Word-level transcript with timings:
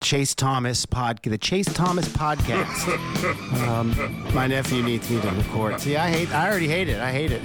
Chase 0.00 0.34
Thomas 0.34 0.86
pod, 0.86 1.20
the 1.22 1.36
Chase 1.36 1.72
Thomas 1.72 2.08
podcast. 2.08 3.66
um, 3.68 4.34
my 4.34 4.46
nephew 4.46 4.82
needs 4.82 5.10
me 5.10 5.20
to 5.20 5.30
record. 5.30 5.80
See, 5.80 5.96
I 5.96 6.08
hate. 6.08 6.32
I 6.32 6.48
already 6.48 6.68
hate 6.68 6.88
it. 6.88 7.00
I 7.00 7.10
hate 7.10 7.32
it. 7.32 7.42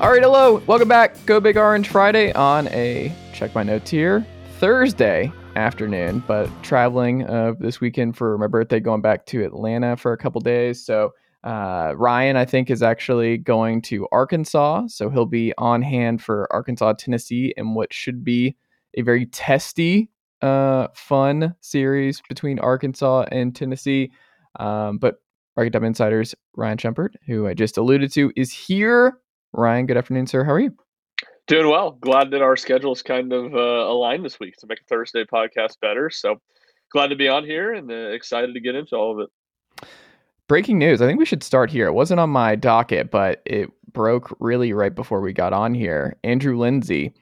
All 0.00 0.10
right, 0.10 0.22
hello, 0.22 0.62
welcome 0.66 0.88
back. 0.88 1.24
Go 1.26 1.38
Big 1.40 1.56
Orange 1.56 1.88
Friday 1.88 2.32
on 2.32 2.68
a 2.68 3.14
check 3.32 3.54
my 3.54 3.62
notes 3.62 3.90
here 3.90 4.26
Thursday 4.58 5.32
afternoon, 5.56 6.22
but 6.26 6.48
traveling 6.62 7.26
uh, 7.28 7.54
this 7.58 7.80
weekend 7.80 8.16
for 8.16 8.36
my 8.38 8.46
birthday, 8.46 8.80
going 8.80 9.00
back 9.00 9.26
to 9.26 9.44
Atlanta 9.44 9.96
for 9.96 10.12
a 10.12 10.18
couple 10.18 10.40
days. 10.40 10.84
So 10.84 11.12
uh, 11.44 11.94
Ryan, 11.96 12.36
I 12.36 12.44
think, 12.44 12.70
is 12.70 12.82
actually 12.82 13.36
going 13.36 13.82
to 13.82 14.06
Arkansas, 14.12 14.86
so 14.88 15.10
he'll 15.10 15.26
be 15.26 15.52
on 15.58 15.82
hand 15.82 16.22
for 16.22 16.46
Arkansas, 16.52 16.94
Tennessee, 16.94 17.52
and 17.56 17.74
what 17.74 17.92
should 17.92 18.22
be 18.22 18.56
a 18.94 19.02
very 19.02 19.26
testy, 19.26 20.10
uh, 20.42 20.88
fun 20.94 21.54
series 21.60 22.22
between 22.28 22.58
Arkansas 22.58 23.26
and 23.32 23.54
Tennessee. 23.54 24.12
Um, 24.58 24.98
but 24.98 25.16
Rocky 25.56 25.70
Top 25.70 25.82
Insiders 25.82 26.34
Ryan 26.56 26.78
Schumpert, 26.78 27.14
who 27.26 27.46
I 27.46 27.54
just 27.54 27.78
alluded 27.78 28.12
to, 28.12 28.32
is 28.36 28.52
here 28.52 29.18
Ryan, 29.52 29.86
good 29.86 29.96
afternoon, 29.96 30.26
sir. 30.26 30.44
How 30.44 30.52
are 30.52 30.60
you? 30.60 30.74
Doing 31.46 31.68
well. 31.68 31.92
Glad 32.00 32.30
that 32.30 32.40
our 32.40 32.56
schedules 32.56 33.02
kind 33.02 33.32
of 33.32 33.54
uh, 33.54 33.58
aligned 33.58 34.24
this 34.24 34.40
week 34.40 34.56
to 34.58 34.66
make 34.66 34.80
a 34.80 34.84
Thursday 34.84 35.24
podcast 35.24 35.78
better. 35.80 36.08
So 36.08 36.40
glad 36.90 37.08
to 37.08 37.16
be 37.16 37.28
on 37.28 37.44
here 37.44 37.74
and 37.74 37.90
uh, 37.90 37.94
excited 37.94 38.54
to 38.54 38.60
get 38.60 38.74
into 38.74 38.96
all 38.96 39.12
of 39.12 39.26
it. 39.26 39.88
Breaking 40.48 40.78
news. 40.78 41.02
I 41.02 41.06
think 41.06 41.18
we 41.18 41.26
should 41.26 41.42
start 41.42 41.70
here. 41.70 41.86
It 41.86 41.92
wasn't 41.92 42.20
on 42.20 42.30
my 42.30 42.54
docket, 42.54 43.10
but 43.10 43.42
it 43.44 43.70
broke 43.92 44.34
really 44.40 44.72
right 44.72 44.94
before 44.94 45.20
we 45.20 45.32
got 45.32 45.52
on 45.52 45.74
here. 45.74 46.16
Andrew 46.24 46.56
Lindsey, 46.56 47.12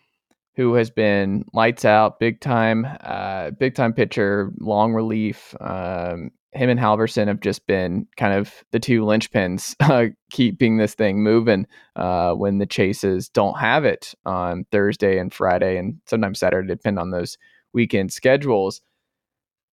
who 0.60 0.74
has 0.74 0.90
been 0.90 1.42
lights 1.54 1.86
out, 1.86 2.20
big 2.20 2.38
time, 2.38 2.86
uh, 3.00 3.50
big 3.52 3.74
time 3.74 3.94
pitcher, 3.94 4.52
long 4.60 4.92
relief, 4.92 5.54
um, 5.58 6.30
him 6.52 6.68
and 6.68 6.78
Halvorsen 6.78 7.28
have 7.28 7.40
just 7.40 7.66
been 7.66 8.06
kind 8.18 8.34
of 8.34 8.52
the 8.70 8.78
two 8.78 9.00
linchpins 9.00 9.74
uh, 9.80 10.12
keeping 10.30 10.76
this 10.76 10.92
thing 10.92 11.22
moving 11.22 11.66
uh, 11.96 12.34
when 12.34 12.58
the 12.58 12.66
chases 12.66 13.30
don't 13.30 13.58
have 13.58 13.86
it 13.86 14.12
on 14.26 14.66
Thursday 14.70 15.18
and 15.18 15.32
Friday 15.32 15.78
and 15.78 15.98
sometimes 16.04 16.40
Saturday, 16.40 16.68
depending 16.68 17.00
on 17.00 17.10
those 17.10 17.38
weekend 17.72 18.12
schedules. 18.12 18.82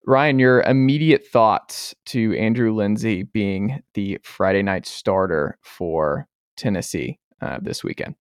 Ryan, 0.06 0.40
your 0.40 0.62
immediate 0.62 1.28
thoughts 1.28 1.94
to 2.06 2.34
Andrew 2.38 2.74
Lindsey 2.74 3.24
being 3.24 3.84
the 3.94 4.20
Friday 4.24 4.64
night 4.64 4.86
starter 4.86 5.58
for 5.64 6.30
Tennessee 6.56 7.20
uh, 7.42 7.58
this 7.62 7.84
weekend? 7.84 8.16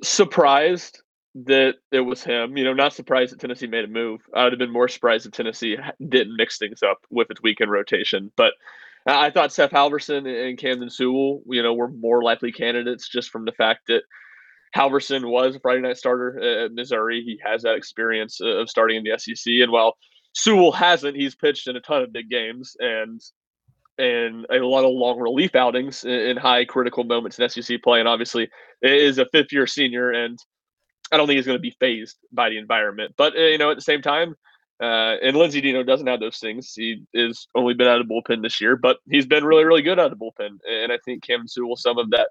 Surprised 0.00 1.02
that 1.34 1.76
it 1.90 2.00
was 2.00 2.22
him. 2.22 2.56
You 2.56 2.64
know, 2.64 2.74
not 2.74 2.92
surprised 2.92 3.32
that 3.32 3.40
Tennessee 3.40 3.66
made 3.66 3.84
a 3.84 3.88
move. 3.88 4.20
I 4.34 4.44
would 4.44 4.52
have 4.52 4.58
been 4.58 4.72
more 4.72 4.88
surprised 4.88 5.26
if 5.26 5.32
Tennessee 5.32 5.76
didn't 6.08 6.36
mix 6.36 6.58
things 6.58 6.82
up 6.82 6.98
with 7.10 7.30
its 7.30 7.42
weekend 7.42 7.70
rotation. 7.70 8.30
But 8.36 8.52
I 9.06 9.30
thought 9.30 9.52
Seth 9.52 9.70
Halvorsen 9.70 10.26
and 10.26 10.58
Camden 10.58 10.90
Sewell, 10.90 11.42
you 11.46 11.62
know, 11.62 11.74
were 11.74 11.88
more 11.88 12.22
likely 12.22 12.52
candidates 12.52 13.08
just 13.08 13.30
from 13.30 13.44
the 13.44 13.52
fact 13.52 13.80
that 13.88 14.02
Halvorsen 14.76 15.28
was 15.30 15.56
a 15.56 15.60
Friday 15.60 15.80
night 15.80 15.96
starter 15.96 16.64
at 16.64 16.72
Missouri. 16.72 17.22
He 17.22 17.40
has 17.44 17.62
that 17.62 17.74
experience 17.74 18.40
uh, 18.40 18.58
of 18.58 18.70
starting 18.70 18.98
in 18.98 19.04
the 19.04 19.18
SEC. 19.18 19.54
And 19.60 19.72
while 19.72 19.96
Sewell 20.34 20.72
hasn't, 20.72 21.16
he's 21.16 21.34
pitched 21.34 21.68
in 21.68 21.76
a 21.76 21.80
ton 21.80 22.02
of 22.02 22.12
big 22.12 22.30
games 22.30 22.76
and 22.78 23.20
and 23.98 24.46
a 24.50 24.66
lot 24.66 24.84
of 24.84 24.90
long 24.90 25.20
relief 25.20 25.54
outings 25.54 26.04
in 26.04 26.36
high 26.38 26.64
critical 26.64 27.04
moments 27.04 27.38
in 27.38 27.48
SEC 27.48 27.82
play. 27.82 28.00
And 28.00 28.08
obviously, 28.08 28.48
is 28.80 29.18
a 29.18 29.26
fifth 29.26 29.52
year 29.52 29.66
senior 29.66 30.10
and 30.10 30.38
I 31.12 31.16
don't 31.16 31.26
think 31.26 31.36
he's 31.36 31.46
going 31.46 31.58
to 31.58 31.62
be 31.62 31.76
phased 31.78 32.16
by 32.32 32.48
the 32.48 32.58
environment. 32.58 33.14
But 33.16 33.36
uh, 33.36 33.40
you 33.40 33.58
know, 33.58 33.70
at 33.70 33.76
the 33.76 33.82
same 33.82 34.02
time, 34.02 34.34
uh, 34.82 35.16
and 35.22 35.36
Lindsey 35.36 35.60
Dino 35.60 35.84
doesn't 35.84 36.08
have 36.08 36.18
those 36.18 36.38
things. 36.38 36.72
He 36.74 37.04
is 37.14 37.46
only 37.54 37.74
been 37.74 37.86
out 37.86 38.00
of 38.00 38.08
bullpen 38.08 38.42
this 38.42 38.60
year, 38.60 38.74
but 38.74 38.98
he's 39.08 39.26
been 39.26 39.44
really, 39.44 39.64
really 39.64 39.82
good 39.82 40.00
out 40.00 40.10
of 40.10 40.18
the 40.18 40.24
bullpen. 40.24 40.58
And 40.68 40.90
I 40.90 40.98
think 41.04 41.22
Cam 41.22 41.46
Sewell, 41.46 41.76
some 41.76 41.98
of 41.98 42.10
that, 42.10 42.28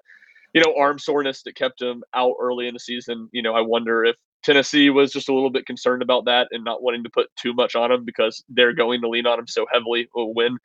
you 0.54 0.62
know, 0.62 0.76
arm 0.78 1.00
soreness 1.00 1.44
that 1.44 1.56
kept 1.56 1.82
him 1.82 2.04
out 2.14 2.36
early 2.42 2.68
in 2.68 2.74
the 2.74 2.80
season. 2.80 3.30
You 3.32 3.42
know, 3.42 3.54
I 3.54 3.62
wonder 3.62 4.04
if 4.04 4.18
Tennessee 4.44 4.90
was 4.90 5.14
just 5.14 5.30
a 5.30 5.34
little 5.34 5.50
bit 5.50 5.66
concerned 5.66 6.02
about 6.02 6.26
that 6.26 6.50
and 6.52 6.64
not 6.66 6.84
wanting 6.84 7.04
to 7.04 7.10
put 7.10 7.28
too 7.38 7.54
much 7.54 7.76
on 7.76 7.90
him 7.90 8.04
because 8.04 8.44
they're 8.50 8.74
going 8.74 9.00
to 9.02 9.08
lean 9.08 9.28
on 9.28 9.40
him 9.40 9.48
so 9.48 9.66
heavily 9.72 10.10
when 10.14 10.58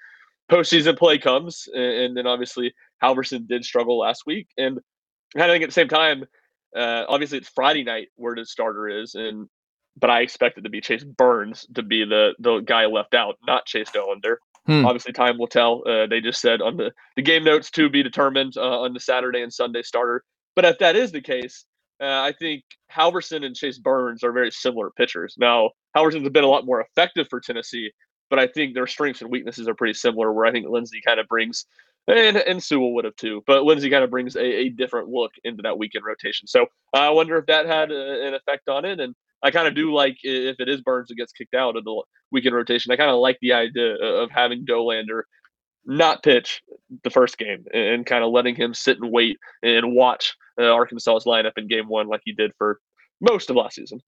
postseason 0.51 0.99
play 0.99 1.19
comes. 1.19 1.69
And 1.73 2.17
then 2.17 2.27
obviously 2.27 2.75
Halvorsen 3.01 3.47
did 3.47 3.65
struggle 3.65 3.99
last 3.99 4.25
week, 4.27 4.49
and 4.57 4.81
I 5.37 5.47
think 5.47 5.63
at 5.63 5.69
the 5.69 5.73
same 5.75 5.89
time 5.89 6.25
uh, 6.77 7.05
obviously, 7.09 7.39
it's 7.39 7.49
Friday 7.49 7.85
night 7.85 8.09
where 8.17 8.35
the 8.35 8.45
starter 8.45 8.89
is, 8.89 9.15
and 9.15 9.49
but 9.99 10.11
I 10.11 10.21
expect 10.21 10.59
it 10.59 10.63
to 10.63 10.71
be 10.71 10.81
Chase 10.81 11.05
Burns 11.05 11.67
to 11.75 11.83
be 11.83 12.05
the 12.05 12.35
the 12.39 12.61
guy 12.61 12.87
left 12.87 13.15
out, 13.15 13.37
not 13.47 13.67
Chase 13.67 13.91
Dollander. 13.91 14.37
Hmm. 14.67 14.85
Obviously, 14.85 15.13
time 15.13 15.39
will 15.39 15.47
tell. 15.47 15.83
Uh, 15.87 16.07
they 16.07 16.21
just 16.21 16.41
said 16.41 16.61
on 16.61 16.77
the 16.77 16.93
the 17.17 17.23
game 17.23 17.45
notes 17.45 17.71
to 17.73 17.89
be 17.89 18.03
determined 18.03 18.55
uh, 18.57 18.81
on 18.81 18.93
the 18.93 19.01
Saturday 19.01 19.43
and 19.43 19.53
Sunday 19.53 19.83
starter. 19.83 20.23
But 20.55 20.65
if 20.65 20.79
that 20.79 20.97
is 20.97 21.13
the 21.13 21.21
case, 21.21 21.65
uh, 22.01 22.05
I 22.05 22.35
think 22.39 22.65
Halvorsen 22.95 23.45
and 23.45 23.55
Chase 23.55 23.79
Burns 23.79 24.23
are 24.23 24.33
very 24.33 24.51
similar 24.51 24.91
pitchers. 24.91 25.35
Now, 25.39 25.71
Halvorsen's 25.97 26.29
been 26.31 26.45
a 26.45 26.49
lot 26.49 26.67
more 26.67 26.81
effective 26.81 27.29
for 27.29 27.41
Tennessee, 27.41 27.91
but 28.29 28.39
I 28.39 28.47
think 28.47 28.75
their 28.75 28.87
strengths 28.87 29.23
and 29.23 29.31
weaknesses 29.31 29.69
are 29.69 29.75
pretty 29.75 29.95
similar. 29.95 30.33
Where 30.33 30.47
I 30.47 30.53
think 30.53 30.67
Lindsey 30.69 31.01
kind 31.07 31.21
of 31.21 31.29
brings 31.29 31.65
and 32.09 32.37
and 32.37 32.63
Sewell 32.63 32.95
would 32.95 33.05
have 33.05 33.17
too. 33.17 33.43
But 33.47 33.65
Lindsey 33.65 33.91
kind 33.91 34.05
of 34.05 34.11
brings 34.11 34.37
a, 34.37 34.45
a 34.45 34.69
different 34.69 35.09
look 35.09 35.33
into 35.45 35.63
that 35.63 35.79
weekend 35.79 36.05
rotation. 36.05 36.47
So 36.47 36.63
uh, 36.95 36.99
I 36.99 37.11
wonder 37.11 37.37
if 37.37 37.47
that 37.47 37.67
had 37.67 37.91
a, 37.91 38.27
an 38.27 38.35
effect 38.35 38.69
on 38.69 38.85
it. 38.85 39.01
And 39.01 39.15
I 39.43 39.51
kind 39.51 39.69
of 39.69 39.75
do 39.75 39.93
like 39.93 40.19
if 40.23 40.57
it 40.61 40.69
is 40.69 40.81
Burns 40.81 41.09
that 41.09 41.17
gets 41.17 41.33
kicked 41.33 41.55
out 41.55 41.77
of 41.77 41.85
the 41.85 42.03
weekend 42.31 42.55
rotation. 42.55 42.93
I 42.93 42.97
kind 42.97 43.11
of 43.11 43.19
like 43.19 43.39
the 43.41 43.53
idea 43.53 43.95
of 43.95 44.31
having 44.31 44.65
Dollander 44.65 45.23
not 45.85 46.23
pitch 46.23 46.63
the 47.05 47.11
first 47.11 47.39
game 47.39 47.65
and, 47.73 48.05
kind 48.05 48.25
of 48.25 48.33
letting 48.33 48.57
him 48.57 48.75
sit 48.75 48.99
and 49.01 49.13
wait 49.13 49.39
and 49.63 49.95
watch 49.95 50.35
uh, 50.61 50.65
Arkansas's 50.65 51.25
lineup 51.25 51.53
in 51.57 51.69
game 51.69 51.89
one 51.89 52.09
like 52.09 52.23
he 52.25 52.33
did 52.33 52.53
for 52.59 52.81
most 53.21 53.51
of 53.51 53.57
last 53.57 53.77
season. 53.77 54.01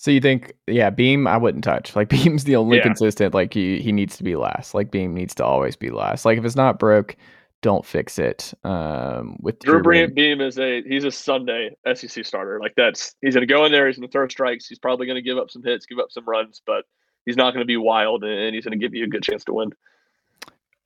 So 0.00 0.12
you 0.12 0.20
think, 0.20 0.52
yeah, 0.68 0.90
Beam, 0.90 1.26
I 1.26 1.36
wouldn't 1.36 1.64
touch. 1.64 1.96
Like 1.96 2.08
Beam's 2.08 2.44
the 2.44 2.54
only 2.54 2.76
yeah. 2.76 2.84
consistent. 2.84 3.34
Like 3.34 3.52
he 3.52 3.80
he 3.80 3.90
needs 3.90 4.16
to 4.16 4.22
be 4.22 4.36
last. 4.36 4.72
Like 4.72 4.92
Beam 4.92 5.12
needs 5.12 5.34
to 5.34 5.44
always 5.44 5.74
be 5.74 5.90
last. 5.90 6.24
Like 6.24 6.38
if 6.38 6.44
it's 6.44 6.54
not 6.54 6.78
broke, 6.78 7.16
don't 7.62 7.84
fix 7.84 8.16
it. 8.16 8.54
Um, 8.62 9.36
with 9.40 9.58
Drew, 9.58 9.82
Drew 9.82 10.06
Beam. 10.06 10.14
Beam 10.14 10.40
is 10.40 10.56
a 10.56 10.82
he's 10.82 11.02
a 11.02 11.10
Sunday 11.10 11.76
SEC 11.94 12.24
starter. 12.24 12.60
Like 12.60 12.74
that's 12.76 13.16
he's 13.22 13.34
gonna 13.34 13.44
go 13.44 13.64
in 13.64 13.72
there. 13.72 13.88
He's 13.88 13.96
gonna 13.96 14.06
throw 14.06 14.28
strikes. 14.28 14.68
He's 14.68 14.78
probably 14.78 15.08
gonna 15.08 15.20
give 15.20 15.36
up 15.36 15.50
some 15.50 15.64
hits, 15.64 15.84
give 15.84 15.98
up 15.98 16.12
some 16.12 16.24
runs, 16.26 16.62
but 16.64 16.84
he's 17.26 17.36
not 17.36 17.52
gonna 17.52 17.64
be 17.64 17.76
wild, 17.76 18.22
and 18.22 18.54
he's 18.54 18.64
gonna 18.64 18.76
give 18.76 18.94
you 18.94 19.02
a 19.02 19.08
good 19.08 19.24
chance 19.24 19.42
to 19.44 19.52
win. 19.52 19.72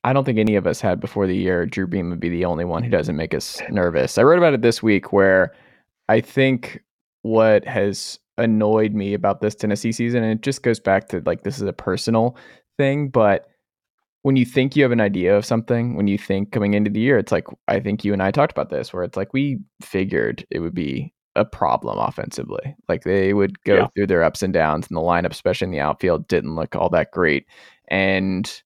I 0.05 0.15
don't 0.15 0.25
think 0.25 0.39
any 0.39 0.57
of 0.57 0.67
us 0.67 0.81
had 0.81 1.01
before 1.01 1.27
the 1.27 1.37
year 1.37 1.67
Drew 1.67 1.87
Beam 1.87 2.09
would 2.09 2.19
be 2.19 2.31
the 2.31 2.47
only 2.47 2.65
one 2.65 2.83
who 2.83 2.91
doesn't 2.91 3.15
make 3.15 3.35
us 3.35 3.61
nervous. 3.69 4.17
I 4.17 4.23
wrote 4.23 4.39
about 4.39 4.55
it 4.55 4.63
this 4.63 4.83
week 4.83 5.13
where 5.13 5.53
I 6.09 6.23
think 6.23 6.83
what 7.23 7.65
has 7.65 8.19
annoyed 8.39 8.95
me 8.95 9.15
about 9.15 9.41
this 9.41 9.55
Tennessee 9.55 9.93
season. 9.93 10.23
And 10.23 10.33
it 10.33 10.43
just 10.43 10.63
goes 10.63 10.81
back 10.81 11.09
to 11.09 11.23
like 11.25 11.43
this 11.43 11.57
is 11.57 11.63
a 11.63 11.73
personal 11.73 12.37
thing, 12.79 13.09
but 13.09 13.47
when 14.23 14.37
you 14.37 14.45
think 14.45 14.77
you 14.77 14.85
have 14.85 14.93
an 14.93 15.01
idea 15.01 15.37
of 15.37 15.45
something, 15.45 15.97
when 15.97 16.07
you 16.07 16.17
think 16.17 16.53
coming 16.53 16.75
into 16.75 16.91
the 16.91 17.01
year, 17.01 17.19
it's 17.19 17.33
like 17.33 17.47
I 17.67 17.81
think 17.81 18.05
you 18.05 18.13
and 18.13 18.23
I 18.23 18.31
talked 18.31 18.53
about 18.53 18.71
this, 18.71 18.93
where 18.93 19.03
it's 19.03 19.17
like 19.17 19.33
we 19.33 19.59
figured 19.83 20.47
it 20.51 20.61
would 20.61 20.75
be 20.75 21.13
a 21.35 21.45
problem 21.45 21.99
offensively. 21.99 22.77
Like 22.89 23.03
they 23.03 23.35
would 23.35 23.63
go 23.65 23.77
yeah. 23.77 23.87
through 23.95 24.07
their 24.07 24.23
ups 24.23 24.43
and 24.43 24.53
downs, 24.53 24.87
and 24.89 24.97
the 24.97 25.01
lineup, 25.01 25.33
especially 25.33 25.67
in 25.67 25.73
the 25.73 25.81
outfield, 25.81 26.29
didn't 26.29 26.55
look 26.55 26.77
all 26.77 26.89
that 26.91 27.11
great. 27.11 27.47
and 27.89 28.63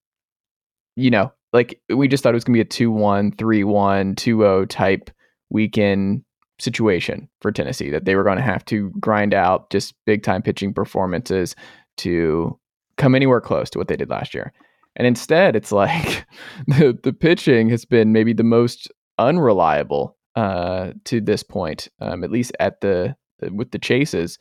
you 0.96 1.10
know, 1.10 1.32
like 1.52 1.80
we 1.90 2.08
just 2.08 2.22
thought 2.22 2.34
it 2.34 2.34
was 2.34 2.44
gonna 2.44 2.54
be 2.54 2.60
a 2.60 2.64
2-1, 2.64 3.36
3-1, 3.36 4.14
2-0 4.14 4.68
type 4.68 5.10
weekend 5.50 6.24
situation 6.58 7.28
for 7.40 7.52
Tennessee 7.52 7.90
that 7.90 8.04
they 8.04 8.14
were 8.14 8.24
going 8.24 8.38
to 8.38 8.42
have 8.42 8.64
to 8.66 8.90
grind 9.00 9.34
out 9.34 9.70
just 9.70 9.94
big 10.06 10.22
time 10.22 10.42
pitching 10.42 10.72
performances 10.72 11.54
to 11.98 12.58
come 12.96 13.14
anywhere 13.14 13.40
close 13.40 13.70
to 13.70 13.78
what 13.78 13.88
they 13.88 13.96
did 13.96 14.10
last 14.10 14.34
year. 14.34 14.52
And 14.96 15.06
instead, 15.06 15.54
it's 15.54 15.72
like 15.72 16.26
the, 16.66 16.98
the 17.02 17.12
pitching 17.12 17.68
has 17.68 17.84
been 17.84 18.12
maybe 18.12 18.32
the 18.32 18.42
most 18.42 18.90
unreliable 19.18 20.16
uh, 20.34 20.92
to 21.04 21.20
this 21.20 21.42
point, 21.42 21.88
um, 22.00 22.24
at 22.24 22.30
least 22.30 22.52
at 22.60 22.80
the 22.80 23.16
with 23.50 23.70
the 23.70 23.78
chases. 23.78 24.38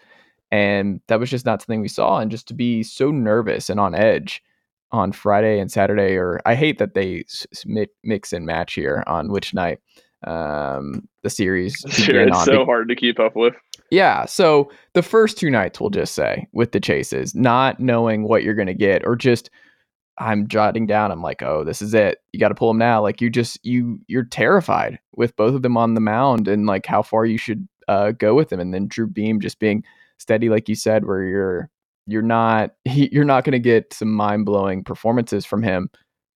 And 0.52 1.02
that 1.08 1.20
was 1.20 1.30
just 1.30 1.46
not 1.46 1.62
something 1.62 1.82
we 1.82 1.88
saw. 1.88 2.20
And 2.20 2.32
just 2.32 2.48
to 2.48 2.54
be 2.54 2.84
so 2.84 3.12
nervous 3.12 3.70
and 3.70 3.80
on 3.80 3.94
edge 3.94 4.42
on 4.92 5.12
Friday 5.12 5.60
and 5.60 5.72
Saturday, 5.72 6.16
or 6.16 6.40
I 6.46 6.56
hate 6.56 6.78
that 6.78 6.94
they 6.94 7.26
mix 8.04 8.32
and 8.32 8.46
match 8.46 8.74
here 8.74 9.04
on 9.08 9.32
which 9.32 9.54
night 9.54 9.80
um, 10.26 11.08
the 11.24 11.30
series. 11.30 11.76
Sure, 11.90 12.28
it's 12.28 12.44
so 12.46 12.66
hard 12.66 12.90
to 12.90 12.96
keep 12.96 13.20
up 13.20 13.36
with. 13.36 13.56
Yeah. 13.92 14.26
So 14.26 14.72
the 14.94 15.04
first 15.04 15.38
two 15.38 15.50
nights, 15.50 15.80
we'll 15.80 15.90
just 15.90 16.14
say, 16.14 16.48
with 16.52 16.72
the 16.72 16.80
chases, 16.80 17.36
not 17.36 17.80
knowing 17.80 18.24
what 18.24 18.44
you're 18.44 18.56
going 18.56 18.68
to 18.68 18.74
get, 18.74 19.06
or 19.06 19.16
just 19.16 19.50
I'm 20.18 20.48
jotting 20.48 20.88
down. 20.88 21.12
I'm 21.12 21.22
like, 21.22 21.42
oh, 21.42 21.64
this 21.64 21.82
is 21.82 21.94
it. 21.94 22.20
You 22.32 22.40
got 22.40 22.50
to 22.50 22.56
pull 22.56 22.70
them 22.70 22.78
now. 22.78 23.02
Like 23.02 23.22
you 23.22 23.30
just 23.30 23.64
you 23.66 24.00
you're 24.08 24.24
terrified 24.24 25.00
with 25.16 25.36
both 25.36 25.56
of 25.56 25.62
them 25.62 25.78
on 25.78 25.94
the 25.94 26.02
mound 26.02 26.48
and 26.48 26.66
like 26.66 26.86
how 26.86 27.02
far 27.02 27.26
you 27.26 27.38
should 27.38 27.68
uh, 27.88 28.12
go 28.12 28.34
with 28.34 28.50
them. 28.50 28.60
And 28.60 28.74
then 28.74 28.88
Drew 28.88 29.08
Beam 29.08 29.40
just 29.40 29.60
being 29.60 29.84
steady, 30.18 30.50
like 30.50 30.70
you 30.70 30.76
said, 30.76 31.06
where 31.06 31.24
you're 31.24 31.70
you're 32.08 32.22
not 32.22 32.72
he, 32.86 33.10
you're 33.12 33.26
not 33.26 33.44
going 33.44 33.54
to 33.54 33.60
get 33.60 33.94
some 33.94 34.12
mind 34.12 34.46
blowing 34.46 34.84
performances 34.84 35.46
from 35.46 35.64
him, 35.64 35.90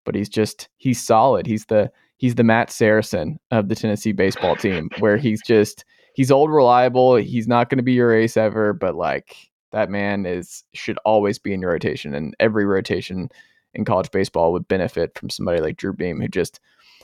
but 0.06 0.16
he's 0.16 0.30
just 0.30 0.70
he's 0.78 1.02
solid. 1.02 1.48
He's 1.48 1.66
the 1.66 1.92
he's 2.20 2.36
the 2.36 2.44
Matt 2.44 2.70
Saracen 2.70 3.40
of 3.50 3.70
the 3.70 3.76
Tennessee 3.76 4.12
baseball 4.12 4.56
team, 4.56 4.90
where 5.00 5.18
he's 5.18 5.42
just 5.42 5.84
he's 6.14 6.30
old 6.30 6.52
reliable. 6.52 7.16
He's 7.16 7.48
not 7.48 7.70
going 7.70 7.78
to 7.78 7.84
be 7.84 7.94
your 7.94 8.14
ace 8.14 8.38
ever, 8.38 8.74
but 8.74 8.96
like 8.96 9.36
that 9.72 9.90
man 9.90 10.26
is 10.26 10.64
should 10.74 11.00
always 11.06 11.40
be 11.40 11.54
in 11.54 11.62
your 11.62 11.72
rotation, 11.72 12.14
and 12.14 12.36
every 12.40 12.66
rotation 12.66 13.30
in 13.74 13.86
college 13.86 14.12
baseball 14.12 14.52
would 14.52 14.68
benefit 14.68 15.18
from 15.18 15.30
somebody 15.30 15.62
like 15.62 15.78
Drew 15.78 15.94
Beam, 15.94 16.22
who 16.22 16.28
just 16.28 16.60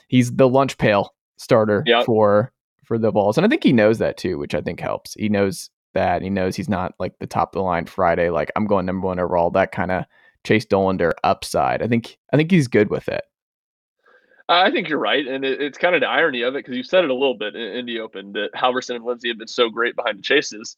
he's 0.07 0.31
the 0.31 0.47
lunch 0.47 0.77
pail 0.77 1.15
starter 1.38 1.83
yep. 1.88 2.06
for 2.06 2.51
for 2.83 3.00
the 3.00 3.12
Vols, 3.12 3.38
and 3.38 3.45
I 3.45 3.50
think 3.50 3.63
he 3.63 3.73
knows 3.73 3.97
that 3.97 4.17
too, 4.17 4.38
which 4.38 4.53
I 4.53 4.62
think 4.62 4.79
helps. 4.79 5.15
He 5.15 5.29
knows 5.29 5.71
that 5.94 6.21
he 6.21 6.29
knows 6.29 6.56
he's 6.56 6.69
not 6.69 6.94
like 7.00 7.17
the 7.19 7.27
top 7.27 7.56
of 7.56 7.59
the 7.59 7.63
line 7.63 7.85
Friday, 7.85 8.29
like 8.29 8.51
I'm 8.56 8.67
going 8.67 8.85
number 8.85 9.07
one 9.07 9.19
overall. 9.19 9.50
That 9.50 9.71
kind 9.71 9.91
of 9.91 10.06
Chase 10.44 10.65
Dollander 10.65 11.13
upside. 11.23 11.81
I 11.81 11.88
think 11.88 12.17
I 12.33 12.38
think 12.38 12.51
he's 12.51 12.67
good 12.67 12.89
with 12.89 13.07
it. 13.07 13.23
I 14.47 14.69
think 14.69 14.89
you're 14.89 15.00
right, 15.00 15.25
and 15.25 15.44
it, 15.44 15.62
it's 15.62 15.77
kind 15.77 15.95
of 15.95 16.01
the 16.01 16.07
irony 16.07 16.44
of 16.44 16.56
it 16.56 16.59
because 16.59 16.77
you 16.77 16.83
said 16.83 17.03
it 17.03 17.09
a 17.09 17.15
little 17.15 17.38
bit 17.38 17.56
in, 17.56 17.62
in, 17.62 17.86
the 17.86 18.00
open 18.00 18.33
that 18.33 18.50
Halvorsen 18.56 18.95
and 18.95 19.06
Lindsey 19.06 19.30
have 19.30 19.39
been 19.39 19.47
so 19.47 19.69
great 19.69 19.95
behind 19.95 20.19
the 20.19 20.24
chases, 20.24 20.77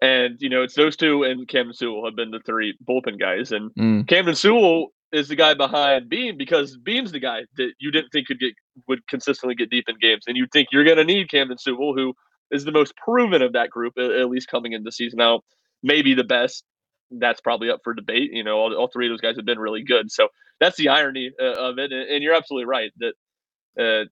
and 0.00 0.36
you 0.40 0.48
know 0.48 0.62
it's 0.62 0.74
those 0.74 0.96
two 0.96 1.22
and 1.22 1.46
Camden 1.46 1.74
Sewell 1.74 2.04
have 2.04 2.16
been 2.16 2.32
the 2.32 2.40
three 2.40 2.76
bullpen 2.88 3.18
guys, 3.20 3.52
and 3.52 3.70
mm. 3.74 4.08
Camden 4.08 4.34
Sewell 4.34 4.88
is 5.12 5.28
the 5.28 5.36
guy 5.36 5.54
behind 5.54 6.08
Beam 6.08 6.36
because 6.36 6.76
Beam's 6.76 7.12
the 7.12 7.20
guy 7.20 7.42
that 7.56 7.72
you 7.78 7.92
didn't 7.92 8.10
think 8.10 8.26
could 8.26 8.40
get 8.40 8.54
would 8.88 9.06
consistently 9.06 9.54
get 9.54 9.70
deep 9.70 9.88
in 9.88 9.96
games, 10.00 10.24
and 10.26 10.36
you 10.36 10.46
think 10.52 10.68
you're 10.72 10.84
going 10.84 10.96
to 10.96 11.04
need 11.04 11.30
Camden 11.30 11.58
Sewell, 11.58 11.94
who 11.94 12.12
is 12.50 12.64
the 12.64 12.72
most 12.72 12.96
proven 12.96 13.42
of 13.42 13.52
that 13.52 13.70
group, 13.70 13.96
at 13.98 14.28
least 14.28 14.48
coming 14.48 14.72
into 14.72 14.84
the 14.84 14.92
season. 14.92 15.18
Now, 15.18 15.42
maybe 15.82 16.14
the 16.14 16.24
best. 16.24 16.64
That's 17.10 17.40
probably 17.40 17.70
up 17.70 17.80
for 17.84 17.94
debate. 17.94 18.32
You 18.32 18.44
know, 18.44 18.56
all, 18.56 18.74
all 18.74 18.88
three 18.88 19.06
of 19.06 19.12
those 19.12 19.20
guys 19.20 19.36
have 19.36 19.44
been 19.44 19.58
really 19.58 19.82
good, 19.82 20.10
so 20.10 20.28
that's 20.60 20.76
the 20.76 20.88
irony 20.88 21.30
uh, 21.40 21.52
of 21.52 21.78
it. 21.78 21.92
And, 21.92 22.08
and, 22.10 22.22
you're 22.22 22.34
absolutely 22.34 22.66
right 22.66 22.92
that 22.98 23.14
uh, 23.78 24.04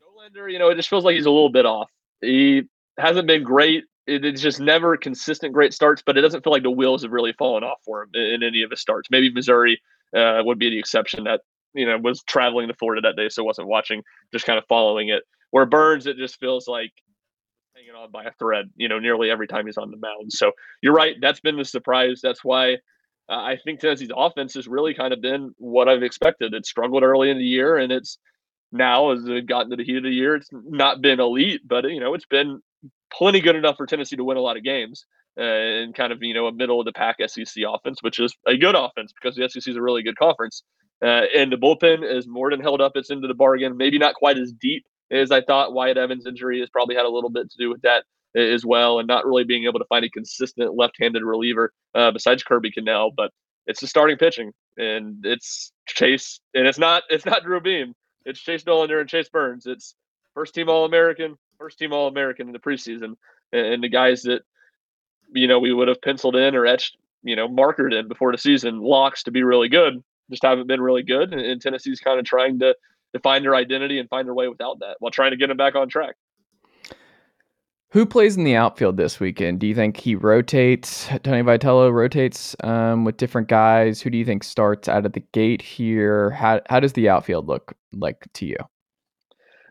Dollander, 0.00 0.50
you 0.52 0.58
know, 0.58 0.68
it 0.68 0.76
just 0.76 0.88
feels 0.88 1.04
like 1.04 1.16
he's 1.16 1.26
a 1.26 1.30
little 1.30 1.50
bit 1.50 1.66
off. 1.66 1.90
He 2.20 2.62
hasn't 2.98 3.26
been 3.26 3.42
great. 3.42 3.84
It, 4.06 4.24
it's 4.24 4.40
just 4.40 4.60
never 4.60 4.96
consistent 4.96 5.52
great 5.52 5.74
starts, 5.74 6.02
but 6.04 6.16
it 6.16 6.22
doesn't 6.22 6.44
feel 6.44 6.52
like 6.52 6.62
the 6.62 6.70
wheels 6.70 7.02
have 7.02 7.12
really 7.12 7.32
fallen 7.32 7.64
off 7.64 7.78
for 7.84 8.02
him 8.02 8.10
in, 8.14 8.22
in 8.22 8.42
any 8.42 8.62
of 8.62 8.70
his 8.70 8.80
starts. 8.80 9.08
Maybe 9.10 9.32
Missouri 9.32 9.80
uh, 10.16 10.40
would 10.44 10.58
be 10.58 10.70
the 10.70 10.78
exception 10.78 11.24
that 11.24 11.40
you 11.74 11.86
know 11.86 11.98
was 11.98 12.22
traveling 12.22 12.68
to 12.68 12.74
Florida 12.74 13.02
that 13.02 13.16
day, 13.16 13.28
so 13.28 13.44
wasn't 13.44 13.68
watching, 13.68 14.02
just 14.32 14.46
kind 14.46 14.58
of 14.58 14.64
following 14.68 15.08
it. 15.08 15.22
Where 15.50 15.66
Burns, 15.66 16.06
it 16.06 16.16
just 16.16 16.38
feels 16.38 16.68
like 16.68 16.92
hanging 17.78 17.94
on 17.94 18.10
by 18.10 18.24
a 18.24 18.32
thread, 18.32 18.70
you 18.76 18.88
know, 18.88 18.98
nearly 18.98 19.30
every 19.30 19.46
time 19.46 19.66
he's 19.66 19.76
on 19.76 19.90
the 19.90 19.96
mound. 19.96 20.32
So 20.32 20.52
you're 20.82 20.94
right. 20.94 21.16
That's 21.20 21.40
been 21.40 21.56
the 21.56 21.64
surprise. 21.64 22.20
That's 22.22 22.44
why 22.44 22.74
uh, 23.28 23.36
I 23.36 23.58
think 23.62 23.80
Tennessee's 23.80 24.10
offense 24.14 24.54
has 24.54 24.66
really 24.66 24.94
kind 24.94 25.12
of 25.12 25.20
been 25.20 25.54
what 25.58 25.88
I've 25.88 26.02
expected. 26.02 26.54
It 26.54 26.66
struggled 26.66 27.02
early 27.02 27.30
in 27.30 27.38
the 27.38 27.44
year, 27.44 27.76
and 27.76 27.92
it's 27.92 28.18
now 28.72 29.10
as 29.10 29.26
it 29.26 29.46
gotten 29.46 29.70
to 29.70 29.76
the 29.76 29.84
heat 29.84 29.98
of 29.98 30.02
the 30.02 30.10
year, 30.10 30.34
it's 30.34 30.48
not 30.52 31.00
been 31.00 31.20
elite, 31.20 31.62
but 31.66 31.84
you 31.88 32.00
know, 32.00 32.14
it's 32.14 32.26
been 32.26 32.60
plenty 33.12 33.40
good 33.40 33.56
enough 33.56 33.76
for 33.76 33.86
Tennessee 33.86 34.16
to 34.16 34.24
win 34.24 34.36
a 34.36 34.42
lot 34.42 34.56
of 34.56 34.64
games. 34.64 35.06
Uh, 35.38 35.42
and 35.42 35.94
kind 35.94 36.12
of 36.12 36.20
you 36.20 36.34
know 36.34 36.48
a 36.48 36.52
middle 36.52 36.80
of 36.80 36.84
the 36.84 36.92
pack 36.92 37.16
SEC 37.24 37.62
offense, 37.64 37.98
which 38.02 38.18
is 38.18 38.34
a 38.48 38.56
good 38.56 38.74
offense 38.74 39.12
because 39.12 39.36
the 39.36 39.48
SEC 39.48 39.70
is 39.70 39.76
a 39.76 39.80
really 39.82 40.02
good 40.02 40.18
conference. 40.18 40.64
Uh, 41.00 41.22
and 41.32 41.52
the 41.52 41.56
bullpen 41.56 42.02
is 42.02 42.26
more 42.26 42.50
than 42.50 42.58
held 42.58 42.80
up 42.80 42.96
its 42.96 43.10
into 43.10 43.28
the 43.28 43.34
bargain. 43.34 43.76
Maybe 43.76 43.98
not 43.98 44.16
quite 44.16 44.36
as 44.36 44.52
deep 44.52 44.84
as 45.10 45.30
I 45.30 45.40
thought. 45.40 45.72
Wyatt 45.72 45.96
Evans' 45.96 46.26
injury 46.26 46.60
has 46.60 46.70
probably 46.70 46.94
had 46.94 47.06
a 47.06 47.10
little 47.10 47.30
bit 47.30 47.50
to 47.50 47.58
do 47.58 47.70
with 47.70 47.82
that 47.82 48.04
as 48.36 48.64
well, 48.64 48.98
and 48.98 49.08
not 49.08 49.26
really 49.26 49.44
being 49.44 49.64
able 49.64 49.78
to 49.78 49.86
find 49.86 50.04
a 50.04 50.10
consistent 50.10 50.76
left-handed 50.76 51.22
reliever 51.22 51.72
uh, 51.94 52.10
besides 52.10 52.42
Kirby 52.42 52.72
Connell. 52.72 53.12
But 53.16 53.32
it's 53.66 53.80
the 53.80 53.86
starting 53.86 54.16
pitching, 54.16 54.52
and 54.76 55.24
it's 55.24 55.72
Chase, 55.86 56.40
and 56.54 56.66
it's 56.66 56.78
not 56.78 57.02
it's 57.08 57.26
not 57.26 57.42
Drew 57.42 57.60
Beam. 57.60 57.94
It's 58.24 58.40
Chase 58.40 58.64
Dollander 58.64 59.00
and 59.00 59.08
Chase 59.08 59.28
Burns. 59.28 59.66
It's 59.66 59.94
first 60.34 60.54
team 60.54 60.68
All 60.68 60.84
American, 60.84 61.36
first 61.58 61.78
team 61.78 61.92
All 61.92 62.08
American 62.08 62.46
in 62.46 62.52
the 62.52 62.58
preseason, 62.58 63.14
and, 63.52 63.66
and 63.66 63.82
the 63.82 63.88
guys 63.88 64.22
that 64.22 64.42
you 65.32 65.46
know 65.46 65.58
we 65.58 65.72
would 65.72 65.88
have 65.88 66.02
penciled 66.02 66.36
in 66.36 66.54
or 66.54 66.66
etched, 66.66 66.96
you 67.22 67.36
know, 67.36 67.48
markered 67.48 67.98
in 67.98 68.08
before 68.08 68.32
the 68.32 68.38
season 68.38 68.80
locks 68.80 69.22
to 69.24 69.30
be 69.30 69.42
really 69.42 69.68
good, 69.68 70.02
just 70.30 70.44
haven't 70.44 70.66
been 70.66 70.80
really 70.80 71.02
good. 71.02 71.32
And, 71.32 71.40
and 71.40 71.60
Tennessee's 71.60 72.00
kind 72.00 72.18
of 72.18 72.24
trying 72.26 72.58
to 72.60 72.74
to 73.14 73.20
find 73.20 73.44
their 73.44 73.54
identity 73.54 73.98
and 73.98 74.08
find 74.08 74.26
their 74.26 74.34
way 74.34 74.48
without 74.48 74.80
that 74.80 74.96
while 74.98 75.10
trying 75.10 75.30
to 75.30 75.36
get 75.36 75.48
them 75.48 75.56
back 75.56 75.74
on 75.74 75.88
track. 75.88 76.14
Who 77.92 78.04
plays 78.04 78.36
in 78.36 78.44
the 78.44 78.54
outfield 78.54 78.98
this 78.98 79.18
weekend? 79.18 79.60
Do 79.60 79.66
you 79.66 79.74
think 79.74 79.96
he 79.96 80.14
rotates? 80.14 81.08
Tony 81.22 81.42
Vitello 81.42 81.90
rotates 81.90 82.54
um, 82.62 83.06
with 83.06 83.16
different 83.16 83.48
guys. 83.48 84.02
Who 84.02 84.10
do 84.10 84.18
you 84.18 84.26
think 84.26 84.44
starts 84.44 84.88
out 84.88 85.06
of 85.06 85.14
the 85.14 85.24
gate 85.32 85.62
here? 85.62 86.30
How 86.30 86.60
how 86.68 86.80
does 86.80 86.92
the 86.92 87.08
outfield 87.08 87.48
look 87.48 87.72
like 87.92 88.26
to 88.34 88.46
you? 88.46 88.56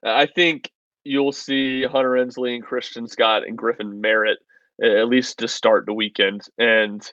I 0.03 0.25
think 0.25 0.71
you'll 1.03 1.31
see 1.31 1.83
Hunter 1.83 2.17
Ensley 2.17 2.55
and 2.55 2.63
Christian 2.63 3.07
Scott 3.07 3.47
and 3.47 3.55
Griffin 3.55 4.01
Merritt 4.01 4.39
at 4.81 5.07
least 5.07 5.37
to 5.39 5.47
start 5.47 5.85
the 5.85 5.93
weekend, 5.93 6.41
and 6.57 7.07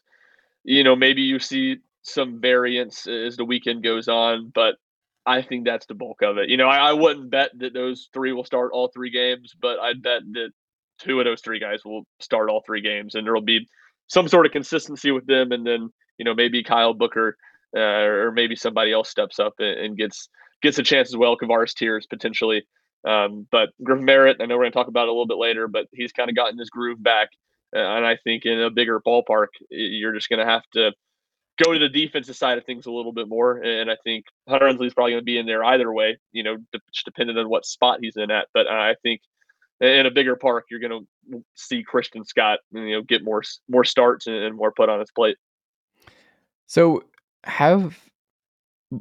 you 0.64 0.82
know 0.82 0.96
maybe 0.96 1.20
you 1.20 1.38
see 1.38 1.76
some 2.00 2.40
variance 2.40 3.06
as 3.06 3.36
the 3.36 3.44
weekend 3.44 3.82
goes 3.82 4.08
on, 4.08 4.50
but 4.54 4.76
I 5.26 5.42
think 5.42 5.64
that's 5.64 5.86
the 5.86 5.94
bulk 5.94 6.22
of 6.22 6.38
it. 6.38 6.50
You 6.50 6.56
know, 6.56 6.68
I, 6.68 6.90
I 6.90 6.92
wouldn't 6.92 7.30
bet 7.30 7.50
that 7.58 7.72
those 7.72 8.08
three 8.12 8.32
will 8.32 8.44
start 8.44 8.72
all 8.72 8.88
three 8.88 9.10
games, 9.10 9.54
but 9.60 9.78
I'd 9.78 10.02
bet 10.02 10.22
that 10.32 10.50
two 10.98 11.18
of 11.18 11.24
those 11.24 11.40
three 11.40 11.58
guys 11.58 11.84
will 11.84 12.06
start 12.20 12.50
all 12.50 12.62
three 12.64 12.80
games, 12.80 13.14
and 13.14 13.26
there'll 13.26 13.40
be 13.40 13.68
some 14.06 14.28
sort 14.28 14.46
of 14.46 14.52
consistency 14.52 15.10
with 15.10 15.26
them. 15.26 15.52
And 15.52 15.66
then 15.66 15.90
you 16.18 16.24
know 16.24 16.34
maybe 16.34 16.62
Kyle 16.62 16.94
Booker 16.94 17.36
uh, 17.76 17.80
or 17.80 18.32
maybe 18.32 18.54
somebody 18.54 18.92
else 18.92 19.10
steps 19.10 19.38
up 19.38 19.54
and, 19.58 19.78
and, 19.80 19.96
gets 19.96 20.28
gets 20.62 20.78
a 20.78 20.82
chance 20.82 21.08
as 21.08 21.16
well. 21.16 21.36
Kavares 21.36 21.74
Tears 21.74 22.06
potentially, 22.06 22.64
um, 23.04 23.46
but 23.50 23.70
Griffin 23.82 24.04
Merritt. 24.04 24.36
I 24.40 24.46
know 24.46 24.56
we're 24.56 24.62
going 24.62 24.72
to 24.72 24.78
talk 24.78 24.88
about 24.88 25.04
it 25.04 25.08
a 25.08 25.12
little 25.12 25.26
bit 25.26 25.38
later, 25.38 25.68
but 25.68 25.86
he's 25.92 26.12
kind 26.12 26.30
of 26.30 26.36
gotten 26.36 26.58
his 26.58 26.70
groove 26.70 27.02
back. 27.02 27.30
Uh, 27.74 27.80
and 27.80 28.06
I 28.06 28.16
think 28.22 28.44
in 28.44 28.60
a 28.60 28.70
bigger 28.70 29.00
ballpark, 29.00 29.48
you're 29.70 30.14
just 30.14 30.28
going 30.28 30.38
to 30.38 30.50
have 30.50 30.62
to 30.74 30.92
go 31.62 31.72
to 31.72 31.78
the 31.78 31.88
defensive 31.88 32.36
side 32.36 32.58
of 32.58 32.64
things 32.64 32.86
a 32.86 32.90
little 32.90 33.12
bit 33.12 33.28
more. 33.28 33.58
And 33.58 33.90
I 33.90 33.96
think 34.04 34.26
Hunter 34.48 34.68
Ensley's 34.68 34.94
probably 34.94 35.12
going 35.12 35.20
to 35.20 35.24
be 35.24 35.38
in 35.38 35.46
there 35.46 35.64
either 35.64 35.92
way, 35.92 36.18
you 36.32 36.42
know, 36.42 36.56
just 36.92 37.04
depending 37.04 37.36
on 37.36 37.48
what 37.48 37.64
spot 37.66 37.98
he's 38.00 38.16
in 38.16 38.30
at. 38.30 38.48
But 38.52 38.66
I 38.66 38.94
think 39.02 39.20
in 39.80 40.06
a 40.06 40.10
bigger 40.10 40.36
park, 40.36 40.66
you're 40.70 40.80
going 40.80 41.06
to 41.30 41.44
see 41.54 41.82
Christian 41.82 42.24
Scott, 42.24 42.60
you 42.72 42.90
know, 42.90 43.02
get 43.02 43.24
more 43.24 43.42
more 43.68 43.84
starts 43.84 44.26
and 44.26 44.56
more 44.56 44.72
put 44.72 44.88
on 44.88 45.00
his 45.00 45.10
plate. 45.10 45.36
So 46.66 47.04
have 47.44 47.98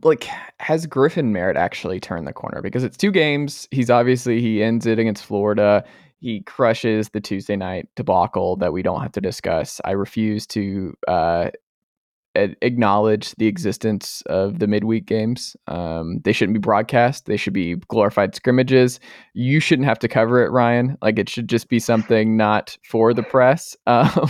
like 0.04 0.28
has 0.60 0.86
Griffin 0.86 1.32
Merritt 1.32 1.58
actually 1.58 2.00
turned 2.00 2.28
the 2.28 2.34
corner? 2.34 2.62
Because 2.62 2.84
it's 2.84 2.98
two 2.98 3.12
games. 3.12 3.68
He's 3.72 3.90
obviously 3.90 4.42
he 4.42 4.64
ends 4.64 4.86
it 4.86 5.00
against 5.00 5.26
Florida. 5.26 5.84
He 6.20 6.42
crushes 6.42 7.10
the 7.10 7.20
Tuesday 7.20 7.56
night 7.56 7.90
debacle 7.96 8.56
that 8.58 8.74
we 8.74 8.82
don't 8.82 9.02
have 9.02 9.12
to 9.14 9.22
discuss. 9.22 9.82
I 9.84 9.92
refuse 9.92 10.48
to 10.48 10.96
uh, 11.08 11.50
acknowledge 12.36 13.32
the 13.36 13.48
existence 13.48 14.22
of 14.28 14.60
the 14.60 14.68
midweek 14.68 15.06
games. 15.06 15.56
Um, 15.68 16.20
they 16.24 16.34
shouldn't 16.34 16.56
be 16.56 16.60
broadcast. 16.60 17.26
They 17.26 17.38
should 17.38 17.54
be 17.54 17.76
glorified 17.88 18.36
scrimmages. 18.36 19.00
You 19.34 19.60
shouldn't 19.60 19.88
have 19.88 20.00
to 20.00 20.08
cover 20.08 20.44
it, 20.44 20.52
Ryan. 20.52 20.98
Like 21.02 21.20
it 21.20 21.30
should 21.30 21.48
just 21.48 21.70
be 21.70 21.80
something 21.80 22.38
not 22.38 22.78
for 22.90 23.14
the 23.14 23.24
press. 23.24 23.76
Um, 23.88 24.30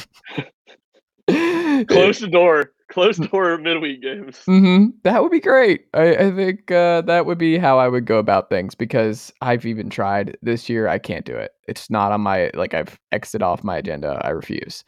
Close 1.88 2.20
the 2.20 2.28
door. 2.30 2.72
Close 2.92 3.18
the 3.18 3.28
door 3.28 3.58
midweek 3.58 4.02
games. 4.02 4.40
hmm 4.46 4.88
That 5.04 5.24
would 5.24 5.32
be 5.32 5.40
great. 5.40 5.86
I, 5.94 6.16
I 6.16 6.32
think 6.32 6.70
uh, 6.70 7.02
that 7.02 7.26
would 7.26 7.38
be 7.38 7.58
how 7.58 7.80
I 7.80 7.88
would 7.88 8.06
go 8.06 8.20
about 8.20 8.50
things 8.50 8.76
because 8.76 9.32
I've 9.42 9.66
even 9.66 9.90
tried 9.90 10.38
this 10.42 10.70
year. 10.70 10.88
I 10.88 11.00
can't 11.00 11.26
do 11.26 11.36
it. 11.36 11.52
It's 11.68 11.90
not 11.90 12.12
on 12.12 12.22
my 12.22 12.52
like 12.54 12.74
I've 12.74 13.00
exited 13.12 13.42
off 13.42 13.64
my 13.64 13.78
agenda. 13.78 14.22
I 14.24 14.30
refuse. 14.30 14.84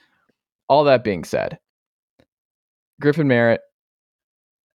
All 0.67 0.84
that 0.84 1.03
being 1.03 1.24
said, 1.24 1.57
Griffin 2.99 3.27
Merritt 3.27 3.61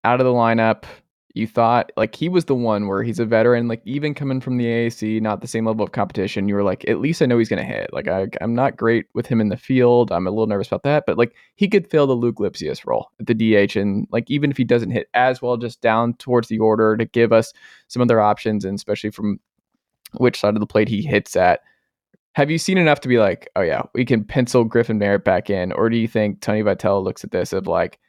out 0.04 0.20
of 0.20 0.26
the 0.26 0.32
lineup. 0.32 0.84
You 1.32 1.46
thought 1.46 1.92
like 1.96 2.16
he 2.16 2.28
was 2.28 2.46
the 2.46 2.56
one 2.56 2.88
where 2.88 3.04
he's 3.04 3.20
a 3.20 3.24
veteran, 3.24 3.68
like 3.68 3.82
even 3.84 4.14
coming 4.14 4.40
from 4.40 4.56
the 4.56 4.64
AAC, 4.64 5.20
not 5.20 5.40
the 5.40 5.46
same 5.46 5.64
level 5.64 5.84
of 5.84 5.92
competition. 5.92 6.48
You 6.48 6.56
were 6.56 6.64
like, 6.64 6.88
at 6.88 6.98
least 6.98 7.22
I 7.22 7.26
know 7.26 7.38
he's 7.38 7.48
going 7.48 7.64
to 7.64 7.72
hit. 7.72 7.92
Like 7.92 8.08
I, 8.08 8.26
I'm 8.40 8.52
not 8.52 8.76
great 8.76 9.06
with 9.14 9.26
him 9.26 9.40
in 9.40 9.48
the 9.48 9.56
field. 9.56 10.10
I'm 10.10 10.26
a 10.26 10.30
little 10.30 10.48
nervous 10.48 10.66
about 10.66 10.82
that, 10.82 11.04
but 11.06 11.16
like 11.16 11.36
he 11.54 11.68
could 11.68 11.88
fill 11.88 12.08
the 12.08 12.14
Luke 12.14 12.38
Lipcius 12.38 12.84
role 12.84 13.12
at 13.20 13.28
the 13.28 13.34
DH, 13.34 13.76
and 13.76 14.08
like 14.10 14.28
even 14.28 14.50
if 14.50 14.56
he 14.56 14.64
doesn't 14.64 14.90
hit 14.90 15.08
as 15.14 15.40
well, 15.40 15.56
just 15.56 15.80
down 15.80 16.14
towards 16.14 16.48
the 16.48 16.58
order 16.58 16.96
to 16.96 17.04
give 17.04 17.32
us 17.32 17.52
some 17.86 18.02
other 18.02 18.20
options, 18.20 18.64
and 18.64 18.74
especially 18.74 19.10
from 19.10 19.38
which 20.14 20.40
side 20.40 20.54
of 20.54 20.60
the 20.60 20.66
plate 20.66 20.88
he 20.88 21.00
hits 21.00 21.36
at. 21.36 21.60
Have 22.32 22.50
you 22.50 22.58
seen 22.58 22.78
enough 22.78 23.00
to 23.00 23.08
be 23.08 23.18
like, 23.18 23.48
oh 23.54 23.62
yeah, 23.62 23.82
we 23.94 24.04
can 24.04 24.24
pencil 24.24 24.64
Griffin 24.64 24.98
Merritt 24.98 25.24
back 25.24 25.48
in, 25.48 25.70
or 25.72 25.88
do 25.88 25.96
you 25.96 26.08
think 26.08 26.40
Tony 26.40 26.62
Vitello 26.62 27.04
looks 27.04 27.22
at 27.22 27.30
this 27.30 27.52
of 27.52 27.68
like? 27.68 28.00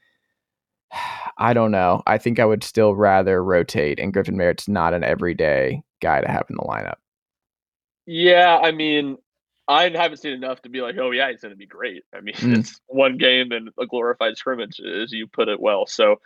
I 1.37 1.53
don't 1.53 1.71
know. 1.71 2.03
I 2.05 2.17
think 2.17 2.39
I 2.39 2.45
would 2.45 2.63
still 2.63 2.95
rather 2.95 3.43
rotate, 3.43 3.99
and 3.99 4.13
Griffin 4.13 4.37
Merritt's 4.37 4.67
not 4.67 4.93
an 4.93 5.03
everyday 5.03 5.83
guy 6.01 6.21
to 6.21 6.27
have 6.29 6.45
in 6.49 6.55
the 6.55 6.63
lineup. 6.63 6.97
Yeah, 8.05 8.59
I 8.61 8.71
mean, 8.71 9.17
I 9.67 9.89
haven't 9.89 10.17
seen 10.17 10.33
enough 10.33 10.61
to 10.63 10.69
be 10.69 10.81
like, 10.81 10.97
oh 10.97 11.11
yeah, 11.11 11.31
he's 11.31 11.41
going 11.41 11.53
to 11.53 11.57
be 11.57 11.65
great. 11.65 12.03
I 12.13 12.21
mean, 12.21 12.35
mm. 12.35 12.57
it's 12.57 12.79
one 12.87 13.17
game 13.17 13.51
and 13.51 13.69
a 13.79 13.85
glorified 13.85 14.37
scrimmage, 14.37 14.79
as 14.79 15.11
you 15.11 15.27
put 15.27 15.47
it 15.47 15.59
well. 15.59 15.85
So, 15.85 16.19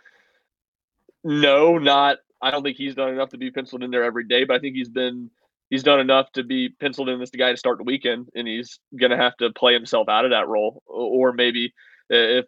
no, 1.22 1.78
not. 1.78 2.18
I 2.42 2.50
don't 2.50 2.62
think 2.62 2.76
he's 2.76 2.94
done 2.94 3.10
enough 3.10 3.30
to 3.30 3.38
be 3.38 3.50
penciled 3.50 3.82
in 3.82 3.90
there 3.90 4.04
every 4.04 4.24
day, 4.24 4.44
but 4.44 4.56
I 4.56 4.58
think 4.58 4.74
he's 4.74 4.88
been 4.88 5.30
he's 5.70 5.82
done 5.82 6.00
enough 6.00 6.30
to 6.32 6.42
be 6.42 6.68
penciled 6.68 7.08
in 7.08 7.20
as 7.20 7.30
the 7.30 7.38
guy 7.38 7.50
to 7.50 7.56
start 7.56 7.78
the 7.78 7.84
weekend, 7.84 8.28
and 8.34 8.46
he's 8.46 8.78
going 8.98 9.10
to 9.10 9.16
have 9.16 9.36
to 9.38 9.50
play 9.50 9.72
himself 9.72 10.08
out 10.08 10.24
of 10.24 10.32
that 10.32 10.48
role, 10.48 10.82
or 10.86 11.32
maybe 11.32 11.72
if 12.10 12.46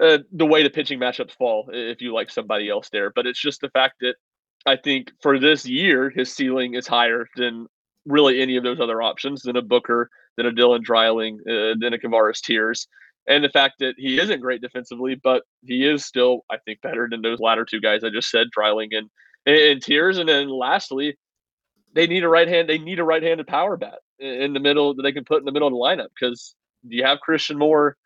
uh, 0.00 0.18
the 0.32 0.46
way 0.46 0.62
the 0.62 0.70
pitching 0.70 0.98
matchups 0.98 1.32
fall 1.32 1.68
if 1.72 2.00
you 2.00 2.12
like 2.12 2.30
somebody 2.30 2.68
else 2.68 2.88
there. 2.90 3.10
But 3.10 3.26
it's 3.26 3.40
just 3.40 3.60
the 3.60 3.70
fact 3.70 3.96
that 4.00 4.14
I 4.66 4.76
think 4.76 5.12
for 5.22 5.38
this 5.38 5.66
year, 5.66 6.10
his 6.10 6.32
ceiling 6.32 6.74
is 6.74 6.86
higher 6.86 7.26
than 7.36 7.66
really 8.06 8.40
any 8.40 8.56
of 8.56 8.64
those 8.64 8.80
other 8.80 9.02
options 9.02 9.42
than 9.42 9.56
a 9.56 9.62
Booker, 9.62 10.10
than 10.36 10.46
a 10.46 10.52
Dylan 10.52 10.82
Dreiling, 10.82 11.38
uh, 11.46 11.74
than 11.78 11.92
a 11.92 11.98
Kavares 11.98 12.40
Tears. 12.40 12.86
And 13.26 13.44
the 13.44 13.50
fact 13.50 13.74
that 13.80 13.94
he 13.96 14.18
isn't 14.18 14.40
great 14.40 14.62
defensively, 14.62 15.14
but 15.14 15.42
he 15.62 15.86
is 15.86 16.04
still, 16.04 16.44
I 16.50 16.56
think, 16.64 16.80
better 16.80 17.06
than 17.10 17.22
those 17.22 17.38
latter 17.38 17.64
two 17.64 17.80
guys 17.80 18.02
I 18.02 18.10
just 18.10 18.30
said, 18.30 18.48
Dreiling 18.50 18.90
and, 18.92 19.10
and 19.46 19.82
Tears. 19.82 20.18
And 20.18 20.28
then 20.28 20.48
lastly, 20.48 21.16
they 21.94 22.06
need 22.06 22.24
a 22.24 22.28
right 22.28 22.48
hand. 22.48 22.68
They 22.68 22.78
need 22.78 22.98
a 22.98 23.04
right-handed 23.04 23.46
power 23.46 23.76
bat 23.76 23.98
in 24.18 24.52
the 24.52 24.60
middle 24.60 24.94
that 24.94 25.02
they 25.02 25.12
can 25.12 25.24
put 25.24 25.40
in 25.40 25.44
the 25.44 25.52
middle 25.52 25.68
of 25.68 25.74
the 25.74 25.78
lineup 25.78 26.08
because 26.18 26.54
you 26.86 27.04
have 27.04 27.20
Christian 27.20 27.58
Moore 27.58 27.96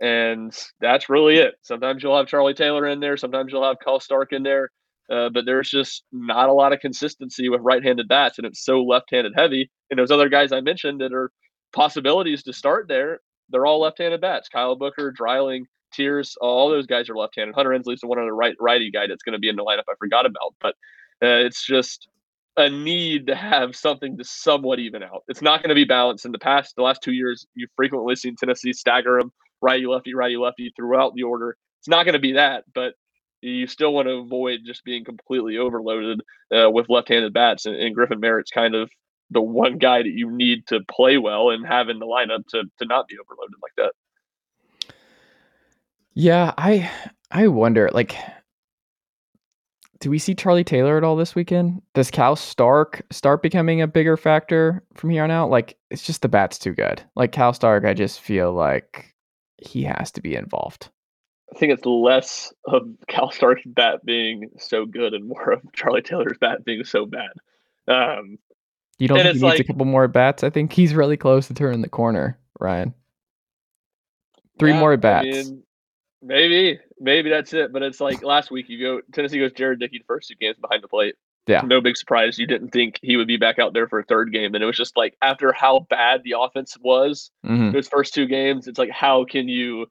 and 0.00 0.56
that's 0.80 1.08
really 1.08 1.36
it. 1.36 1.54
Sometimes 1.62 2.02
you'll 2.02 2.16
have 2.16 2.26
Charlie 2.26 2.54
Taylor 2.54 2.86
in 2.86 3.00
there, 3.00 3.16
sometimes 3.16 3.52
you'll 3.52 3.66
have 3.66 3.78
Kyle 3.84 4.00
Stark 4.00 4.32
in 4.32 4.42
there, 4.42 4.70
uh, 5.10 5.28
but 5.28 5.44
there's 5.44 5.70
just 5.70 6.04
not 6.12 6.48
a 6.48 6.52
lot 6.52 6.72
of 6.72 6.80
consistency 6.80 7.48
with 7.48 7.60
right-handed 7.62 8.08
bats, 8.08 8.38
and 8.38 8.46
it's 8.46 8.64
so 8.64 8.82
left-handed 8.82 9.32
heavy. 9.36 9.70
And 9.90 9.98
those 9.98 10.10
other 10.10 10.28
guys 10.28 10.52
I 10.52 10.60
mentioned 10.60 11.00
that 11.00 11.12
are 11.12 11.30
possibilities 11.72 12.42
to 12.44 12.52
start 12.52 12.88
there, 12.88 13.20
they're 13.50 13.66
all 13.66 13.80
left-handed 13.80 14.20
bats. 14.20 14.48
Kyle 14.48 14.76
Booker, 14.76 15.12
Dreiling, 15.12 15.66
Tears, 15.92 16.36
all 16.40 16.70
those 16.70 16.86
guys 16.86 17.08
are 17.08 17.16
left-handed. 17.16 17.54
Hunter 17.54 17.72
Ensley's 17.72 18.00
the 18.00 18.06
one 18.08 18.18
other 18.18 18.34
right 18.34 18.56
righty 18.60 18.90
guy 18.90 19.06
that's 19.06 19.22
going 19.22 19.34
to 19.34 19.38
be 19.38 19.48
in 19.48 19.56
the 19.56 19.62
lineup 19.62 19.84
I 19.88 19.94
forgot 19.98 20.26
about, 20.26 20.54
but 20.60 20.74
uh, 21.22 21.44
it's 21.44 21.64
just 21.64 22.08
a 22.56 22.68
need 22.68 23.26
to 23.26 23.34
have 23.34 23.74
something 23.74 24.16
to 24.16 24.24
somewhat 24.24 24.78
even 24.78 25.02
out. 25.02 25.22
It's 25.28 25.42
not 25.42 25.60
going 25.60 25.70
to 25.70 25.74
be 25.74 25.84
balanced. 25.84 26.24
In 26.24 26.32
the 26.32 26.38
past, 26.38 26.76
the 26.76 26.82
last 26.82 27.02
two 27.02 27.12
years, 27.12 27.46
you've 27.54 27.70
frequently 27.76 28.14
seen 28.16 28.36
Tennessee 28.36 28.72
stagger 28.72 29.18
them 29.20 29.32
righty 29.60 29.86
lefty 29.86 30.14
righty 30.14 30.36
lefty 30.36 30.72
throughout 30.76 31.14
the 31.14 31.22
order. 31.22 31.56
It's 31.80 31.88
not 31.88 32.04
going 32.04 32.14
to 32.14 32.18
be 32.18 32.32
that, 32.32 32.64
but 32.74 32.94
you 33.40 33.66
still 33.66 33.92
want 33.92 34.08
to 34.08 34.14
avoid 34.14 34.60
just 34.64 34.84
being 34.84 35.04
completely 35.04 35.58
overloaded 35.58 36.22
uh, 36.54 36.70
with 36.70 36.88
left-handed 36.88 37.32
bats. 37.34 37.66
And, 37.66 37.76
and, 37.76 37.94
Griffin 37.94 38.20
Merritt's 38.20 38.50
kind 38.50 38.74
of 38.74 38.90
the 39.30 39.42
one 39.42 39.76
guy 39.76 39.98
that 39.98 40.12
you 40.12 40.30
need 40.30 40.66
to 40.68 40.80
play 40.90 41.18
well 41.18 41.50
and 41.50 41.66
have 41.66 41.88
in 41.88 41.98
the 41.98 42.06
lineup 42.06 42.46
to 42.48 42.62
to 42.78 42.86
not 42.86 43.06
be 43.08 43.16
overloaded 43.18 43.56
like 43.62 43.72
that. 43.76 44.94
Yeah, 46.14 46.54
I 46.56 46.90
I 47.30 47.48
wonder 47.48 47.90
like 47.92 48.16
do 50.00 50.10
we 50.10 50.18
see 50.18 50.34
Charlie 50.34 50.64
Taylor 50.64 50.98
at 50.98 51.04
all 51.04 51.16
this 51.16 51.34
weekend? 51.34 51.80
Does 51.94 52.10
Cal 52.10 52.36
Stark 52.36 53.02
start 53.10 53.42
becoming 53.42 53.80
a 53.80 53.86
bigger 53.86 54.18
factor 54.18 54.84
from 54.92 55.08
here 55.08 55.24
on 55.24 55.30
out? 55.30 55.48
Like 55.48 55.78
it's 55.90 56.02
just 56.02 56.20
the 56.20 56.28
bat's 56.28 56.58
too 56.58 56.72
good. 56.72 57.02
Like 57.16 57.32
Cal 57.32 57.54
Stark, 57.54 57.86
I 57.86 57.94
just 57.94 58.20
feel 58.20 58.52
like 58.52 59.13
he 59.58 59.84
has 59.84 60.10
to 60.12 60.20
be 60.20 60.34
involved. 60.34 60.90
I 61.54 61.58
think 61.58 61.72
it's 61.72 61.84
less 61.84 62.52
of 62.64 62.88
Cal 63.08 63.30
Stark's 63.30 63.62
bat 63.66 64.04
being 64.04 64.50
so 64.58 64.86
good 64.86 65.14
and 65.14 65.28
more 65.28 65.52
of 65.52 65.62
Charlie 65.72 66.02
Taylor's 66.02 66.38
bat 66.40 66.64
being 66.64 66.84
so 66.84 67.06
bad. 67.06 67.30
Um, 67.86 68.38
you 68.98 69.08
don't 69.08 69.18
think 69.18 69.26
he 69.26 69.32
needs 69.34 69.42
like, 69.42 69.60
a 69.60 69.64
couple 69.64 69.86
more 69.86 70.08
bats? 70.08 70.42
I 70.42 70.50
think 70.50 70.72
he's 70.72 70.94
really 70.94 71.16
close 71.16 71.48
to 71.48 71.54
turning 71.54 71.82
the 71.82 71.88
corner, 71.88 72.38
Ryan. 72.58 72.94
Three 74.58 74.72
yeah, 74.72 74.80
more 74.80 74.96
bats. 74.96 75.26
I 75.26 75.30
mean, 75.30 75.62
maybe, 76.22 76.80
maybe 76.98 77.30
that's 77.30 77.52
it. 77.52 77.72
But 77.72 77.82
it's 77.82 78.00
like 78.00 78.22
last 78.22 78.50
week, 78.50 78.68
you 78.68 78.80
go 78.80 79.00
Tennessee 79.12 79.38
goes 79.38 79.52
Jared 79.52 79.80
Dickey 79.80 79.98
the 79.98 80.04
first 80.04 80.28
two 80.28 80.36
games 80.36 80.56
behind 80.60 80.82
the 80.82 80.88
plate. 80.88 81.16
Yeah. 81.46 81.60
No 81.60 81.80
big 81.80 81.96
surprise. 81.96 82.38
You 82.38 82.46
didn't 82.46 82.70
think 82.70 82.98
he 83.02 83.16
would 83.16 83.26
be 83.26 83.36
back 83.36 83.58
out 83.58 83.74
there 83.74 83.86
for 83.86 83.98
a 83.98 84.04
third 84.04 84.32
game. 84.32 84.54
And 84.54 84.62
it 84.64 84.66
was 84.66 84.76
just 84.76 84.96
like 84.96 85.16
after 85.20 85.52
how 85.52 85.86
bad 85.90 86.22
the 86.24 86.36
offense 86.38 86.76
was 86.80 87.30
mm-hmm. 87.44 87.72
those 87.72 87.88
first 87.88 88.14
two 88.14 88.26
games, 88.26 88.66
it's 88.66 88.78
like 88.78 88.90
how 88.90 89.24
can 89.24 89.48
you 89.48 89.86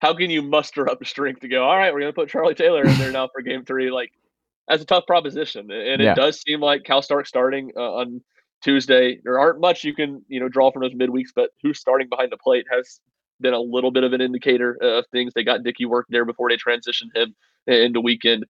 how 0.00 0.14
can 0.14 0.30
you 0.30 0.42
muster 0.42 0.88
up 0.90 0.98
the 0.98 1.04
strength 1.04 1.40
to 1.40 1.48
go, 1.48 1.64
all 1.64 1.76
right, 1.76 1.92
we're 1.92 2.00
gonna 2.00 2.12
put 2.12 2.28
Charlie 2.28 2.54
Taylor 2.54 2.84
in 2.84 2.96
there 2.98 3.12
now 3.12 3.28
for 3.28 3.42
game 3.42 3.64
three? 3.64 3.90
Like 3.90 4.12
that's 4.66 4.82
a 4.82 4.86
tough 4.86 5.06
proposition. 5.06 5.70
And 5.70 6.00
yeah. 6.00 6.12
it 6.12 6.16
does 6.16 6.40
seem 6.40 6.60
like 6.60 6.84
Cal 6.84 7.02
Stark 7.02 7.26
starting 7.26 7.72
uh, 7.76 7.94
on 7.94 8.22
Tuesday. 8.62 9.20
There 9.24 9.38
aren't 9.38 9.60
much 9.60 9.84
you 9.84 9.94
can, 9.94 10.24
you 10.28 10.40
know, 10.40 10.48
draw 10.48 10.70
from 10.72 10.82
those 10.82 10.94
midweeks, 10.94 11.30
but 11.34 11.50
who's 11.62 11.78
starting 11.78 12.08
behind 12.08 12.32
the 12.32 12.38
plate 12.38 12.66
has 12.70 13.00
been 13.40 13.54
a 13.54 13.60
little 13.60 13.90
bit 13.90 14.04
of 14.04 14.14
an 14.14 14.22
indicator 14.22 14.78
of 14.80 15.04
things. 15.12 15.34
They 15.34 15.44
got 15.44 15.62
Dickey 15.62 15.84
work 15.84 16.06
there 16.08 16.24
before 16.24 16.48
they 16.48 16.56
transitioned 16.56 17.14
him 17.14 17.34
into 17.66 18.00
weekend 18.00 18.46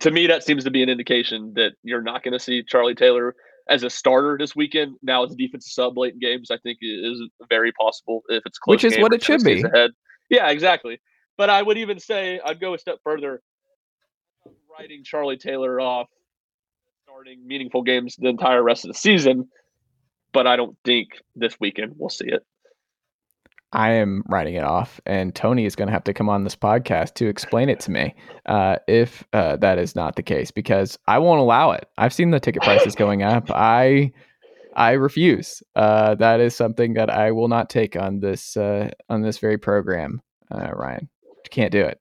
to 0.00 0.10
me, 0.10 0.26
that 0.26 0.44
seems 0.44 0.64
to 0.64 0.70
be 0.70 0.82
an 0.82 0.88
indication 0.88 1.52
that 1.54 1.72
you're 1.82 2.02
not 2.02 2.22
going 2.22 2.32
to 2.32 2.38
see 2.38 2.62
Charlie 2.62 2.94
Taylor 2.94 3.34
as 3.68 3.82
a 3.84 3.90
starter 3.90 4.36
this 4.38 4.56
weekend. 4.56 4.96
Now, 5.02 5.24
as 5.24 5.32
a 5.32 5.36
defensive 5.36 5.70
sub 5.70 5.96
late 5.96 6.14
in 6.14 6.18
games, 6.18 6.50
I 6.50 6.58
think 6.58 6.78
is 6.80 7.22
very 7.48 7.72
possible 7.72 8.22
if 8.28 8.42
it's 8.46 8.58
close. 8.58 8.74
Which 8.74 8.84
is 8.84 8.98
what 8.98 9.12
it 9.12 9.22
should 9.22 9.44
be. 9.44 9.62
Ahead. 9.62 9.92
Yeah, 10.30 10.50
exactly. 10.50 11.00
But 11.36 11.50
I 11.50 11.62
would 11.62 11.78
even 11.78 11.98
say 11.98 12.40
I'd 12.44 12.60
go 12.60 12.74
a 12.74 12.78
step 12.78 12.98
further. 13.04 13.42
Writing 14.78 15.04
Charlie 15.04 15.36
Taylor 15.36 15.80
off 15.80 16.08
starting 17.04 17.46
meaningful 17.46 17.82
games 17.82 18.16
the 18.16 18.28
entire 18.28 18.62
rest 18.62 18.86
of 18.86 18.88
the 18.88 18.98
season, 18.98 19.48
but 20.32 20.46
I 20.46 20.56
don't 20.56 20.78
think 20.82 21.08
this 21.36 21.54
weekend 21.60 21.92
we'll 21.98 22.08
see 22.08 22.26
it. 22.26 22.42
I 23.72 23.92
am 23.92 24.22
writing 24.28 24.54
it 24.54 24.64
off, 24.64 25.00
and 25.06 25.34
Tony 25.34 25.64
is 25.64 25.74
going 25.74 25.86
to 25.88 25.92
have 25.92 26.04
to 26.04 26.12
come 26.12 26.28
on 26.28 26.44
this 26.44 26.56
podcast 26.56 27.14
to 27.14 27.26
explain 27.26 27.68
it 27.68 27.80
to 27.80 27.90
me 27.90 28.14
uh, 28.46 28.76
if 28.86 29.24
uh, 29.32 29.56
that 29.56 29.78
is 29.78 29.96
not 29.96 30.16
the 30.16 30.22
case, 30.22 30.50
because 30.50 30.98
I 31.06 31.18
won't 31.18 31.40
allow 31.40 31.70
it. 31.70 31.88
I've 31.96 32.12
seen 32.12 32.30
the 32.30 32.40
ticket 32.40 32.62
prices 32.62 32.94
going 32.94 33.22
up. 33.22 33.50
I 33.50 34.12
I 34.74 34.92
refuse. 34.92 35.62
Uh, 35.74 36.14
that 36.16 36.40
is 36.40 36.54
something 36.54 36.94
that 36.94 37.10
I 37.10 37.30
will 37.32 37.48
not 37.48 37.70
take 37.70 37.96
on 37.96 38.20
this 38.20 38.56
uh, 38.56 38.90
on 39.08 39.22
this 39.22 39.38
very 39.38 39.58
program, 39.58 40.20
uh, 40.50 40.70
Ryan. 40.72 41.08
Can't 41.50 41.72
do 41.72 41.82
it. 41.82 41.98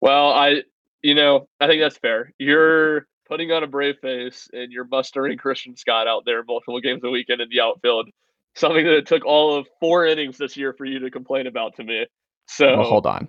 Well, 0.00 0.30
I 0.30 0.62
you 1.02 1.14
know 1.14 1.48
I 1.60 1.66
think 1.68 1.80
that's 1.80 1.98
fair. 1.98 2.32
You're 2.38 3.06
putting 3.28 3.52
on 3.52 3.62
a 3.62 3.68
brave 3.68 3.96
face, 4.02 4.48
and 4.52 4.72
you're 4.72 4.88
mustering 4.88 5.38
Christian 5.38 5.76
Scott 5.76 6.08
out 6.08 6.24
there 6.26 6.42
multiple 6.42 6.80
games 6.80 7.02
a 7.04 7.10
weekend 7.10 7.40
in 7.40 7.48
the 7.48 7.60
outfield 7.60 8.08
something 8.54 8.84
that 8.84 8.94
it 8.96 9.06
took 9.06 9.24
all 9.24 9.56
of 9.56 9.66
four 9.78 10.06
innings 10.06 10.38
this 10.38 10.56
year 10.56 10.72
for 10.72 10.84
you 10.84 10.98
to 10.98 11.10
complain 11.10 11.46
about 11.46 11.76
to 11.76 11.84
me. 11.84 12.06
So 12.46 12.78
well, 12.78 12.88
hold 12.88 13.06
on. 13.06 13.28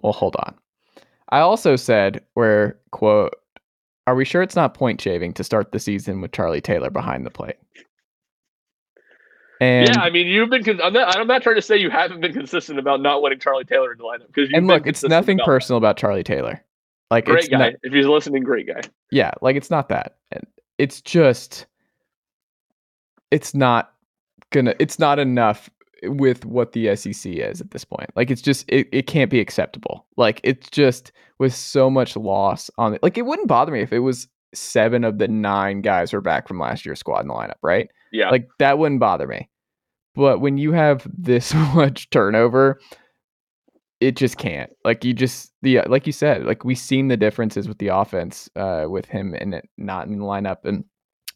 Well, 0.00 0.12
hold 0.12 0.36
on. 0.36 0.54
I 1.28 1.40
also 1.40 1.76
said 1.76 2.24
where 2.34 2.78
quote, 2.90 3.34
"Are 4.06 4.14
we 4.14 4.24
sure 4.24 4.42
it's 4.42 4.56
not 4.56 4.74
point 4.74 5.00
shaving 5.00 5.32
to 5.34 5.44
start 5.44 5.72
the 5.72 5.78
season 5.78 6.20
with 6.20 6.32
Charlie 6.32 6.60
Taylor 6.60 6.90
behind 6.90 7.26
the 7.26 7.30
plate?" 7.30 7.56
And 9.60 9.88
yeah, 9.88 10.02
I 10.02 10.10
mean, 10.10 10.26
you've 10.26 10.50
been. 10.50 10.80
I'm 10.82 10.92
not. 10.92 11.16
I'm 11.16 11.26
not 11.26 11.42
trying 11.42 11.56
to 11.56 11.62
say 11.62 11.76
you 11.76 11.90
haven't 11.90 12.20
been 12.20 12.32
consistent 12.32 12.78
about 12.78 13.00
not 13.00 13.22
wanting 13.22 13.38
Charlie 13.38 13.64
Taylor 13.64 13.92
in 13.92 13.98
the 13.98 14.04
lineup 14.04 14.26
because. 14.26 14.50
And 14.52 14.66
look, 14.66 14.86
it's 14.86 15.02
nothing 15.02 15.38
about 15.38 15.46
personal 15.46 15.80
that. 15.80 15.86
about 15.86 15.96
Charlie 15.96 16.22
Taylor. 16.22 16.62
Like, 17.10 17.24
great 17.24 17.50
guy. 17.50 17.58
Not, 17.58 17.72
if 17.82 17.92
he's 17.92 18.06
listening, 18.06 18.42
great 18.42 18.66
guy. 18.66 18.80
Yeah, 19.10 19.30
like 19.40 19.56
it's 19.56 19.70
not 19.70 19.88
that. 19.88 20.16
It's 20.78 21.00
just. 21.00 21.66
It's 23.30 23.54
not 23.54 23.92
gonna 24.50 24.74
it's 24.78 24.98
not 24.98 25.18
enough 25.18 25.70
with 26.04 26.44
what 26.44 26.72
the 26.72 26.94
SEC 26.96 27.32
is 27.32 27.60
at 27.60 27.70
this 27.70 27.84
point. 27.84 28.10
Like 28.16 28.30
it's 28.30 28.42
just 28.42 28.64
it, 28.68 28.88
it 28.92 29.06
can't 29.06 29.30
be 29.30 29.40
acceptable. 29.40 30.06
Like 30.16 30.40
it's 30.44 30.68
just 30.70 31.12
with 31.38 31.54
so 31.54 31.90
much 31.90 32.16
loss 32.16 32.70
on 32.78 32.94
it. 32.94 33.02
Like 33.02 33.18
it 33.18 33.26
wouldn't 33.26 33.48
bother 33.48 33.72
me 33.72 33.80
if 33.80 33.92
it 33.92 34.00
was 34.00 34.28
seven 34.54 35.04
of 35.04 35.18
the 35.18 35.28
nine 35.28 35.80
guys 35.82 36.12
were 36.12 36.20
back 36.20 36.48
from 36.48 36.58
last 36.58 36.86
year's 36.86 37.00
squad 37.00 37.20
in 37.20 37.28
the 37.28 37.34
lineup, 37.34 37.56
right? 37.62 37.88
Yeah. 38.12 38.30
Like 38.30 38.48
that 38.58 38.78
wouldn't 38.78 39.00
bother 39.00 39.26
me. 39.26 39.48
But 40.14 40.40
when 40.40 40.58
you 40.58 40.72
have 40.72 41.06
this 41.16 41.52
much 41.74 42.10
turnover, 42.10 42.80
it 44.00 44.16
just 44.16 44.36
can't. 44.36 44.70
Like 44.84 45.04
you 45.04 45.14
just 45.14 45.52
the 45.62 45.80
like 45.86 46.06
you 46.06 46.12
said, 46.12 46.44
like 46.44 46.64
we've 46.64 46.78
seen 46.78 47.08
the 47.08 47.16
differences 47.16 47.68
with 47.68 47.78
the 47.78 47.88
offense 47.88 48.48
uh 48.56 48.84
with 48.88 49.06
him 49.06 49.34
in 49.34 49.54
it 49.54 49.68
not 49.78 50.06
in 50.06 50.18
the 50.18 50.24
lineup 50.24 50.64
and 50.64 50.84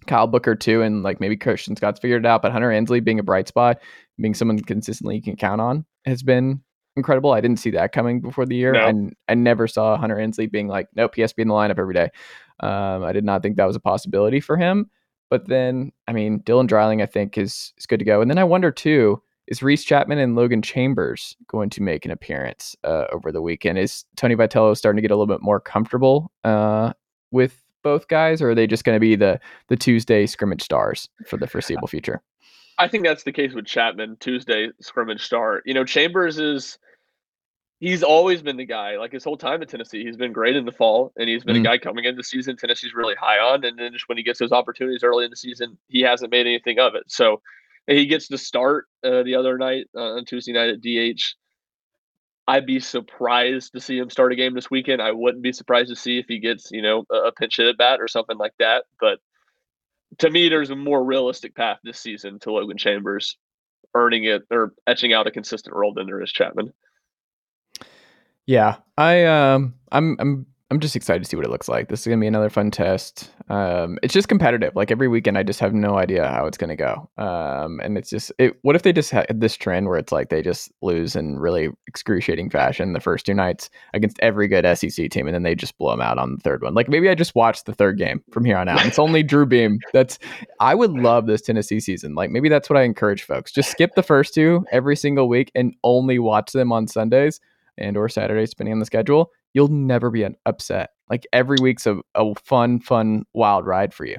Kyle 0.06 0.26
Booker 0.26 0.54
too, 0.54 0.82
and 0.82 1.02
like 1.02 1.20
maybe 1.20 1.36
Christian 1.36 1.76
Scott's 1.76 2.00
figured 2.00 2.24
it 2.24 2.28
out, 2.28 2.42
but 2.42 2.52
Hunter 2.52 2.70
Ensley 2.70 3.00
being 3.00 3.18
a 3.18 3.22
bright 3.22 3.48
spot, 3.48 3.78
being 4.18 4.34
someone 4.34 4.58
consistently 4.60 5.16
you 5.16 5.22
can 5.22 5.36
count 5.36 5.60
on 5.60 5.84
has 6.04 6.22
been 6.22 6.62
incredible. 6.96 7.32
I 7.32 7.40
didn't 7.40 7.58
see 7.58 7.70
that 7.70 7.92
coming 7.92 8.20
before 8.20 8.46
the 8.46 8.56
year. 8.56 8.72
No. 8.72 8.86
And 8.86 9.14
I 9.28 9.34
never 9.34 9.66
saw 9.66 9.96
Hunter 9.96 10.18
Ensley 10.18 10.46
being 10.46 10.68
like, 10.68 10.88
nope, 10.94 11.14
he 11.14 11.20
has 11.20 11.32
to 11.32 11.36
be 11.36 11.42
in 11.42 11.48
the 11.48 11.54
lineup 11.54 11.78
every 11.78 11.94
day. 11.94 12.10
Um, 12.60 13.04
I 13.04 13.12
did 13.12 13.24
not 13.24 13.42
think 13.42 13.56
that 13.56 13.66
was 13.66 13.76
a 13.76 13.80
possibility 13.80 14.40
for 14.40 14.56
him. 14.56 14.90
But 15.30 15.46
then, 15.48 15.92
I 16.08 16.12
mean, 16.12 16.40
Dylan 16.40 16.66
Dreiling, 16.66 17.02
I 17.02 17.06
think, 17.06 17.38
is 17.38 17.72
is 17.78 17.86
good 17.86 18.00
to 18.00 18.04
go. 18.04 18.20
And 18.20 18.30
then 18.30 18.38
I 18.38 18.44
wonder 18.44 18.72
too, 18.72 19.22
is 19.46 19.62
Reese 19.62 19.84
Chapman 19.84 20.18
and 20.18 20.34
Logan 20.34 20.60
Chambers 20.62 21.36
going 21.46 21.70
to 21.70 21.82
make 21.82 22.04
an 22.04 22.10
appearance 22.10 22.74
uh, 22.84 23.04
over 23.12 23.30
the 23.30 23.42
weekend? 23.42 23.78
Is 23.78 24.04
Tony 24.16 24.34
Vitello 24.34 24.76
starting 24.76 24.96
to 24.96 25.02
get 25.02 25.12
a 25.12 25.16
little 25.16 25.32
bit 25.32 25.42
more 25.42 25.60
comfortable 25.60 26.32
uh, 26.44 26.92
with 27.30 27.62
both 27.82 28.08
guys, 28.08 28.40
or 28.42 28.50
are 28.50 28.54
they 28.54 28.66
just 28.66 28.84
going 28.84 28.96
to 28.96 29.00
be 29.00 29.16
the 29.16 29.40
the 29.68 29.76
Tuesday 29.76 30.26
scrimmage 30.26 30.62
stars 30.62 31.08
for 31.26 31.36
the 31.36 31.46
foreseeable 31.48 31.88
future? 31.88 32.22
I 32.78 32.88
think 32.88 33.04
that's 33.04 33.24
the 33.24 33.32
case 33.32 33.52
with 33.52 33.66
Chapman, 33.66 34.16
Tuesday 34.20 34.70
scrimmage 34.80 35.22
start. 35.22 35.62
You 35.66 35.74
know, 35.74 35.84
Chambers 35.84 36.38
is 36.38 36.78
he's 37.78 38.02
always 38.02 38.42
been 38.42 38.56
the 38.56 38.64
guy, 38.64 38.96
like 38.98 39.12
his 39.12 39.24
whole 39.24 39.36
time 39.36 39.62
at 39.62 39.68
Tennessee. 39.68 40.04
He's 40.04 40.16
been 40.16 40.32
great 40.32 40.56
in 40.56 40.64
the 40.64 40.72
fall, 40.72 41.12
and 41.16 41.28
he's 41.28 41.44
been 41.44 41.56
Mm. 41.56 41.60
a 41.60 41.64
guy 41.64 41.78
coming 41.78 42.04
into 42.04 42.16
the 42.16 42.24
season 42.24 42.56
Tennessee's 42.56 42.94
really 42.94 43.14
high 43.14 43.38
on. 43.38 43.64
And 43.64 43.78
then 43.78 43.92
just 43.92 44.08
when 44.08 44.18
he 44.18 44.24
gets 44.24 44.38
those 44.38 44.52
opportunities 44.52 45.02
early 45.02 45.24
in 45.24 45.30
the 45.30 45.36
season, 45.36 45.76
he 45.88 46.00
hasn't 46.00 46.30
made 46.30 46.46
anything 46.46 46.78
of 46.78 46.94
it. 46.94 47.04
So 47.08 47.40
he 47.86 48.06
gets 48.06 48.28
to 48.28 48.38
start 48.38 48.86
uh, 49.02 49.22
the 49.22 49.34
other 49.34 49.56
night 49.58 49.86
uh, 49.96 50.14
on 50.16 50.24
Tuesday 50.24 50.52
night 50.52 50.68
at 50.70 50.80
DH. 50.82 51.34
I'd 52.50 52.66
be 52.66 52.80
surprised 52.80 53.74
to 53.74 53.80
see 53.80 53.96
him 53.96 54.10
start 54.10 54.32
a 54.32 54.34
game 54.34 54.54
this 54.54 54.72
weekend. 54.72 55.00
I 55.00 55.12
wouldn't 55.12 55.44
be 55.44 55.52
surprised 55.52 55.88
to 55.90 55.94
see 55.94 56.18
if 56.18 56.26
he 56.26 56.40
gets, 56.40 56.72
you 56.72 56.82
know, 56.82 57.04
a 57.08 57.30
pinch 57.30 57.58
hit 57.58 57.68
at 57.68 57.78
bat 57.78 58.00
or 58.00 58.08
something 58.08 58.38
like 58.38 58.54
that. 58.58 58.86
But 58.98 59.20
to 60.18 60.28
me, 60.28 60.48
there's 60.48 60.70
a 60.70 60.74
more 60.74 61.04
realistic 61.04 61.54
path 61.54 61.78
this 61.84 62.00
season 62.00 62.40
to 62.40 62.50
Logan 62.50 62.76
Chambers 62.76 63.38
earning 63.94 64.24
it 64.24 64.42
or 64.50 64.72
etching 64.88 65.12
out 65.12 65.28
a 65.28 65.30
consistent 65.30 65.76
role 65.76 65.94
than 65.94 66.06
there 66.08 66.20
is 66.20 66.32
Chapman. 66.32 66.72
Yeah, 68.46 68.78
I 68.98 69.26
um, 69.26 69.74
I'm 69.92 70.16
I'm 70.18 70.46
I'm 70.70 70.78
just 70.78 70.94
excited 70.94 71.22
to 71.24 71.28
see 71.28 71.36
what 71.36 71.44
it 71.44 71.50
looks 71.50 71.68
like. 71.68 71.88
This 71.88 72.00
is 72.00 72.06
gonna 72.06 72.20
be 72.20 72.28
another 72.28 72.48
fun 72.48 72.70
test. 72.70 73.30
Um, 73.48 73.98
it's 74.04 74.14
just 74.14 74.28
competitive. 74.28 74.76
Like 74.76 74.92
every 74.92 75.08
weekend, 75.08 75.36
I 75.36 75.42
just 75.42 75.58
have 75.58 75.74
no 75.74 75.96
idea 75.98 76.28
how 76.28 76.46
it's 76.46 76.56
gonna 76.56 76.76
go. 76.76 77.10
Um, 77.18 77.80
and 77.82 77.98
it's 77.98 78.08
just, 78.08 78.30
it, 78.38 78.56
what 78.62 78.76
if 78.76 78.82
they 78.82 78.92
just 78.92 79.10
had 79.10 79.40
this 79.40 79.56
trend 79.56 79.88
where 79.88 79.98
it's 79.98 80.12
like 80.12 80.28
they 80.28 80.42
just 80.42 80.70
lose 80.80 81.16
in 81.16 81.40
really 81.40 81.70
excruciating 81.88 82.50
fashion 82.50 82.92
the 82.92 83.00
first 83.00 83.26
two 83.26 83.34
nights 83.34 83.68
against 83.94 84.20
every 84.20 84.46
good 84.46 84.64
SEC 84.78 85.10
team, 85.10 85.26
and 85.26 85.34
then 85.34 85.42
they 85.42 85.56
just 85.56 85.76
blow 85.76 85.90
them 85.90 86.00
out 86.00 86.18
on 86.18 86.36
the 86.36 86.40
third 86.40 86.62
one. 86.62 86.74
Like 86.74 86.88
maybe 86.88 87.08
I 87.08 87.16
just 87.16 87.34
watch 87.34 87.64
the 87.64 87.74
third 87.74 87.98
game 87.98 88.22
from 88.30 88.44
here 88.44 88.56
on 88.56 88.68
out. 88.68 88.86
It's 88.86 88.98
only 88.98 89.24
Drew 89.24 89.46
Beam. 89.46 89.80
That's 89.92 90.20
I 90.60 90.76
would 90.76 90.92
love 90.92 91.26
this 91.26 91.42
Tennessee 91.42 91.80
season. 91.80 92.14
Like 92.14 92.30
maybe 92.30 92.48
that's 92.48 92.70
what 92.70 92.76
I 92.76 92.82
encourage 92.82 93.24
folks. 93.24 93.50
Just 93.50 93.72
skip 93.72 93.96
the 93.96 94.04
first 94.04 94.34
two 94.34 94.64
every 94.70 94.94
single 94.94 95.28
week 95.28 95.50
and 95.56 95.74
only 95.82 96.20
watch 96.20 96.52
them 96.52 96.70
on 96.70 96.86
Sundays 96.86 97.40
and 97.80 97.96
or 97.96 98.08
Saturday, 98.08 98.46
depending 98.46 98.72
on 98.72 98.78
the 98.78 98.86
schedule. 98.86 99.30
You'll 99.54 99.68
never 99.68 100.10
be 100.10 100.22
an 100.22 100.36
upset. 100.46 100.90
Like 101.08 101.26
every 101.32 101.56
week's 101.60 101.86
a, 101.86 102.00
a 102.14 102.34
fun, 102.44 102.78
fun, 102.80 103.24
wild 103.32 103.66
ride 103.66 103.92
for 103.92 104.04
you. 104.04 104.18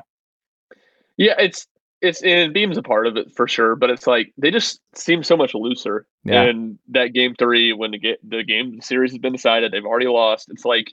Yeah, 1.17 1.35
it's 1.37 1.67
it's 2.01 2.21
and 2.23 2.53
Beam's 2.53 2.77
a 2.77 2.81
part 2.81 3.05
of 3.07 3.15
it 3.15 3.31
for 3.35 3.47
sure, 3.47 3.75
but 3.75 3.89
it's 3.89 4.07
like 4.07 4.33
they 4.37 4.49
just 4.51 4.81
seem 4.95 5.23
so 5.23 5.37
much 5.37 5.53
looser. 5.53 6.07
Yeah. 6.23 6.43
And 6.43 6.79
that 6.89 7.13
game 7.13 7.35
three, 7.35 7.73
when 7.73 7.91
the 7.91 7.99
get 7.99 8.19
the 8.27 8.43
game 8.43 8.77
the 8.77 8.81
series 8.81 9.11
has 9.11 9.19
been 9.19 9.33
decided, 9.33 9.71
they've 9.71 9.85
already 9.85 10.07
lost. 10.07 10.49
It's 10.49 10.65
like, 10.65 10.91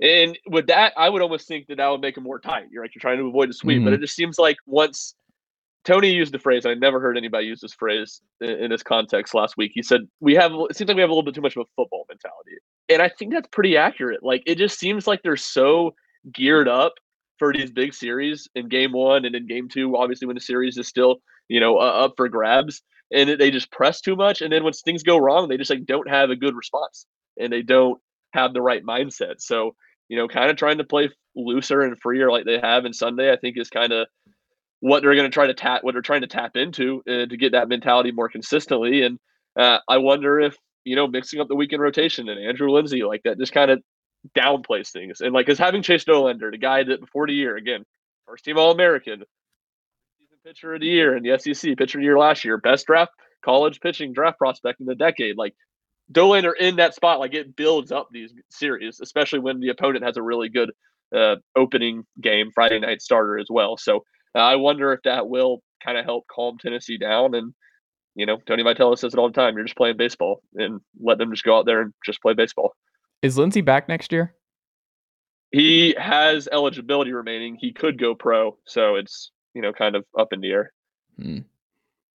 and 0.00 0.36
with 0.46 0.66
that, 0.66 0.92
I 0.96 1.08
would 1.08 1.22
almost 1.22 1.46
think 1.46 1.68
that 1.68 1.76
that 1.76 1.88
would 1.88 2.00
make 2.00 2.16
them 2.16 2.24
more 2.24 2.40
tight. 2.40 2.66
You're 2.70 2.82
like 2.82 2.94
you're 2.94 3.00
trying 3.00 3.18
to 3.18 3.26
avoid 3.26 3.50
a 3.50 3.52
sweep, 3.52 3.84
but 3.84 3.90
Mhm. 3.92 3.94
it 3.94 4.00
just 4.00 4.16
seems 4.16 4.38
like 4.38 4.56
once 4.66 5.14
Tony 5.84 6.10
used 6.10 6.32
the 6.34 6.38
phrase, 6.38 6.66
I 6.66 6.74
never 6.74 7.00
heard 7.00 7.16
anybody 7.16 7.46
use 7.46 7.60
this 7.60 7.72
phrase 7.72 8.20
in, 8.40 8.50
in 8.50 8.70
this 8.70 8.82
context 8.82 9.34
last 9.34 9.56
week. 9.56 9.72
He 9.74 9.82
said 9.82 10.02
we 10.20 10.34
have 10.34 10.52
it 10.52 10.76
seems 10.76 10.88
like 10.88 10.96
we 10.96 11.00
have 11.00 11.10
a 11.10 11.14
little 11.14 11.24
bit 11.24 11.34
too 11.34 11.40
much 11.40 11.56
of 11.56 11.62
a 11.62 11.70
football 11.76 12.04
mentality, 12.08 12.58
and 12.88 13.00
I 13.00 13.08
think 13.08 13.32
that's 13.32 13.48
pretty 13.50 13.76
accurate. 13.76 14.22
Like 14.22 14.42
it 14.46 14.56
just 14.56 14.78
seems 14.78 15.06
like 15.06 15.22
they're 15.22 15.36
so 15.36 15.94
geared 16.32 16.68
up 16.68 16.92
for 17.40 17.52
these 17.52 17.70
big 17.70 17.94
series 17.94 18.48
in 18.54 18.68
game 18.68 18.92
one 18.92 19.24
and 19.24 19.34
in 19.34 19.46
game 19.46 19.68
two, 19.68 19.96
obviously 19.96 20.26
when 20.26 20.36
the 20.36 20.40
series 20.40 20.76
is 20.76 20.86
still, 20.86 21.16
you 21.48 21.58
know, 21.58 21.78
uh, 21.78 22.04
up 22.04 22.12
for 22.16 22.28
grabs 22.28 22.82
and 23.12 23.30
they 23.40 23.50
just 23.50 23.72
press 23.72 24.02
too 24.02 24.14
much. 24.14 24.42
And 24.42 24.52
then 24.52 24.62
when 24.62 24.74
things 24.74 25.02
go 25.02 25.16
wrong, 25.16 25.48
they 25.48 25.56
just 25.56 25.70
like 25.70 25.86
don't 25.86 26.08
have 26.08 26.28
a 26.28 26.36
good 26.36 26.54
response 26.54 27.06
and 27.38 27.50
they 27.50 27.62
don't 27.62 27.98
have 28.32 28.52
the 28.52 28.60
right 28.60 28.84
mindset. 28.84 29.36
So, 29.38 29.74
you 30.08 30.18
know, 30.18 30.28
kind 30.28 30.50
of 30.50 30.56
trying 30.56 30.78
to 30.78 30.84
play 30.84 31.08
looser 31.34 31.80
and 31.80 31.98
freer 31.98 32.30
like 32.30 32.44
they 32.44 32.58
have 32.58 32.84
in 32.84 32.92
Sunday, 32.92 33.32
I 33.32 33.36
think 33.36 33.56
is 33.58 33.70
kind 33.70 33.92
of 33.92 34.06
what 34.80 35.02
they're 35.02 35.14
going 35.14 35.30
to 35.30 35.34
try 35.34 35.46
to 35.46 35.54
tap, 35.54 35.84
what 35.84 35.92
they're 35.92 36.02
trying 36.02 36.22
to 36.22 36.26
tap 36.26 36.56
into 36.56 37.02
uh, 37.08 37.26
to 37.26 37.36
get 37.36 37.52
that 37.52 37.68
mentality 37.68 38.12
more 38.12 38.28
consistently. 38.28 39.02
And 39.02 39.18
uh, 39.58 39.78
I 39.88 39.98
wonder 39.98 40.40
if, 40.40 40.56
you 40.84 40.96
know, 40.96 41.06
mixing 41.06 41.40
up 41.40 41.48
the 41.48 41.54
weekend 41.54 41.82
rotation 41.82 42.28
and 42.28 42.40
Andrew 42.40 42.70
Lindsey 42.70 43.02
like 43.02 43.22
that 43.24 43.38
just 43.38 43.52
kind 43.52 43.70
of 43.70 43.82
downplays 44.36 44.90
things. 44.90 45.20
And 45.20 45.32
like, 45.32 45.46
because 45.46 45.58
having 45.58 45.82
Chase 45.82 46.04
Dollander, 46.04 46.50
the 46.50 46.58
guy 46.58 46.82
that 46.82 47.00
before 47.00 47.26
the 47.26 47.34
year, 47.34 47.56
again, 47.56 47.84
first 48.26 48.44
team 48.44 48.58
All 48.58 48.70
American, 48.70 49.22
pitcher 50.44 50.72
of 50.72 50.80
the 50.80 50.86
year 50.86 51.14
in 51.16 51.22
the 51.22 51.38
SEC, 51.38 51.76
pitcher 51.76 51.98
of 51.98 52.00
the 52.00 52.04
year 52.04 52.18
last 52.18 52.44
year, 52.44 52.56
best 52.56 52.86
draft 52.86 53.12
college 53.44 53.78
pitching 53.80 54.14
draft 54.14 54.38
prospect 54.38 54.80
in 54.80 54.86
the 54.86 54.94
decade. 54.94 55.36
Like, 55.36 55.54
Dollander 56.12 56.52
in 56.58 56.76
that 56.76 56.94
spot, 56.94 57.20
like 57.20 57.34
it 57.34 57.54
builds 57.54 57.92
up 57.92 58.08
these 58.10 58.32
series, 58.50 59.00
especially 59.00 59.38
when 59.38 59.60
the 59.60 59.68
opponent 59.68 60.04
has 60.04 60.16
a 60.16 60.22
really 60.22 60.48
good 60.48 60.72
uh, 61.14 61.36
opening 61.56 62.04
game, 62.20 62.50
Friday 62.52 62.78
night 62.80 63.00
starter 63.02 63.38
as 63.38 63.46
well. 63.48 63.76
So 63.76 64.04
uh, 64.34 64.38
I 64.38 64.56
wonder 64.56 64.92
if 64.92 65.00
that 65.04 65.28
will 65.28 65.62
kind 65.84 65.98
of 65.98 66.04
help 66.04 66.26
calm 66.28 66.58
Tennessee 66.58 66.98
down. 66.98 67.34
And, 67.34 67.54
you 68.14 68.26
know, 68.26 68.38
Tony 68.46 68.62
Vitello 68.62 68.96
says 68.98 69.14
it 69.14 69.18
all 69.18 69.28
the 69.28 69.34
time 69.34 69.56
you're 69.56 69.64
just 69.64 69.76
playing 69.76 69.96
baseball 69.96 70.42
and 70.54 70.80
let 71.00 71.18
them 71.18 71.30
just 71.30 71.44
go 71.44 71.58
out 71.58 71.66
there 71.66 71.80
and 71.80 71.92
just 72.04 72.22
play 72.22 72.34
baseball. 72.34 72.74
Is 73.22 73.38
Lindsey 73.38 73.60
back 73.60 73.88
next 73.88 74.12
year? 74.12 74.34
He 75.52 75.94
has 75.98 76.48
eligibility 76.52 77.12
remaining. 77.12 77.56
He 77.60 77.72
could 77.72 77.98
go 77.98 78.14
pro. 78.14 78.56
So 78.66 78.94
it's, 78.94 79.32
you 79.54 79.62
know, 79.62 79.72
kind 79.72 79.96
of 79.96 80.04
up 80.18 80.32
in 80.32 80.40
the 80.40 80.50
air. 80.50 80.72
Hmm. 81.20 81.38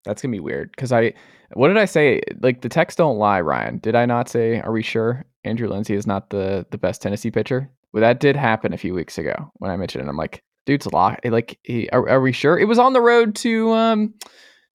That's 0.05 0.23
gonna 0.23 0.33
be 0.33 0.41
weird. 0.41 0.77
Cause 0.77 0.93
I, 0.93 1.13
what 1.53 1.69
did 1.69 1.77
I 1.77 1.85
say? 1.85 2.23
Like 2.41 2.63
the 2.63 2.69
texts 2.69 2.97
don't 2.97 3.19
lie, 3.19 3.41
Ryan. 3.41 3.79
Did 3.79 3.95
I 3.95 4.07
not 4.07 4.29
say? 4.29 4.61
Are 4.61 4.73
we 4.73 4.83
sure 4.83 5.25
Andrew 5.45 5.69
Lindsey 5.69 5.95
is 5.95 6.07
not 6.07 6.31
the 6.31 6.67
the 6.71 6.79
best 6.79 7.03
Tennessee 7.03 7.31
pitcher? 7.31 7.71
Well, 7.93 8.01
that 8.03 8.21
did 8.21 8.37
happen 8.37 8.73
a 8.73 8.79
few 8.79 8.95
weeks 8.95 9.19
ago 9.19 9.51
when 9.55 9.71
I 9.71 9.77
mentioned 9.77 10.05
it. 10.05 10.09
I'm 10.09 10.17
like, 10.17 10.43
dude's 10.67 10.87
a 10.87 10.95
lot. 10.95 11.21
Like, 11.25 11.59
he, 11.63 11.89
are, 11.91 12.09
are 12.09 12.21
we 12.21 12.33
sure? 12.33 12.59
It 12.59 12.67
was 12.67 12.79
on 12.79 12.93
the 12.93 13.01
road 13.01 13.35
to 13.37 13.71
um 13.73 14.15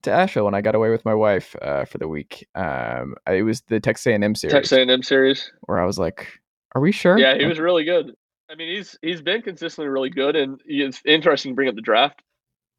to 0.04 0.12
Asheville 0.12 0.46
when 0.46 0.54
I 0.54 0.62
got 0.62 0.76
away 0.76 0.90
with 0.92 1.04
my 1.06 1.14
wife 1.16 1.56
uh, 1.62 1.86
for 1.86 1.98
the 1.98 2.08
week. 2.08 2.48
Um, 2.54 3.16
it 3.28 3.42
was 3.44 3.62
the 3.62 3.80
Texas 3.80 4.06
A&M 4.08 4.36
series 4.36 4.54
Texas 4.54 4.78
A&M 4.78 5.02
series. 5.02 5.52
where 5.62 5.80
I 5.80 5.86
was 5.86 5.98
like, 5.98 6.28
are 6.76 6.82
we 6.82 6.92
sure? 6.92 7.18
Yeah, 7.18 7.36
he 7.38 7.46
was 7.46 7.58
really 7.60 7.86
good. 7.86 8.12
I 8.50 8.54
mean, 8.56 8.76
he's 8.76 8.98
he's 9.02 9.22
been 9.24 9.42
consistently 9.42 9.90
really 9.90 10.12
good, 10.12 10.36
and 10.36 10.60
it's 10.66 11.02
interesting 11.06 11.52
to 11.54 11.56
bring 11.56 11.70
up 11.70 11.76
the 11.76 11.82
draft 11.82 12.22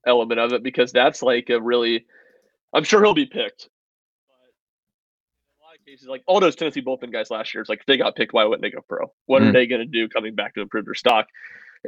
element 0.07 0.38
of 0.38 0.53
it 0.53 0.62
because 0.62 0.92
that's 0.92 1.23
like 1.23 1.51
a 1.51 1.61
really. 1.61 2.07
I'm 2.73 2.85
sure 2.85 3.03
he'll 3.03 3.14
be 3.14 3.27
picked. 3.27 3.69
But 4.29 4.53
in 5.51 5.61
a 5.61 5.64
lot 5.66 5.75
of 5.79 5.85
cases, 5.85 6.07
like 6.07 6.23
all 6.29 6.38
those 6.40 6.55
Tennessee 6.55 6.83
bullpen 6.83 7.12
guys 7.12 7.31
last 7.31 7.53
year, 7.55 7.62
it's 7.62 7.69
like 7.71 7.81
if 7.81 7.87
they 7.87 7.97
got 7.97 8.14
picked, 8.14 8.33
why 8.33 8.45
wouldn't 8.45 8.62
they 8.62 8.71
go 8.71 8.85
pro? 8.88 9.12
What 9.27 9.42
are 9.42 9.47
Mm. 9.47 9.53
they 9.55 9.66
going 9.66 9.81
to 9.81 9.87
do 9.87 10.09
coming 10.09 10.35
back 10.37 10.55
to 10.55 10.61
improve 10.61 10.85
their 10.85 10.95
stock? 10.95 11.27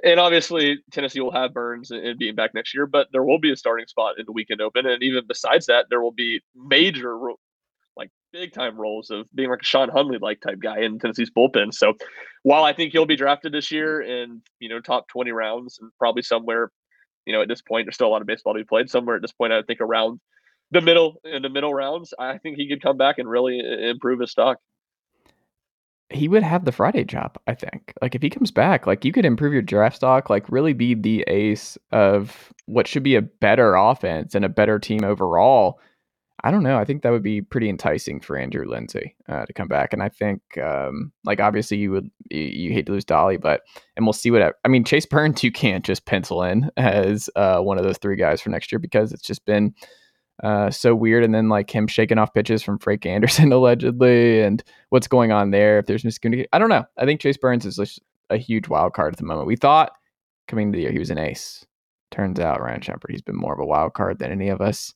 And 0.04 0.20
obviously, 0.20 0.78
Tennessee 0.92 1.20
will 1.20 1.32
have 1.32 1.54
Burns 1.54 1.90
and 1.90 2.18
Beam 2.18 2.34
back 2.34 2.54
next 2.54 2.74
year, 2.74 2.86
but 2.86 3.08
there 3.12 3.24
will 3.24 3.38
be 3.38 3.52
a 3.52 3.56
starting 3.56 3.86
spot 3.86 4.18
in 4.18 4.26
the 4.26 4.32
weekend 4.32 4.60
open, 4.60 4.86
and 4.86 5.02
even 5.02 5.24
besides 5.26 5.66
that, 5.66 5.86
there 5.90 6.00
will 6.00 6.12
be 6.12 6.40
major 6.54 7.16
like 7.96 8.10
big 8.32 8.52
time 8.52 8.76
roles 8.76 9.10
of 9.10 9.26
being 9.34 9.50
like 9.50 9.62
a 9.62 9.64
Sean 9.64 9.90
Hunley 9.90 10.20
like 10.20 10.40
type 10.40 10.60
guy 10.60 10.80
in 10.80 10.98
Tennessee's 10.98 11.30
bullpen. 11.30 11.74
So 11.74 11.94
while 12.44 12.64
I 12.64 12.72
think 12.72 12.92
he'll 12.92 13.06
be 13.06 13.16
drafted 13.16 13.52
this 13.52 13.72
year 13.72 14.00
in, 14.00 14.40
you 14.60 14.68
know, 14.68 14.80
top 14.80 15.08
20 15.08 15.32
rounds 15.32 15.78
and 15.80 15.90
probably 15.98 16.22
somewhere, 16.22 16.70
you 17.26 17.32
know, 17.32 17.42
at 17.42 17.48
this 17.48 17.60
point, 17.60 17.86
there's 17.86 17.96
still 17.96 18.06
a 18.06 18.10
lot 18.10 18.20
of 18.20 18.26
baseball 18.26 18.54
to 18.54 18.60
be 18.60 18.64
played. 18.64 18.88
Somewhere 18.88 19.16
at 19.16 19.22
this 19.22 19.32
point, 19.32 19.52
I 19.52 19.62
think 19.62 19.80
around 19.80 20.20
the 20.70 20.80
middle 20.80 21.20
in 21.24 21.42
the 21.42 21.48
middle 21.48 21.74
rounds, 21.74 22.14
I 22.18 22.38
think 22.38 22.56
he 22.56 22.68
could 22.68 22.82
come 22.82 22.96
back 22.96 23.18
and 23.18 23.28
really 23.28 23.60
improve 23.60 24.20
his 24.20 24.30
stock. 24.30 24.58
He 26.10 26.28
would 26.28 26.42
have 26.42 26.64
the 26.64 26.72
Friday 26.72 27.04
job, 27.04 27.38
I 27.46 27.54
think. 27.54 27.92
Like 28.00 28.14
if 28.14 28.22
he 28.22 28.30
comes 28.30 28.50
back, 28.50 28.86
like 28.86 29.04
you 29.04 29.12
could 29.12 29.26
improve 29.26 29.52
your 29.52 29.62
draft 29.62 29.96
stock, 29.96 30.30
like 30.30 30.48
really 30.48 30.72
be 30.72 30.94
the 30.94 31.22
ace 31.26 31.76
of 31.92 32.52
what 32.66 32.86
should 32.86 33.02
be 33.02 33.16
a 33.16 33.22
better 33.22 33.74
offense 33.74 34.34
and 34.34 34.44
a 34.44 34.48
better 34.48 34.78
team 34.78 35.04
overall. 35.04 35.80
I 36.44 36.50
don't 36.52 36.62
know. 36.62 36.78
I 36.78 36.84
think 36.84 37.02
that 37.02 37.10
would 37.10 37.22
be 37.22 37.42
pretty 37.42 37.68
enticing 37.68 38.20
for 38.20 38.36
Andrew 38.36 38.64
Lindsey 38.64 39.16
uh, 39.28 39.44
to 39.44 39.52
come 39.52 39.66
back, 39.66 39.92
and 39.92 40.00
I 40.00 40.08
think, 40.08 40.40
um, 40.58 41.10
like, 41.24 41.40
obviously, 41.40 41.78
you 41.78 41.90
would 41.90 42.08
you, 42.30 42.40
you, 42.40 42.72
hate 42.72 42.86
to 42.86 42.92
lose 42.92 43.04
Dolly, 43.04 43.38
but 43.38 43.62
and 43.96 44.06
we'll 44.06 44.12
see 44.12 44.30
what 44.30 44.54
I 44.64 44.68
mean. 44.68 44.84
Chase 44.84 45.04
Burns, 45.04 45.42
you 45.42 45.50
can't 45.50 45.84
just 45.84 46.06
pencil 46.06 46.44
in 46.44 46.70
as 46.76 47.28
uh, 47.34 47.58
one 47.58 47.76
of 47.76 47.84
those 47.84 47.98
three 47.98 48.14
guys 48.14 48.40
for 48.40 48.50
next 48.50 48.70
year 48.70 48.78
because 48.78 49.12
it's 49.12 49.22
just 49.22 49.44
been 49.46 49.74
uh, 50.42 50.70
so 50.70 50.94
weird. 50.94 51.24
And 51.24 51.34
then 51.34 51.48
like 51.48 51.74
him 51.74 51.86
shaking 51.86 52.18
off 52.18 52.34
pitches 52.34 52.62
from 52.62 52.78
Frank 52.78 53.06
Anderson 53.06 53.52
allegedly, 53.52 54.42
and 54.42 54.62
what's 54.90 55.08
going 55.08 55.32
on 55.32 55.50
there? 55.50 55.78
If 55.78 55.86
there's 55.86 56.04
miscommunication, 56.04 56.46
I 56.52 56.58
don't 56.58 56.68
know. 56.68 56.84
I 56.96 57.04
think 57.04 57.20
Chase 57.20 57.36
Burns 57.36 57.66
is 57.66 58.00
a 58.30 58.36
huge 58.36 58.68
wild 58.68 58.94
card 58.94 59.14
at 59.14 59.18
the 59.18 59.24
moment. 59.24 59.46
We 59.46 59.56
thought 59.56 59.92
coming 60.46 60.72
to 60.72 60.76
the 60.76 60.82
year 60.82 60.92
he 60.92 60.98
was 60.98 61.10
an 61.10 61.18
ace. 61.18 61.64
Turns 62.10 62.40
out 62.40 62.60
Ryan 62.60 62.80
Schumpert, 62.80 63.10
he's 63.10 63.22
been 63.22 63.36
more 63.36 63.52
of 63.52 63.60
a 63.60 63.66
wild 63.66 63.92
card 63.92 64.18
than 64.18 64.32
any 64.32 64.48
of 64.48 64.62
us 64.62 64.94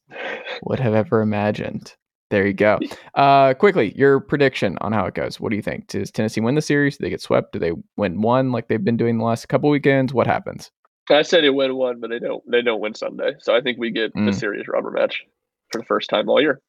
would 0.62 0.80
have 0.80 0.94
ever 0.94 1.20
imagined. 1.20 1.94
There 2.30 2.46
you 2.46 2.54
go. 2.54 2.78
Uh, 3.14 3.52
quickly, 3.52 3.92
your 3.94 4.20
prediction 4.20 4.78
on 4.80 4.90
how 4.90 5.04
it 5.04 5.12
goes. 5.12 5.38
What 5.38 5.50
do 5.50 5.56
you 5.56 5.60
think? 5.60 5.86
Does 5.88 6.10
Tennessee 6.10 6.40
win 6.40 6.54
the 6.54 6.62
series? 6.62 6.96
Do 6.96 7.04
they 7.04 7.10
get 7.10 7.20
swept? 7.20 7.52
Do 7.52 7.58
they 7.58 7.72
win 7.98 8.22
one 8.22 8.52
like 8.52 8.68
they've 8.68 8.82
been 8.82 8.96
doing 8.96 9.18
the 9.18 9.24
last 9.24 9.50
couple 9.50 9.68
weekends? 9.68 10.14
What 10.14 10.26
happens? 10.26 10.70
I 11.10 11.22
said 11.22 11.44
they 11.44 11.50
win 11.50 11.74
one, 11.74 12.00
but 12.00 12.10
they 12.10 12.18
don't. 12.18 12.42
They 12.50 12.62
don't 12.62 12.80
win 12.80 12.94
Sunday. 12.94 13.34
So 13.40 13.54
I 13.54 13.60
think 13.60 13.78
we 13.78 13.90
get 13.90 14.14
mm. 14.14 14.26
the 14.26 14.32
series 14.32 14.68
rubber 14.68 14.90
match 14.90 15.24
for 15.70 15.78
the 15.80 15.84
first 15.84 16.08
time 16.10 16.28
all 16.28 16.40
year. 16.40 16.60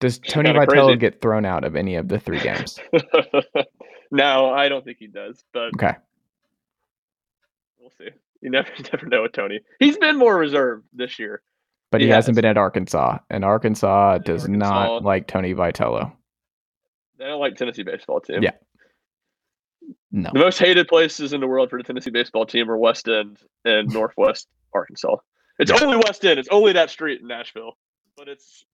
Does 0.00 0.18
Tony 0.18 0.50
Vitello 0.50 0.98
get 0.98 1.20
thrown 1.20 1.44
out 1.44 1.64
of 1.64 1.76
any 1.76 1.94
of 1.96 2.08
the 2.08 2.18
three 2.18 2.40
games? 2.40 2.78
no, 4.10 4.50
I 4.50 4.68
don't 4.68 4.84
think 4.84 4.96
he 4.98 5.06
does. 5.06 5.44
But 5.52 5.74
okay, 5.74 5.94
we'll 7.78 7.90
see. 7.90 8.08
You 8.40 8.50
never 8.50 8.68
you 8.78 8.84
never 8.92 9.06
know 9.06 9.22
with 9.22 9.32
Tony. 9.32 9.60
He's 9.78 9.98
been 9.98 10.16
more 10.16 10.36
reserved 10.36 10.86
this 10.92 11.18
year. 11.18 11.42
But 11.90 12.00
he, 12.00 12.06
he 12.06 12.12
hasn't 12.12 12.36
has. 12.36 12.42
been 12.42 12.50
at 12.50 12.56
Arkansas, 12.56 13.18
and 13.28 13.44
Arkansas 13.44 14.18
does 14.18 14.42
Arkansas, 14.42 14.70
not 14.70 15.04
like 15.04 15.26
Tony 15.26 15.54
Vitello. 15.54 16.12
They 17.18 17.26
don't 17.26 17.40
like 17.40 17.56
Tennessee 17.56 17.82
baseball 17.82 18.20
team. 18.20 18.42
Yeah. 18.42 18.52
No. 20.12 20.30
The 20.32 20.40
most 20.40 20.58
hated 20.58 20.88
places 20.88 21.32
in 21.32 21.40
the 21.40 21.46
world 21.46 21.70
for 21.70 21.78
the 21.78 21.84
Tennessee 21.84 22.10
baseball 22.10 22.44
team 22.44 22.70
are 22.70 22.76
West 22.76 23.08
End 23.08 23.38
and 23.64 23.88
Northwest 23.92 24.48
Arkansas. 24.74 25.16
It's 25.58 25.70
yeah. 25.70 25.78
only 25.82 25.96
West 25.98 26.24
End. 26.24 26.38
It's 26.38 26.48
only 26.50 26.72
that 26.72 26.90
street 26.90 27.20
in 27.20 27.28
Nashville, 27.28 27.72
but 28.16 28.28
it's 28.28 28.64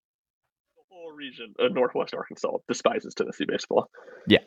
the 0.77 0.83
whole 0.89 1.13
region 1.13 1.55
of 1.59 1.73
Northwest 1.73 2.15
Arkansas 2.15 2.57
despises 2.69 3.15
Tennessee 3.15 3.45
baseball. 3.47 3.91
Yeah. 4.27 4.39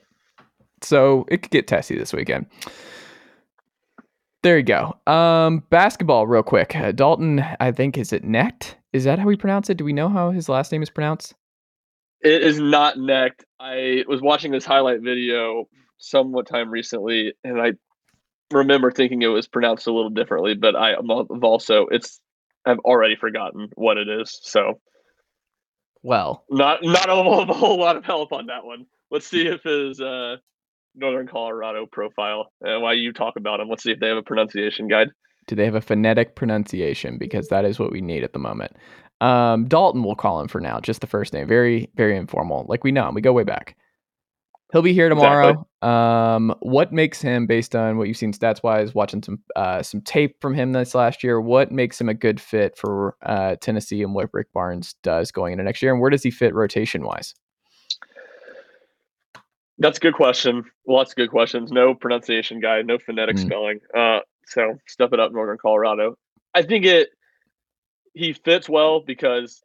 So 0.82 1.25
it 1.30 1.43
could 1.43 1.52
get 1.52 1.67
testy 1.67 1.97
this 1.97 2.13
weekend. 2.13 2.47
There 4.41 4.58
you 4.58 4.63
go. 4.63 4.97
Um, 5.06 5.63
basketball, 5.69 6.25
real 6.25 6.43
quick. 6.43 6.75
Uh, 6.75 6.93
Dalton, 6.93 7.43
I 7.60 7.71
think, 7.71 7.97
is 7.97 8.13
it 8.13 8.23
Knecht? 8.23 8.75
Is 8.93 9.04
that 9.04 9.19
how 9.19 9.25
we 9.25 9.36
pronounce 9.36 9.69
it? 9.69 9.78
Do 9.78 9.84
we 9.84 9.93
know 9.93 10.08
how 10.08 10.32
his 10.32 10.47
last 10.47 10.71
name 10.71 10.82
is 10.82 10.89
pronounced? 10.89 11.36
It 12.21 12.41
is 12.41 12.58
not 12.58 12.95
Knecht. 12.95 13.43
I 13.60 14.06
was 14.08 14.21
watching 14.21 14.52
this 14.52 14.65
highlight 14.65 15.02
video 15.02 15.67
somewhat 16.00 16.48
time 16.48 16.72
recently, 16.72 17.34
and 17.44 17.62
I 17.62 17.74
remember 18.52 18.92
thinking 18.92 19.22
it 19.22 19.28
was 19.28 19.48
pronounced 19.48 19.88
a 19.88 19.94
little 19.94 20.10
differently, 20.10 20.56
but 20.56 20.76
I 20.76 20.90
have 20.90 21.44
also 21.44 21.86
it's 21.88 22.20
I've 22.66 22.80
already 22.80 23.16
forgotten 23.16 23.70
what 23.76 23.98
it 23.98 24.10
is. 24.10 24.40
So, 24.42 24.80
well, 26.02 26.44
not 26.50 26.80
not 26.84 27.10
a, 27.10 27.14
a 27.14 27.54
whole 27.54 27.80
lot 27.80 27.96
of 27.96 28.06
help 28.06 28.32
on 28.32 28.48
that 28.48 28.66
one. 28.66 28.86
Let's 29.12 29.28
see 29.28 29.48
if 29.48 29.64
his 29.64 30.02
uh, 30.02 30.38
Northern 30.96 31.28
Colorado 31.28 31.86
profile. 31.86 32.52
Uh, 32.66 32.80
why 32.80 32.94
you 32.94 33.14
talk 33.14 33.36
about 33.38 33.60
him. 33.60 33.70
let's 33.70 33.84
see 33.84 33.92
if 33.92 34.00
they 34.00 34.08
have 34.08 34.18
a 34.18 34.24
pronunciation 34.24 34.88
guide. 34.88 35.10
Do 35.48 35.56
they 35.56 35.66
have 35.66 35.76
a 35.76 35.82
phonetic 35.82 36.36
pronunciation? 36.36 37.18
Because 37.18 37.48
that 37.48 37.66
is 37.66 37.80
what 37.80 37.92
we 37.92 38.02
need 38.02 38.24
at 38.24 38.34
the 38.34 38.40
moment. 38.40 38.76
Um, 39.22 39.66
Dalton, 39.68 40.04
we'll 40.04 40.16
call 40.16 40.40
him 40.40 40.48
for 40.48 40.62
now, 40.62 40.80
just 40.80 41.02
the 41.02 41.08
first 41.08 41.34
name. 41.34 41.48
Very, 41.48 41.90
very 41.96 42.16
informal. 42.16 42.66
Like 42.70 42.84
we 42.84 42.92
know 42.92 43.10
him. 43.10 43.16
We 43.16 43.22
go 43.22 43.34
way 43.34 43.44
back. 43.44 43.76
He'll 44.71 44.84
be 44.84 44.93
here 44.93 45.10
tomorrow. 45.10 45.49
Exactly. 45.49 45.65
Um, 45.82 46.55
what 46.60 46.93
makes 46.93 47.21
him, 47.21 47.47
based 47.47 47.75
on 47.75 47.97
what 47.97 48.08
you've 48.08 48.17
seen 48.17 48.34
stats 48.34 48.62
wise, 48.62 48.93
watching 48.93 49.23
some 49.23 49.39
uh, 49.55 49.82
some 49.82 50.01
tape 50.01 50.39
from 50.41 50.53
him 50.53 50.73
this 50.73 50.93
last 50.93 51.23
year, 51.23 51.41
what 51.41 51.71
makes 51.71 51.99
him 51.99 52.08
a 52.08 52.13
good 52.13 52.39
fit 52.39 52.77
for 52.77 53.15
uh, 53.23 53.55
Tennessee 53.62 54.03
and 54.03 54.13
what 54.13 54.29
Rick 54.32 54.53
Barnes 54.53 54.95
does 55.01 55.32
going 55.32 55.53
into 55.53 55.63
next 55.63 55.82
year, 55.82 55.91
and 55.91 55.99
where 55.99 56.12
does 56.12 56.21
he 56.21 56.29
fit 56.29 56.53
rotation 56.53 57.03
wise? 57.03 57.34
That's 59.79 59.97
a 59.97 60.01
good 60.01 60.13
question. 60.13 60.65
Lots 60.88 61.13
of 61.13 61.15
good 61.15 61.29
questions. 61.29 61.71
No 61.71 61.95
pronunciation 61.95 62.60
guide, 62.60 62.86
no 62.86 62.99
phonetic 62.99 63.38
mm. 63.38 63.45
spelling. 63.45 63.79
Uh, 63.95 64.19
so 64.45 64.77
step 64.88 65.13
it 65.13 65.19
up, 65.19 65.32
Northern 65.32 65.58
Colorado. 65.58 66.15
I 66.53 66.62
think 66.62 66.86
it 66.86 67.10
he 68.13 68.34
fits 68.34 68.67
well 68.67 68.99
because 68.99 69.63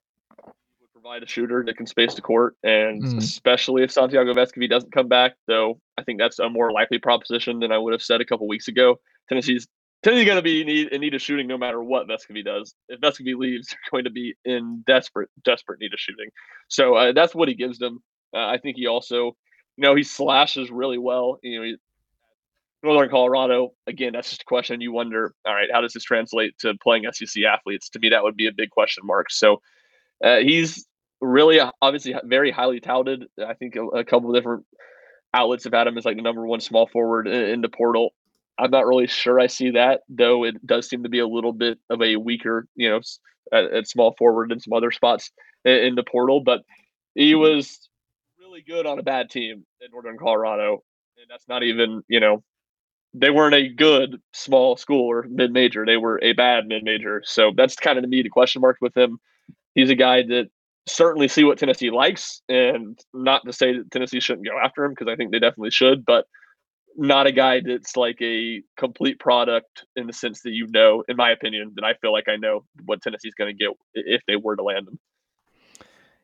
provide 1.04 1.22
a 1.22 1.26
shooter 1.26 1.62
that 1.66 1.76
can 1.76 1.86
space 1.86 2.14
the 2.14 2.22
court, 2.22 2.56
and 2.62 3.02
mm. 3.02 3.18
especially 3.18 3.82
if 3.82 3.92
Santiago 3.92 4.32
Vescovi 4.32 4.68
doesn't 4.68 4.92
come 4.92 5.06
back, 5.06 5.34
though 5.46 5.78
I 5.98 6.02
think 6.02 6.18
that's 6.18 6.38
a 6.38 6.48
more 6.48 6.72
likely 6.72 6.98
proposition 6.98 7.58
than 7.60 7.72
I 7.72 7.78
would 7.78 7.92
have 7.92 8.00
said 8.00 8.22
a 8.22 8.24
couple 8.24 8.48
weeks 8.48 8.68
ago. 8.68 8.98
Tennessee's 9.28 9.68
Tennessee's 10.02 10.24
going 10.24 10.36
to 10.36 10.42
be 10.42 10.62
in 10.62 10.66
need, 10.66 10.88
in 10.88 11.00
need 11.02 11.14
of 11.14 11.20
shooting 11.20 11.46
no 11.46 11.58
matter 11.58 11.82
what 11.82 12.08
Vescovi 12.08 12.42
does. 12.42 12.74
If 12.88 13.00
Vescovi 13.00 13.36
leaves, 13.36 13.68
they're 13.70 13.90
going 13.90 14.04
to 14.04 14.10
be 14.10 14.34
in 14.46 14.82
desperate 14.86 15.28
desperate 15.44 15.78
need 15.78 15.92
of 15.92 16.00
shooting. 16.00 16.30
So 16.68 16.94
uh, 16.94 17.12
that's 17.12 17.34
what 17.34 17.48
he 17.48 17.54
gives 17.54 17.78
them. 17.78 18.02
Uh, 18.34 18.46
I 18.46 18.56
think 18.56 18.76
he 18.76 18.86
also 18.86 19.36
you 19.76 19.82
know, 19.82 19.94
he 19.94 20.04
slashes 20.04 20.70
really 20.70 20.98
well. 20.98 21.38
You 21.42 21.58
know, 21.58 21.66
he, 21.66 21.76
Northern 22.82 23.10
Colorado, 23.10 23.72
again, 23.86 24.12
that's 24.12 24.30
just 24.30 24.42
a 24.42 24.46
question 24.46 24.80
you 24.80 24.92
wonder, 24.92 25.34
all 25.44 25.54
right, 25.54 25.68
how 25.70 25.80
does 25.80 25.92
this 25.92 26.04
translate 26.04 26.56
to 26.60 26.74
playing 26.82 27.04
SEC 27.12 27.42
athletes? 27.42 27.90
To 27.90 27.98
me, 27.98 28.10
that 28.10 28.22
would 28.22 28.36
be 28.36 28.46
a 28.46 28.52
big 28.52 28.70
question 28.70 29.04
mark. 29.04 29.30
So 29.30 29.60
uh, 30.22 30.38
he's 30.38 30.86
really 31.24 31.60
obviously 31.80 32.14
very 32.24 32.50
highly 32.50 32.80
touted. 32.80 33.24
I 33.44 33.54
think 33.54 33.76
a, 33.76 33.84
a, 33.86 34.04
couple 34.04 34.32
different 34.32 34.64
outlets 35.32 35.64
have 35.64 35.72
had 35.72 35.86
him 35.86 35.98
as 35.98 36.04
like 36.04 36.16
the 36.16 36.22
number 36.22 36.46
one 36.46 36.60
small 36.60 36.86
forward 36.86 37.26
in, 37.26 37.42
in 37.50 37.60
the 37.60 37.68
portal. 37.68 38.10
I'm 38.58 38.70
not 38.70 38.86
really 38.86 39.06
sure 39.06 39.40
I 39.40 39.48
see 39.48 39.70
that, 39.72 40.02
though 40.08 40.44
it 40.44 40.64
does 40.64 40.88
seem 40.88 41.02
to 41.02 41.08
be 41.08 41.18
a 41.18 41.26
little 41.26 41.52
bit 41.52 41.78
of 41.90 42.00
a 42.02 42.16
weaker, 42.16 42.68
you 42.76 42.88
know, 42.88 43.00
at, 43.52 43.64
at 43.72 43.88
small 43.88 44.14
forward 44.16 44.52
and 44.52 44.62
some 44.62 44.72
other 44.72 44.92
spots 44.92 45.30
in, 45.64 45.72
in 45.72 45.94
the 45.96 46.04
portal. 46.04 46.40
But 46.40 46.62
he 47.14 47.34
was 47.34 47.88
really 48.38 48.62
good 48.62 48.86
on 48.86 48.98
a 48.98 49.02
bad 49.02 49.30
team 49.30 49.64
in 49.80 49.90
Northern 49.90 50.18
Colorado, 50.18 50.82
and 51.18 51.26
that's 51.28 51.48
not 51.48 51.62
even 51.62 52.02
you 52.08 52.20
know 52.20 52.42
they 53.14 53.30
weren't 53.30 53.54
a 53.54 53.68
good 53.68 54.20
small 54.32 54.76
school 54.76 55.10
or 55.10 55.26
mid 55.28 55.52
major. 55.52 55.86
They 55.86 55.96
were 55.96 56.20
a 56.22 56.32
bad 56.32 56.66
mid 56.66 56.84
major. 56.84 57.22
So 57.24 57.52
that's 57.56 57.76
kind 57.76 57.98
of 57.98 58.02
to 58.02 58.08
me 58.08 58.22
the 58.22 58.28
question 58.28 58.60
mark 58.60 58.78
with 58.80 58.96
him. 58.96 59.18
He's 59.74 59.90
a 59.90 59.94
guy 59.96 60.22
that 60.22 60.50
certainly 60.86 61.28
see 61.28 61.44
what 61.44 61.58
Tennessee 61.58 61.90
likes, 61.90 62.42
and 62.48 62.98
not 63.12 63.44
to 63.44 63.52
say 63.52 63.76
that 63.76 63.90
Tennessee 63.90 64.20
shouldn't 64.20 64.46
go 64.46 64.58
after 64.62 64.84
him 64.84 64.92
because 64.92 65.08
I 65.08 65.16
think 65.16 65.32
they 65.32 65.38
definitely 65.38 65.70
should, 65.70 66.04
but 66.04 66.26
not 66.96 67.26
a 67.26 67.32
guy 67.32 67.60
that's 67.60 67.96
like 67.96 68.20
a 68.22 68.62
complete 68.76 69.18
product 69.18 69.84
in 69.96 70.06
the 70.06 70.12
sense 70.12 70.42
that 70.42 70.52
you 70.52 70.66
know, 70.68 71.02
in 71.08 71.16
my 71.16 71.30
opinion, 71.30 71.72
that 71.76 71.84
I 71.84 71.94
feel 71.94 72.12
like 72.12 72.28
I 72.28 72.36
know 72.36 72.64
what 72.84 73.02
Tennessee's 73.02 73.34
going 73.34 73.56
to 73.56 73.64
get 73.64 73.76
if 73.94 74.22
they 74.26 74.36
were 74.36 74.56
to 74.56 74.62
land 74.62 74.88
him. 74.88 74.98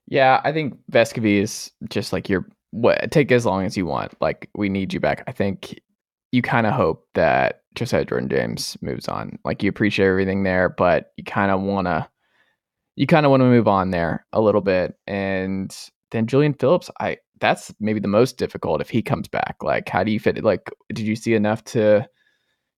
Yeah, 0.06 0.40
I 0.44 0.52
think 0.52 0.78
Vescovi 0.90 1.40
is 1.40 1.70
just 1.88 2.12
like 2.12 2.28
your 2.28 2.46
what 2.72 3.10
take 3.10 3.32
as 3.32 3.46
long 3.46 3.64
as 3.64 3.76
you 3.76 3.86
want. 3.86 4.14
Like 4.20 4.48
we 4.54 4.68
need 4.68 4.92
you 4.92 5.00
back. 5.00 5.24
I 5.26 5.32
think 5.32 5.80
you 6.32 6.42
kind 6.42 6.66
of 6.66 6.74
hope 6.74 7.06
that 7.14 7.62
Josiah 7.74 8.04
Jordan 8.04 8.28
James 8.28 8.76
moves 8.80 9.08
on. 9.08 9.38
Like 9.44 9.62
you 9.62 9.68
appreciate 9.68 10.06
everything 10.06 10.42
there, 10.42 10.68
but 10.68 11.12
you 11.16 11.24
kind 11.24 11.50
of 11.50 11.60
want 11.60 11.86
to 11.86 12.08
you 12.96 13.06
kind 13.06 13.24
of 13.24 13.30
want 13.30 13.40
to 13.40 13.46
move 13.46 13.68
on 13.68 13.90
there 13.90 14.26
a 14.32 14.40
little 14.40 14.60
bit. 14.60 14.94
And 15.06 15.74
then 16.10 16.26
Julian 16.26 16.54
Phillips, 16.54 16.90
I 17.00 17.18
that's 17.40 17.72
maybe 17.80 18.00
the 18.00 18.08
most 18.08 18.36
difficult 18.36 18.80
if 18.80 18.90
he 18.90 19.02
comes 19.02 19.28
back. 19.28 19.56
Like 19.62 19.88
how 19.88 20.04
do 20.04 20.10
you 20.10 20.20
fit 20.20 20.38
it? 20.38 20.44
Like 20.44 20.70
did 20.92 21.06
you 21.06 21.16
see 21.16 21.34
enough 21.34 21.64
to 21.64 22.06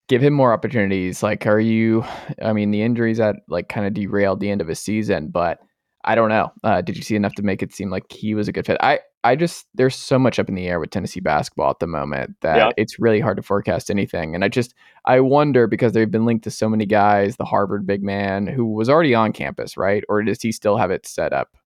give 0.09 0.23
him 0.23 0.33
more 0.33 0.53
opportunities? 0.53 1.23
Like 1.23 1.47
are 1.47 1.61
you 1.61 2.05
I 2.43 2.53
mean 2.53 2.71
the 2.71 2.83
injuries 2.83 3.19
that 3.19 3.37
like 3.49 3.69
kind 3.69 3.87
of 3.87 3.95
derailed 3.95 4.41
the 4.41 4.51
end 4.51 4.61
of 4.61 4.69
his 4.69 4.79
season, 4.79 5.29
but 5.29 5.59
I 6.05 6.15
don't 6.15 6.29
know. 6.29 6.53
Uh, 6.65 6.81
did 6.81 6.97
you 6.97 7.03
see 7.03 7.15
enough 7.15 7.35
to 7.35 7.43
make 7.43 7.63
it 7.63 7.73
seem 7.73 7.91
like 7.91 8.11
he 8.11 8.35
was 8.35 8.49
a 8.49 8.53
good 8.53 8.67
fit? 8.67 8.77
I, 8.81 9.01
I 9.25 9.37
just 9.37 9.67
there's 9.75 9.95
so 9.95 10.19
much 10.19 10.39
up 10.39 10.49
in 10.49 10.57
the 10.57 10.67
air 10.67 10.81
with 10.81 10.91
Tennessee 10.91 11.21
basketball 11.21 11.71
at 11.71 11.79
the 11.79 11.87
moment 11.87 12.35
that 12.41 12.57
yeah. 12.57 12.71
it's 12.77 12.99
really 12.99 13.21
hard 13.21 13.37
to 13.37 13.43
forecast 13.43 13.91
anything. 13.91 14.35
And 14.35 14.45
I 14.45 14.49
just 14.49 14.75
I 15.05 15.21
wonder 15.21 15.67
because 15.67 15.93
they've 15.93 16.11
been 16.11 16.25
linked 16.25 16.45
to 16.45 16.51
so 16.51 16.69
many 16.69 16.87
guys, 16.87 17.37
the 17.37 17.45
Harvard 17.45 17.87
big 17.87 18.03
man 18.03 18.47
who 18.49 18.67
was 18.67 18.89
already 18.89 19.15
on 19.15 19.33
campus, 19.33 19.77
right? 19.77 20.03
Or 20.09 20.23
does 20.23 20.43
he 20.43 20.51
still 20.51 20.77
have 20.77 20.91
it 20.91 21.07
set 21.07 21.33
up? 21.33 21.57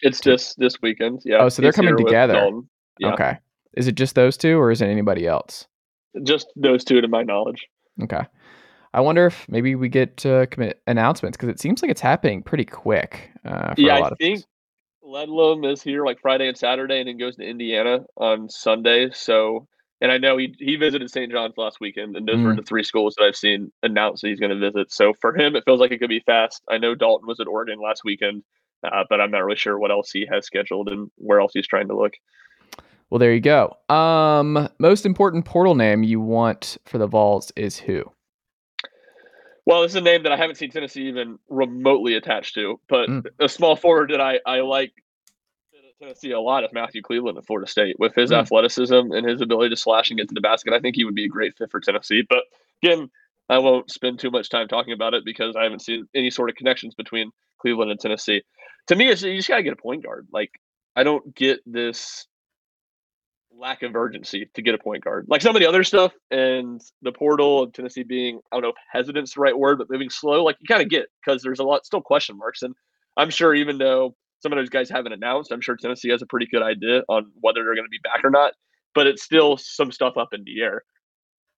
It's 0.00 0.20
to, 0.20 0.30
this 0.32 0.54
this 0.56 0.82
weekend. 0.82 1.22
Yeah. 1.24 1.38
Oh, 1.40 1.48
so 1.48 1.62
they're 1.62 1.72
coming 1.72 1.96
together. 1.96 2.50
Yeah. 2.98 3.14
Okay. 3.14 3.38
Is 3.76 3.88
it 3.88 3.94
just 3.94 4.14
those 4.14 4.36
two, 4.36 4.58
or 4.58 4.70
is 4.70 4.82
it 4.82 4.86
anybody 4.86 5.26
else? 5.26 5.66
Just 6.22 6.48
those 6.56 6.84
two, 6.84 7.00
to 7.00 7.08
my 7.08 7.22
knowledge. 7.22 7.66
Okay. 8.02 8.22
I 8.96 9.00
wonder 9.00 9.26
if 9.26 9.46
maybe 9.46 9.74
we 9.74 9.90
get 9.90 10.24
uh, 10.24 10.46
commit 10.46 10.80
announcements 10.86 11.36
because 11.36 11.50
it 11.50 11.60
seems 11.60 11.82
like 11.82 11.90
it's 11.90 12.00
happening 12.00 12.42
pretty 12.42 12.64
quick. 12.64 13.30
Uh, 13.44 13.74
yeah, 13.76 14.00
I 14.00 14.10
think 14.14 14.42
Ledlum 15.04 15.70
is 15.70 15.82
here 15.82 16.02
like 16.02 16.18
Friday 16.18 16.48
and 16.48 16.56
Saturday, 16.56 17.00
and 17.00 17.06
then 17.06 17.18
goes 17.18 17.36
to 17.36 17.42
Indiana 17.42 18.06
on 18.16 18.48
Sunday. 18.48 19.10
So, 19.12 19.68
and 20.00 20.10
I 20.10 20.16
know 20.16 20.38
he 20.38 20.56
he 20.58 20.76
visited 20.76 21.10
St. 21.10 21.30
John's 21.30 21.58
last 21.58 21.76
weekend, 21.78 22.16
and 22.16 22.26
those 22.26 22.36
mm. 22.36 22.44
were 22.44 22.56
the 22.56 22.62
three 22.62 22.82
schools 22.82 23.14
that 23.18 23.24
I've 23.24 23.36
seen 23.36 23.70
announced 23.82 24.22
that 24.22 24.28
he's 24.28 24.40
going 24.40 24.58
to 24.58 24.70
visit. 24.70 24.90
So 24.90 25.12
for 25.20 25.36
him, 25.36 25.56
it 25.56 25.64
feels 25.66 25.78
like 25.78 25.90
it 25.90 25.98
could 25.98 26.08
be 26.08 26.22
fast. 26.24 26.62
I 26.70 26.78
know 26.78 26.94
Dalton 26.94 27.28
was 27.28 27.38
at 27.38 27.48
Oregon 27.48 27.78
last 27.78 28.00
weekend, 28.02 28.44
uh, 28.82 29.04
but 29.10 29.20
I'm 29.20 29.30
not 29.30 29.44
really 29.44 29.58
sure 29.58 29.78
what 29.78 29.90
else 29.90 30.10
he 30.10 30.26
has 30.32 30.46
scheduled 30.46 30.88
and 30.88 31.10
where 31.16 31.40
else 31.40 31.52
he's 31.52 31.68
trying 31.68 31.88
to 31.88 31.96
look. 31.96 32.14
Well, 33.10 33.18
there 33.18 33.34
you 33.34 33.42
go. 33.42 33.76
Um, 33.94 34.70
most 34.78 35.04
important 35.04 35.44
portal 35.44 35.74
name 35.74 36.02
you 36.02 36.18
want 36.18 36.78
for 36.86 36.96
the 36.96 37.06
Vols 37.06 37.52
is 37.56 37.78
who? 37.78 38.10
Well, 39.66 39.82
this 39.82 39.92
is 39.92 39.96
a 39.96 40.00
name 40.00 40.22
that 40.22 40.32
I 40.32 40.36
haven't 40.36 40.56
seen 40.56 40.70
Tennessee 40.70 41.08
even 41.08 41.38
remotely 41.48 42.14
attached 42.14 42.54
to, 42.54 42.80
but 42.88 43.08
Mm. 43.08 43.26
a 43.40 43.48
small 43.48 43.74
forward 43.76 44.10
that 44.10 44.20
I, 44.20 44.40
I 44.46 44.60
like 44.60 44.92
Tennessee 45.98 46.30
a 46.30 46.40
lot 46.40 46.62
is 46.62 46.72
Matthew 46.72 47.02
Cleveland 47.02 47.38
at 47.38 47.46
Florida 47.46 47.66
State. 47.66 47.98
With 47.98 48.14
his 48.14 48.30
Mm. 48.30 48.40
athleticism 48.40 48.94
and 48.94 49.26
his 49.26 49.40
ability 49.40 49.70
to 49.70 49.76
slash 49.76 50.10
and 50.10 50.18
get 50.18 50.28
to 50.28 50.34
the 50.34 50.40
basket, 50.40 50.72
I 50.72 50.78
think 50.78 50.94
he 50.94 51.04
would 51.04 51.14
be 51.14 51.24
a 51.24 51.28
great 51.28 51.56
fit 51.56 51.70
for 51.70 51.80
Tennessee. 51.80 52.22
But 52.28 52.44
again, 52.82 53.10
I 53.48 53.58
won't 53.58 53.90
spend 53.90 54.18
too 54.18 54.30
much 54.30 54.48
time 54.50 54.68
talking 54.68 54.92
about 54.92 55.14
it 55.14 55.24
because 55.24 55.56
I 55.56 55.62
haven't 55.64 55.82
seen 55.82 56.06
any 56.14 56.30
sort 56.30 56.50
of 56.50 56.56
connections 56.56 56.94
between 56.94 57.30
Cleveland 57.58 57.90
and 57.90 57.98
Tennessee. 57.98 58.42
To 58.88 58.94
me, 58.94 59.08
it's, 59.08 59.22
you 59.22 59.36
just 59.36 59.48
got 59.48 59.56
to 59.56 59.62
get 59.62 59.72
a 59.72 59.76
point 59.76 60.04
guard. 60.04 60.28
Like, 60.32 60.50
I 60.94 61.02
don't 61.02 61.34
get 61.34 61.60
this 61.64 62.26
lack 63.58 63.82
of 63.82 63.94
urgency 63.94 64.48
to 64.54 64.62
get 64.62 64.74
a 64.74 64.78
point 64.78 65.04
guard. 65.04 65.26
Like 65.28 65.42
some 65.42 65.56
of 65.56 65.60
the 65.60 65.68
other 65.68 65.84
stuff 65.84 66.12
and 66.30 66.80
the 67.02 67.12
portal 67.12 67.62
of 67.62 67.72
Tennessee 67.72 68.02
being, 68.02 68.40
I 68.50 68.56
don't 68.56 68.62
know 68.62 68.68
if 68.70 68.76
hesitant's 68.92 69.34
the 69.34 69.40
right 69.40 69.56
word, 69.58 69.78
but 69.78 69.90
moving 69.90 70.10
slow, 70.10 70.44
like 70.44 70.56
you 70.60 70.66
kind 70.66 70.82
of 70.82 70.88
get 70.88 71.06
because 71.24 71.42
there's 71.42 71.60
a 71.60 71.64
lot 71.64 71.86
still 71.86 72.00
question 72.00 72.36
marks. 72.36 72.62
And 72.62 72.74
I'm 73.16 73.30
sure 73.30 73.54
even 73.54 73.78
though 73.78 74.14
some 74.40 74.52
of 74.52 74.58
those 74.58 74.68
guys 74.68 74.90
haven't 74.90 75.12
announced, 75.12 75.52
I'm 75.52 75.60
sure 75.60 75.76
Tennessee 75.76 76.10
has 76.10 76.22
a 76.22 76.26
pretty 76.26 76.46
good 76.46 76.62
idea 76.62 77.02
on 77.08 77.30
whether 77.40 77.64
they're 77.64 77.74
going 77.74 77.86
to 77.86 77.90
be 77.90 78.00
back 78.02 78.24
or 78.24 78.30
not. 78.30 78.52
But 78.94 79.06
it's 79.06 79.22
still 79.22 79.56
some 79.58 79.92
stuff 79.92 80.16
up 80.16 80.32
in 80.32 80.44
the 80.44 80.62
air. 80.62 80.82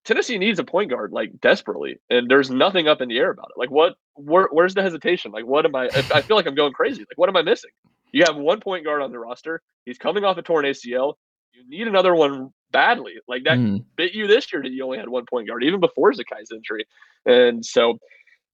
Tennessee 0.05 0.39
needs 0.39 0.59
a 0.59 0.65
point 0.65 0.91
guard 0.91 1.13
like 1.13 1.39
desperately, 1.41 2.01
and 2.09 2.31
there's 2.31 2.51
nothing 2.51 2.89
up 2.89 3.01
in 3.01 3.09
the 3.09 3.19
air 3.19 3.31
about 3.31 3.51
it. 3.55 3.59
Like, 3.59 3.71
what? 3.71 3.95
Where, 4.15 4.49
where's 4.51 4.75
the 4.75 4.83
hesitation? 4.83 5.31
Like, 5.31 5.47
what 5.47 5.65
am 5.65 5.77
I? 5.77 5.89
I 6.13 6.23
feel 6.23 6.35
like 6.35 6.47
I'm 6.47 6.55
going 6.55 6.73
crazy. 6.73 7.01
Like, 7.01 7.17
what 7.17 7.29
am 7.29 7.37
I 7.37 7.43
missing? 7.43 7.71
You 8.11 8.25
have 8.27 8.37
one 8.37 8.59
point 8.59 8.85
guard 8.85 9.03
on 9.03 9.13
the 9.13 9.19
roster. 9.19 9.61
He's 9.85 9.99
coming 9.99 10.25
off 10.25 10.39
a 10.39 10.43
torn 10.43 10.65
ACL. 10.65 11.15
You 11.59 11.79
need 11.79 11.88
another 11.88 12.14
one 12.14 12.51
badly. 12.71 13.14
Like 13.27 13.44
that 13.44 13.59
Mm. 13.59 13.85
bit 13.97 14.12
you 14.14 14.27
this 14.27 14.53
year 14.53 14.62
that 14.62 14.71
you 14.71 14.85
only 14.85 14.99
had 14.99 15.09
one 15.09 15.25
point 15.27 15.49
guard, 15.49 15.64
even 15.64 15.81
before 15.81 16.12
Zakai's 16.12 16.51
injury. 16.53 16.85
And 17.27 17.64
so, 17.64 17.99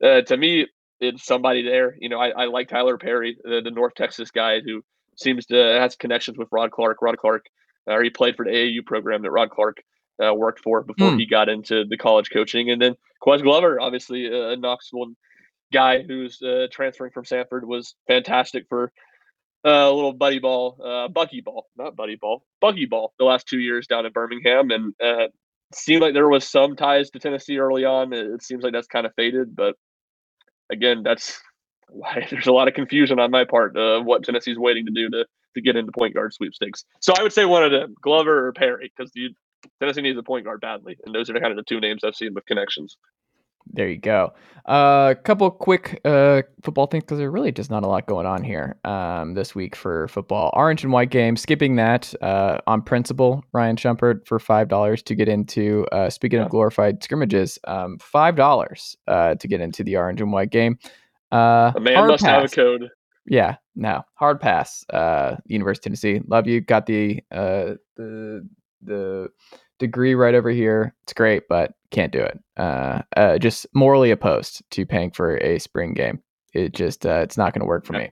uh, 0.03 0.23
to 0.23 0.37
me, 0.37 0.67
it's 1.01 1.25
somebody 1.25 1.63
there. 1.63 1.97
You 1.99 2.09
know, 2.09 2.19
I, 2.19 2.29
I 2.31 2.45
like 2.47 2.69
Tyler 2.69 2.97
Perry, 2.99 3.37
the, 3.43 3.61
the 3.63 3.71
North 3.71 3.95
Texas 3.95 4.31
guy 4.31 4.61
who 4.61 4.83
seems 5.17 5.47
to 5.47 5.55
has 5.57 5.97
connections 5.97 6.39
with 6.39 6.49
Rod 6.51 6.71
Clark. 6.71 7.03
Rod 7.03 7.19
Clark, 7.19 7.47
uh, 7.89 7.99
he 8.01 8.11
played 8.11 8.37
for 8.37 8.45
the 8.45 8.51
AAU 8.53 8.85
program 8.87 9.23
that 9.23 9.31
Rod 9.31 9.51
Clark 9.51 9.79
uh, 10.25 10.33
worked 10.35 10.61
for 10.61 10.83
before 10.83 11.11
Hmm. 11.13 11.19
he 11.19 11.27
got 11.27 11.49
into 11.49 11.85
the 11.85 11.97
college 11.97 12.31
coaching. 12.31 12.71
And 12.71 12.81
then 12.81 12.95
Ques 13.21 13.43
Glover, 13.43 13.81
obviously 13.81 14.29
uh, 14.29 14.51
a 14.51 14.57
Knoxville 14.57 15.13
guy 15.73 16.03
who's 16.03 16.41
uh, 16.41 16.69
transferring 16.71 17.11
from 17.13 17.25
Samford, 17.25 17.65
was 17.65 17.95
fantastic 18.07 18.67
for 18.69 18.93
a 19.65 19.91
little 19.91 20.13
buddy 20.13 20.39
ball, 20.39 20.77
uh, 20.85 21.09
ball, 21.09 21.67
not 21.77 21.97
buddy 21.97 22.17
ball, 22.17 22.45
buggy 22.61 22.87
ball 22.87 23.15
the 23.19 23.25
last 23.25 23.47
two 23.49 23.59
years 23.59 23.87
down 23.87 24.05
in 24.05 24.13
Birmingham. 24.13 24.71
And 24.71 24.95
uh, 25.03 25.29
seemed 25.73 26.03
like 26.03 26.15
there 26.15 26.29
was 26.29 26.47
some 26.47 26.77
ties 26.77 27.11
to 27.11 27.19
Tennessee 27.19 27.59
early 27.59 27.85
on. 27.85 28.13
It, 28.13 28.43
seems 28.43 28.63
like 28.63 28.73
that's 28.73 28.87
kind 28.87 29.07
of 29.07 29.15
faded, 29.15 29.57
but 29.57 29.77
again, 30.71 31.03
that's 31.03 31.41
why 31.89 32.27
there's 32.31 32.47
a 32.47 32.53
lot 32.53 32.69
of 32.69 32.75
confusion 32.75 33.19
on 33.19 33.31
my 33.31 33.45
part 33.45 33.77
of 33.77 34.05
what 34.05 34.25
Tennessee's 34.25 34.59
waiting 34.59 34.87
to 34.87 34.93
do 34.93 35.09
to 35.11 35.25
to 35.55 35.61
get 35.61 35.77
into 35.77 35.93
point 35.93 36.15
guard 36.15 36.35
sweepstakes. 36.35 36.85
So 37.01 37.15
I 37.17 37.23
would 37.23 37.33
say 37.33 37.45
one 37.45 37.63
of 37.63 37.71
them, 37.71 37.95
Glover 38.03 38.49
or 38.49 38.53
Perry, 38.53 38.93
because 38.97 39.13
Tennessee 39.79 40.03
needs 40.03 40.19
a 40.19 40.23
point 40.23 40.45
guard 40.45 40.61
badly, 40.61 40.97
and 41.07 41.15
those 41.15 41.31
are 41.31 41.35
kind 41.35 41.53
of 41.53 41.57
the 41.57 41.63
two 41.63 41.79
names 41.79 42.03
I've 42.03 42.17
seen 42.17 42.35
with 42.35 42.45
connections. 42.47 42.97
There 43.73 43.89
you 43.89 43.99
go. 43.99 44.33
A 44.67 44.71
uh, 44.71 45.15
couple 45.15 45.51
quick 45.51 46.01
uh, 46.07 46.43
football 46.63 46.87
things 46.87 47.05
because 47.05 47.19
there's 47.19 47.33
really 47.33 47.53
just 47.53 47.71
not 47.71 47.83
a 47.83 47.87
lot 47.87 48.07
going 48.07 48.25
on 48.25 48.43
here 48.43 48.77
um, 48.85 49.35
this 49.35 49.55
week 49.55 49.77
for 49.77 50.09
football. 50.09 50.51
Orange 50.55 50.85
and 50.85 50.93
white 50.93 51.11
game. 51.11 51.37
Skipping 51.37 51.77
that 51.77 52.15
uh, 52.23 52.59
on 52.67 52.81
principle. 52.81 53.45
Ryan 53.53 53.77
Schumpert 53.77 54.27
for 54.27 54.39
five 54.39 54.69
dollars 54.69 55.03
to 55.03 55.15
get 55.15 55.29
into. 55.29 55.87
Uh, 55.93 56.09
speaking 56.09 56.39
Yeah. 56.39 56.47
of 56.47 56.51
glorified 56.51 57.03
scrimmages, 57.03 57.59
um, 57.65 57.99
five 57.99 58.37
dollars 58.37 58.97
uh, 59.07 59.35
to 59.35 59.49
get 59.49 59.61
into 59.61 59.85
the 59.85 59.97
orange 59.97 60.21
and 60.23 60.33
white 60.33 60.51
game. 60.51 60.79
Uh, 61.31 61.73
A 61.75 61.81
man 61.81 62.07
must 62.07 62.25
have 62.25 62.45
a 62.45 62.49
code. 62.49 62.89
Yeah, 63.27 63.57
no 63.75 64.03
hard 64.15 64.41
pass. 64.41 64.85
Uh, 64.89 65.37
University 65.47 65.81
of 65.89 65.93
Tennessee, 65.93 66.21
love 66.27 66.47
you. 66.47 66.61
Got 66.61 66.87
the 66.87 67.23
uh 67.31 67.75
the 67.97 68.49
the 68.83 69.29
degree 69.79 70.15
right 70.15 70.35
over 70.35 70.51
here. 70.51 70.95
It's 71.05 71.13
great, 71.13 71.45
but 71.49 71.73
can't 71.91 72.13
do 72.13 72.21
it. 72.21 72.39
Uh, 72.57 73.03
uh 73.17 73.39
just 73.39 73.67
morally 73.75 74.11
opposed 74.11 74.63
to 74.71 74.87
paying 74.87 75.11
for 75.11 75.37
a 75.39 75.59
spring 75.59 75.95
game. 75.95 76.21
It 76.53 76.73
just 76.73 77.05
uh, 77.05 77.21
it's 77.23 77.37
not 77.37 77.53
going 77.53 77.61
to 77.61 77.67
work 77.67 77.85
for 77.85 77.95
Yeah. 77.95 78.01
me. 78.01 78.11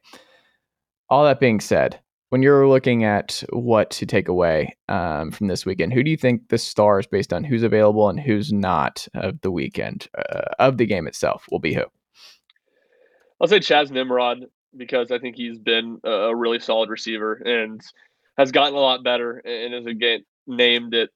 All 1.09 1.25
that 1.25 1.41
being 1.41 1.61
said, 1.61 2.01
when 2.31 2.43
you're 2.43 2.67
looking 2.67 3.05
at 3.05 3.45
what 3.51 3.91
to 3.91 4.07
take 4.07 4.27
away 4.29 4.75
um, 4.89 5.31
from 5.31 5.49
this 5.49 5.67
weekend, 5.67 5.93
who 5.93 6.03
do 6.03 6.11
you 6.11 6.17
think 6.17 6.49
the 6.49 6.57
stars 6.59 7.07
based 7.07 7.33
on 7.33 7.45
who's 7.45 7.63
available 7.63 8.09
and 8.09 8.19
who's 8.19 8.53
not 8.53 9.07
of 9.15 9.39
the 9.43 9.51
weekend 9.51 10.09
uh, 10.17 10.51
of 10.59 10.79
the 10.79 10.87
game 10.87 11.07
itself 11.07 11.45
will 11.51 11.59
be 11.59 11.75
who? 11.75 11.85
I'll 13.41 13.49
say 13.49 13.61
Chas 13.61 13.91
Nimrod 13.91 14.47
because 14.77 15.11
I 15.11 15.19
think 15.19 15.37
he's 15.37 15.59
been 15.59 16.01
a 16.05 16.35
really 16.35 16.59
solid 16.59 16.89
receiver 16.89 17.35
and 17.35 17.81
has 18.39 18.51
gotten 18.51 18.75
a 18.75 18.81
lot 18.81 19.05
better 19.05 19.39
and 19.45 19.75
is 19.75 19.87
again 19.87 20.25
named 20.47 20.93
that 20.93 21.11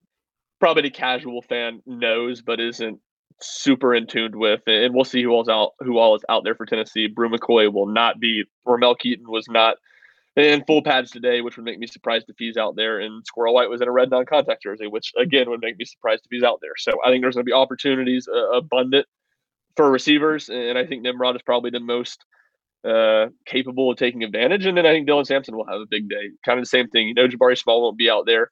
probably 0.61 0.83
the 0.83 0.91
casual 0.91 1.43
fan 1.43 1.81
knows 1.87 2.43
but 2.43 2.61
isn't 2.61 3.01
super 3.41 3.95
in 3.95 4.07
tuned 4.07 4.37
with. 4.37 4.63
And 4.67 4.95
we'll 4.95 5.05
see 5.05 5.23
who 5.23 5.31
all's 5.31 5.49
out 5.49 5.73
who 5.81 5.99
all 5.99 6.17
is 6.17 6.25
out 6.29 6.45
there 6.45 6.55
for 6.55 6.67
Tennessee. 6.67 7.07
Bru 7.07 7.29
McCoy 7.29 7.73
will 7.73 7.87
not 7.87 8.19
be 8.21 8.45
Ramel 8.65 8.95
Keaton 8.95 9.31
was 9.31 9.47
not 9.49 9.77
in 10.37 10.65
full 10.67 10.83
pads 10.83 11.11
today, 11.11 11.41
which 11.41 11.57
would 11.57 11.65
make 11.65 11.79
me 11.79 11.87
surprised 11.87 12.27
if 12.29 12.37
he's 12.39 12.57
out 12.57 12.77
there. 12.77 13.01
And 13.01 13.25
Squirrel 13.27 13.55
White 13.55 13.71
was 13.71 13.81
in 13.81 13.89
a 13.89 13.93
red 13.93 14.11
non-contact 14.11 14.63
jersey, 14.63 14.87
which 14.87 15.13
again 15.19 15.49
would 15.51 15.61
make 15.61 15.79
me 15.79 15.85
surprised 15.85 16.23
if 16.25 16.31
he's 16.31 16.43
out 16.43 16.59
there. 16.61 16.75
So 16.77 16.93
I 17.05 17.11
think 17.11 17.23
there's 17.23 17.35
going 17.35 17.45
to 17.45 17.51
be 17.51 17.55
opportunities 17.55 18.29
uh, 18.29 18.51
abundant 18.51 19.07
for 19.77 19.91
receivers, 19.91 20.49
and 20.49 20.79
I 20.79 20.87
think 20.87 21.03
Nimrod 21.03 21.37
is 21.37 21.43
probably 21.43 21.71
the 21.71 21.81
most 21.81 22.25
uh, 22.87 23.27
capable 23.47 23.91
of 23.91 23.99
taking 23.99 24.23
advantage. 24.23 24.67
And 24.67 24.77
then 24.77 24.87
I 24.87 24.93
think 24.93 25.09
Dylan 25.09 25.27
Sampson 25.27 25.57
will 25.57 25.67
have 25.67 25.81
a 25.81 25.87
big 25.89 26.09
day. 26.09 26.31
Kind 26.45 26.59
of 26.59 26.63
the 26.63 26.69
same 26.69 26.89
thing. 26.89 27.09
You 27.09 27.15
know, 27.15 27.29
Jabari 27.29 27.59
Small 27.59 27.83
won't 27.83 27.99
be 27.99 28.11
out 28.11 28.27
there. 28.27 28.51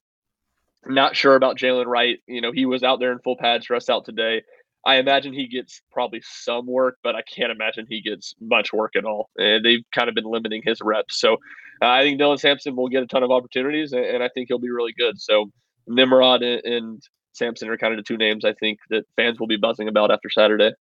Not 0.86 1.16
sure 1.16 1.34
about 1.34 1.58
Jalen 1.58 1.86
Wright. 1.86 2.18
You 2.26 2.40
know, 2.40 2.52
he 2.52 2.66
was 2.66 2.82
out 2.82 3.00
there 3.00 3.12
in 3.12 3.18
full 3.20 3.36
pads, 3.36 3.66
dressed 3.66 3.90
out 3.90 4.04
today. 4.04 4.42
I 4.86 4.96
imagine 4.96 5.32
he 5.32 5.48
gets 5.48 5.80
probably 5.90 6.20
some 6.22 6.66
work, 6.66 6.98
but 7.02 7.16
I 7.16 7.22
can't 7.22 7.50
imagine 7.50 7.86
he 7.88 8.02
gets 8.02 8.34
much 8.40 8.72
work 8.72 8.96
at 8.96 9.04
all. 9.04 9.30
And 9.36 9.64
they've 9.64 9.84
kind 9.94 10.08
of 10.08 10.14
been 10.14 10.24
limiting 10.26 10.62
his 10.64 10.80
reps. 10.82 11.18
So 11.18 11.34
uh, 11.80 11.88
I 11.88 12.02
think 12.02 12.20
Dylan 12.20 12.38
Sampson 12.38 12.76
will 12.76 12.88
get 12.88 13.02
a 13.02 13.06
ton 13.06 13.22
of 13.22 13.30
opportunities, 13.30 13.92
and, 13.92 14.04
and 14.04 14.22
I 14.22 14.28
think 14.28 14.48
he'll 14.48 14.58
be 14.58 14.70
really 14.70 14.92
good. 14.98 15.20
So 15.20 15.50
Nimrod 15.86 16.42
and, 16.42 16.64
and 16.64 17.02
Sampson 17.32 17.68
are 17.68 17.78
kind 17.78 17.94
of 17.94 17.98
the 17.98 18.02
two 18.02 18.16
names 18.16 18.44
I 18.44 18.52
think 18.54 18.78
that 18.90 19.04
fans 19.16 19.40
will 19.40 19.46
be 19.46 19.56
buzzing 19.56 19.88
about 19.88 20.10
after 20.10 20.28
Saturday. 20.30 20.72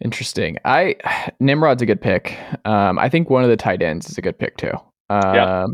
Interesting. 0.00 0.58
I 0.64 0.96
Nimrod's 1.40 1.82
a 1.82 1.86
good 1.86 2.00
pick. 2.00 2.38
Um, 2.64 2.98
I 2.98 3.08
think 3.08 3.30
one 3.30 3.42
of 3.42 3.50
the 3.50 3.56
tight 3.56 3.82
ends 3.82 4.08
is 4.08 4.18
a 4.18 4.22
good 4.22 4.38
pick 4.38 4.56
too. 4.56 4.72
Um, 5.10 5.34
Yeah. 5.34 5.66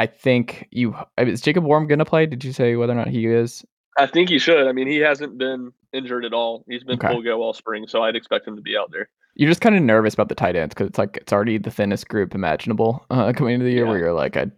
I 0.00 0.06
think 0.06 0.66
you 0.70 0.96
is 1.18 1.42
Jacob 1.42 1.62
Warren 1.62 1.86
going 1.86 1.98
to 1.98 2.06
play? 2.06 2.24
Did 2.24 2.42
you 2.42 2.54
say 2.54 2.74
whether 2.74 2.94
or 2.94 2.96
not 2.96 3.08
he 3.08 3.26
is? 3.26 3.62
I 3.98 4.06
think 4.06 4.30
he 4.30 4.38
should. 4.38 4.66
I 4.66 4.72
mean, 4.72 4.88
he 4.88 4.96
hasn't 4.96 5.36
been 5.36 5.72
injured 5.92 6.24
at 6.24 6.32
all. 6.32 6.64
He's 6.66 6.82
been 6.82 6.94
Okay. 6.94 7.08
full 7.08 7.22
go 7.22 7.42
all 7.42 7.52
spring, 7.52 7.86
so 7.86 8.02
I'd 8.02 8.16
expect 8.16 8.48
him 8.48 8.56
to 8.56 8.62
be 8.62 8.78
out 8.78 8.90
there. 8.90 9.10
You're 9.34 9.50
just 9.50 9.60
kind 9.60 9.76
of 9.76 9.82
nervous 9.82 10.14
about 10.14 10.30
the 10.30 10.34
tight 10.34 10.56
ends 10.56 10.72
because 10.74 10.88
it's 10.88 10.96
like 10.96 11.18
it's 11.18 11.34
already 11.34 11.58
the 11.58 11.70
thinnest 11.70 12.08
group 12.08 12.34
imaginable 12.34 13.04
uh, 13.10 13.34
coming 13.34 13.52
into 13.54 13.66
the 13.66 13.72
year. 13.72 13.84
Where 13.84 13.98
you're 13.98 14.14
like, 14.14 14.38
I, 14.38 14.50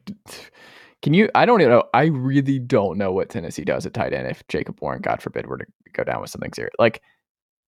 can 1.02 1.12
you? 1.12 1.28
I 1.34 1.44
don't 1.44 1.60
even 1.60 1.72
know. 1.72 1.84
I 1.92 2.04
really 2.04 2.60
don't 2.60 2.96
know 2.96 3.10
what 3.10 3.28
Tennessee 3.28 3.64
does 3.64 3.84
at 3.84 3.94
tight 3.94 4.12
end 4.12 4.28
if 4.28 4.46
Jacob 4.46 4.78
Warren, 4.80 5.02
God 5.02 5.20
forbid, 5.20 5.46
were 5.46 5.58
to 5.58 5.66
go 5.92 6.04
down 6.04 6.20
with 6.20 6.30
something 6.30 6.52
serious. 6.52 6.74
Like 6.78 7.02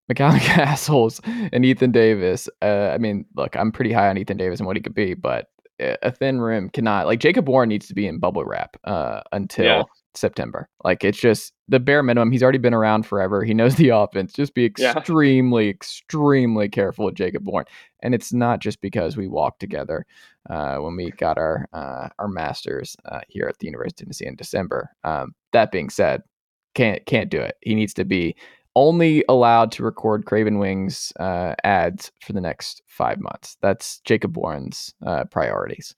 McCallan 0.09 0.39
Castles 0.43 1.21
and 1.25 1.65
Ethan 1.65 1.91
Davis. 1.91 2.49
Uh, 2.63 2.93
I 2.95 2.99
mean, 2.99 3.25
look, 3.35 3.57
I'm 3.57 3.73
pretty 3.73 3.93
high 3.93 4.11
on 4.11 4.17
Ethan 4.17 4.37
Davis 4.37 4.61
and 4.61 4.67
what 4.69 4.77
he 4.77 4.83
could 4.83 4.95
be, 4.95 5.15
but 5.15 5.49
a 5.81 6.11
thin 6.13 6.41
rim 6.41 6.69
cannot. 6.71 7.07
Like 7.07 7.21
Jacob 7.21 7.49
Warren 7.49 7.69
needs 7.69 7.87
to 7.89 7.95
be 7.95 8.07
in 8.07 8.19
bubble 8.19 8.45
wrap 8.45 8.77
uh, 8.85 9.21
until 9.33 9.65
Yeah. 9.65 9.83
September. 10.15 10.69
Like 10.85 11.03
it's 11.03 11.19
just 11.19 11.53
the 11.67 11.81
bare 11.81 12.03
minimum. 12.03 12.31
He's 12.31 12.43
already 12.43 12.59
been 12.59 12.75
around 12.75 13.05
forever. 13.05 13.43
He 13.43 13.53
knows 13.55 13.75
the 13.75 13.89
offense. 13.97 14.33
Just 14.33 14.55
be 14.55 14.71
Yeah. 14.79 14.93
extremely, 14.97 15.69
extremely 15.69 16.69
careful 16.69 17.07
with 17.07 17.17
Jacob 17.17 17.47
Warren. 17.49 17.67
And 18.01 18.15
it's 18.15 18.33
not 18.33 18.61
just 18.61 18.81
because 18.81 19.17
we 19.17 19.27
walked 19.27 19.59
together 19.61 20.07
uh, 20.49 20.77
when 20.77 20.95
we 20.95 21.11
got 21.11 21.39
our 21.39 21.67
uh, 21.73 22.09
our 22.19 22.29
masters 22.29 22.97
uh, 23.07 23.21
here 23.29 23.47
at 23.49 23.59
the 23.59 23.67
University 23.67 24.03
of 24.03 24.07
Tennessee 24.07 24.27
in 24.27 24.37
December. 24.37 24.91
Um, 25.03 25.35
that 25.53 25.73
being 25.73 25.91
said, 25.91 26.23
can't 26.75 27.05
can't 27.07 27.31
do 27.31 27.41
it. 27.41 27.57
He 27.63 27.75
needs 27.75 27.95
to 27.95 28.05
be 28.05 28.37
only 28.77 29.25
allowed 29.29 29.73
to 29.73 29.83
record 29.83 30.25
Craven 30.25 30.59
Wings 30.59 31.13
uh, 31.19 31.55
ads 31.65 32.11
for 32.21 32.33
the 32.33 32.41
next 32.41 32.83
five 32.87 33.21
months. 33.21 33.57
That's 33.63 34.01
Jacob 34.05 34.37
Warren's 34.37 34.95
uh, 35.05 35.25
priorities. 35.25 35.95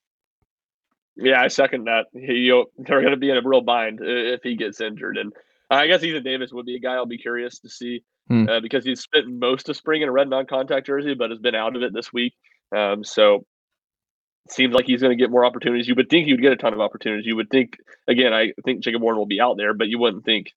Yeah, 1.16 1.40
I 1.40 1.48
second 1.48 1.84
that. 1.84 2.06
He, 2.12 2.48
they're 2.78 3.00
going 3.00 3.12
to 3.12 3.16
be 3.16 3.30
in 3.30 3.38
a 3.38 3.42
real 3.42 3.62
bind 3.62 4.00
if 4.02 4.42
he 4.42 4.54
gets 4.56 4.80
injured, 4.80 5.16
and 5.16 5.32
I 5.70 5.86
guess 5.86 6.02
Ethan 6.02 6.22
Davis 6.22 6.52
would 6.52 6.66
be 6.66 6.76
a 6.76 6.80
guy 6.80 6.94
I'll 6.94 7.06
be 7.06 7.18
curious 7.18 7.58
to 7.60 7.68
see 7.68 8.02
Hmm. 8.28 8.48
uh, 8.48 8.60
because 8.60 8.84
he's 8.84 9.00
spent 9.00 9.28
most 9.28 9.68
of 9.68 9.76
spring 9.76 10.02
in 10.02 10.08
a 10.08 10.12
red 10.12 10.28
non-contact 10.28 10.84
jersey, 10.84 11.14
but 11.14 11.30
has 11.30 11.38
been 11.38 11.54
out 11.54 11.76
of 11.76 11.82
it 11.82 11.94
this 11.94 12.12
week. 12.12 12.34
Um, 12.74 13.04
so 13.04 13.46
seems 14.50 14.74
like 14.74 14.84
he's 14.84 15.00
going 15.00 15.16
to 15.16 15.22
get 15.22 15.30
more 15.30 15.44
opportunities. 15.44 15.86
You 15.86 15.94
would 15.94 16.08
think 16.08 16.26
he 16.26 16.32
would 16.32 16.42
get 16.42 16.52
a 16.52 16.56
ton 16.56 16.72
of 16.72 16.80
opportunities. 16.80 17.24
You 17.24 17.36
would 17.36 17.50
think 17.50 17.76
again. 18.08 18.32
I 18.32 18.52
think 18.64 18.82
Jacob 18.82 19.02
Warren 19.02 19.18
will 19.18 19.26
be 19.26 19.40
out 19.40 19.56
there, 19.56 19.74
but 19.74 19.88
you 19.88 19.98
wouldn't 20.00 20.24
think 20.24 20.52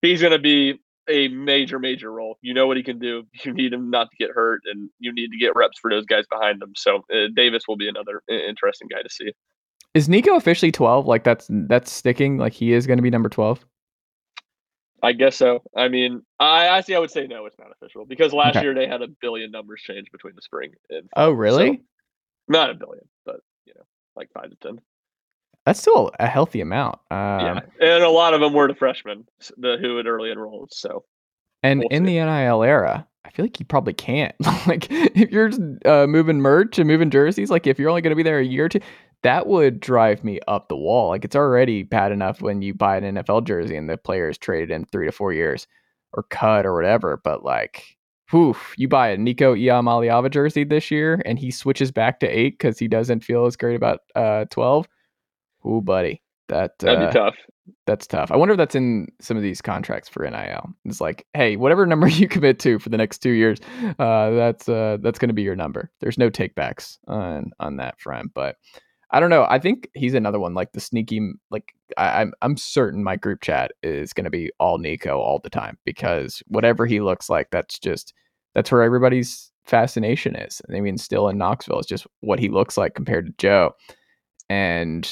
he's 0.00 0.22
going 0.22 0.32
to 0.32 0.38
be 0.38 0.80
a 1.08 1.28
major, 1.28 1.78
major 1.78 2.10
role. 2.10 2.38
You 2.40 2.54
know 2.54 2.66
what 2.66 2.76
he 2.76 2.82
can 2.82 2.98
do. 2.98 3.24
You 3.44 3.52
need 3.52 3.72
him 3.72 3.90
not 3.90 4.10
to 4.10 4.16
get 4.16 4.30
hurt, 4.30 4.62
and 4.64 4.88
you 4.98 5.12
need 5.12 5.30
to 5.30 5.38
get 5.38 5.54
reps 5.54 5.78
for 5.78 5.90
those 5.90 6.06
guys 6.06 6.24
behind 6.30 6.62
him. 6.62 6.72
So 6.76 7.04
uh, 7.12 7.28
Davis 7.34 7.64
will 7.68 7.76
be 7.76 7.88
another 7.88 8.22
interesting 8.28 8.88
guy 8.88 9.02
to 9.02 9.10
see. 9.10 9.32
Is 9.92 10.08
Nico 10.08 10.34
officially 10.36 10.72
twelve? 10.72 11.06
Like 11.06 11.24
that's 11.24 11.46
that's 11.50 11.92
sticking. 11.92 12.38
Like 12.38 12.52
he 12.52 12.72
is 12.72 12.86
going 12.86 12.98
to 12.98 13.02
be 13.02 13.10
number 13.10 13.28
twelve. 13.28 13.64
I 15.02 15.12
guess 15.12 15.36
so. 15.36 15.62
I 15.76 15.88
mean, 15.88 16.22
I 16.40 16.66
actually 16.66 16.96
I 16.96 16.98
would 16.98 17.10
say 17.10 17.26
no, 17.26 17.44
it's 17.44 17.58
not 17.58 17.68
official 17.70 18.06
because 18.06 18.32
last 18.32 18.56
okay. 18.56 18.64
year 18.64 18.74
they 18.74 18.86
had 18.86 19.02
a 19.02 19.08
billion 19.20 19.50
numbers 19.50 19.82
change 19.82 20.10
between 20.10 20.34
the 20.34 20.42
spring 20.42 20.72
and 20.88 21.08
oh 21.16 21.30
really? 21.30 21.76
So, 21.76 21.82
not 22.48 22.70
a 22.70 22.74
billion, 22.74 23.04
but 23.26 23.36
you 23.66 23.74
know, 23.76 23.84
like 24.16 24.30
five 24.32 24.48
to 24.48 24.56
ten. 24.56 24.80
That's 25.66 25.80
still 25.80 26.10
a 26.20 26.26
healthy 26.26 26.60
amount. 26.60 26.96
Um, 27.10 27.40
yeah, 27.40 27.60
and 27.80 28.04
a 28.04 28.10
lot 28.10 28.34
of 28.34 28.40
them 28.40 28.52
were 28.52 28.68
the 28.68 28.74
freshmen, 28.74 29.26
the 29.56 29.78
who 29.80 29.96
had 29.96 30.06
early 30.06 30.30
enrolled. 30.30 30.72
So, 30.72 31.04
and 31.62 31.80
we'll 31.80 31.88
in 31.88 32.04
see. 32.04 32.18
the 32.18 32.24
NIL 32.24 32.62
era, 32.62 33.06
I 33.24 33.30
feel 33.30 33.44
like 33.44 33.58
you 33.58 33.64
probably 33.64 33.94
can't. 33.94 34.34
like, 34.66 34.86
if 34.90 35.30
you're 35.30 35.50
uh, 35.86 36.06
moving 36.06 36.40
merch 36.40 36.78
and 36.78 36.86
moving 36.86 37.10
jerseys, 37.10 37.50
like 37.50 37.66
if 37.66 37.78
you're 37.78 37.88
only 37.88 38.02
going 38.02 38.10
to 38.10 38.16
be 38.16 38.22
there 38.22 38.38
a 38.38 38.44
year 38.44 38.66
or 38.66 38.68
two, 38.68 38.80
that 39.22 39.46
would 39.46 39.80
drive 39.80 40.22
me 40.22 40.38
up 40.48 40.68
the 40.68 40.76
wall. 40.76 41.08
Like, 41.08 41.24
it's 41.24 41.36
already 41.36 41.82
bad 41.82 42.12
enough 42.12 42.42
when 42.42 42.60
you 42.60 42.74
buy 42.74 42.98
an 42.98 43.16
NFL 43.16 43.44
jersey 43.44 43.76
and 43.76 43.88
the 43.88 43.96
player 43.96 44.28
is 44.28 44.36
traded 44.36 44.70
in 44.70 44.84
three 44.84 45.06
to 45.06 45.12
four 45.12 45.32
years 45.32 45.66
or 46.12 46.24
cut 46.24 46.66
or 46.66 46.74
whatever. 46.74 47.20
But 47.24 47.42
like, 47.42 47.96
whew, 48.30 48.54
you 48.76 48.86
buy 48.86 49.08
a 49.08 49.16
Nico 49.16 49.54
Iamaleava 49.54 50.30
jersey 50.30 50.64
this 50.64 50.90
year 50.90 51.22
and 51.24 51.38
he 51.38 51.50
switches 51.50 51.90
back 51.90 52.20
to 52.20 52.26
eight 52.26 52.58
because 52.58 52.78
he 52.78 52.86
doesn't 52.86 53.24
feel 53.24 53.46
as 53.46 53.56
great 53.56 53.76
about 53.76 54.00
uh, 54.14 54.44
12 54.50 54.86
Ooh, 55.66 55.80
buddy, 55.80 56.22
that 56.48 56.78
that'd 56.78 57.02
uh, 57.02 57.06
be 57.06 57.12
tough. 57.12 57.36
That's 57.86 58.06
tough. 58.06 58.30
I 58.30 58.36
wonder 58.36 58.52
if 58.52 58.58
that's 58.58 58.74
in 58.74 59.08
some 59.20 59.36
of 59.36 59.42
these 59.42 59.62
contracts 59.62 60.08
for 60.08 60.28
NIL. 60.28 60.70
It's 60.84 61.00
like, 61.00 61.26
hey, 61.34 61.56
whatever 61.56 61.86
number 61.86 62.08
you 62.08 62.28
commit 62.28 62.58
to 62.60 62.78
for 62.78 62.88
the 62.88 62.98
next 62.98 63.18
two 63.18 63.30
years, 63.30 63.58
uh, 63.98 64.30
that's 64.30 64.68
uh, 64.68 64.98
that's 65.00 65.18
going 65.18 65.28
to 65.28 65.34
be 65.34 65.42
your 65.42 65.56
number. 65.56 65.90
There's 66.00 66.18
no 66.18 66.30
takebacks 66.30 66.98
on 67.06 67.50
on 67.60 67.76
that 67.76 68.00
front, 68.00 68.32
but. 68.34 68.56
I 69.10 69.20
don't 69.20 69.30
know. 69.30 69.46
I 69.48 69.60
think 69.60 69.88
he's 69.94 70.14
another 70.14 70.40
one 70.40 70.54
like 70.54 70.72
the 70.72 70.80
sneaky. 70.80 71.20
Like 71.48 71.72
I, 71.96 72.22
I'm, 72.22 72.32
I'm 72.42 72.56
certain 72.56 73.04
my 73.04 73.14
group 73.14 73.42
chat 73.42 73.70
is 73.84 74.12
going 74.12 74.24
to 74.24 74.30
be 74.30 74.50
all 74.58 74.78
Nico 74.78 75.20
all 75.20 75.38
the 75.38 75.50
time 75.50 75.78
because 75.84 76.42
whatever 76.48 76.84
he 76.84 77.00
looks 77.00 77.30
like, 77.30 77.48
that's 77.52 77.78
just 77.78 78.12
that's 78.56 78.72
where 78.72 78.82
everybody's 78.82 79.52
fascination 79.66 80.36
is. 80.36 80.60
I 80.68 80.80
mean, 80.80 80.98
still 80.98 81.28
in 81.28 81.38
Knoxville, 81.38 81.78
it's 81.78 81.88
just 81.88 82.06
what 82.20 82.38
he 82.38 82.48
looks 82.48 82.76
like 82.76 82.94
compared 82.94 83.26
to 83.26 83.32
Joe. 83.38 83.72
And 84.48 85.08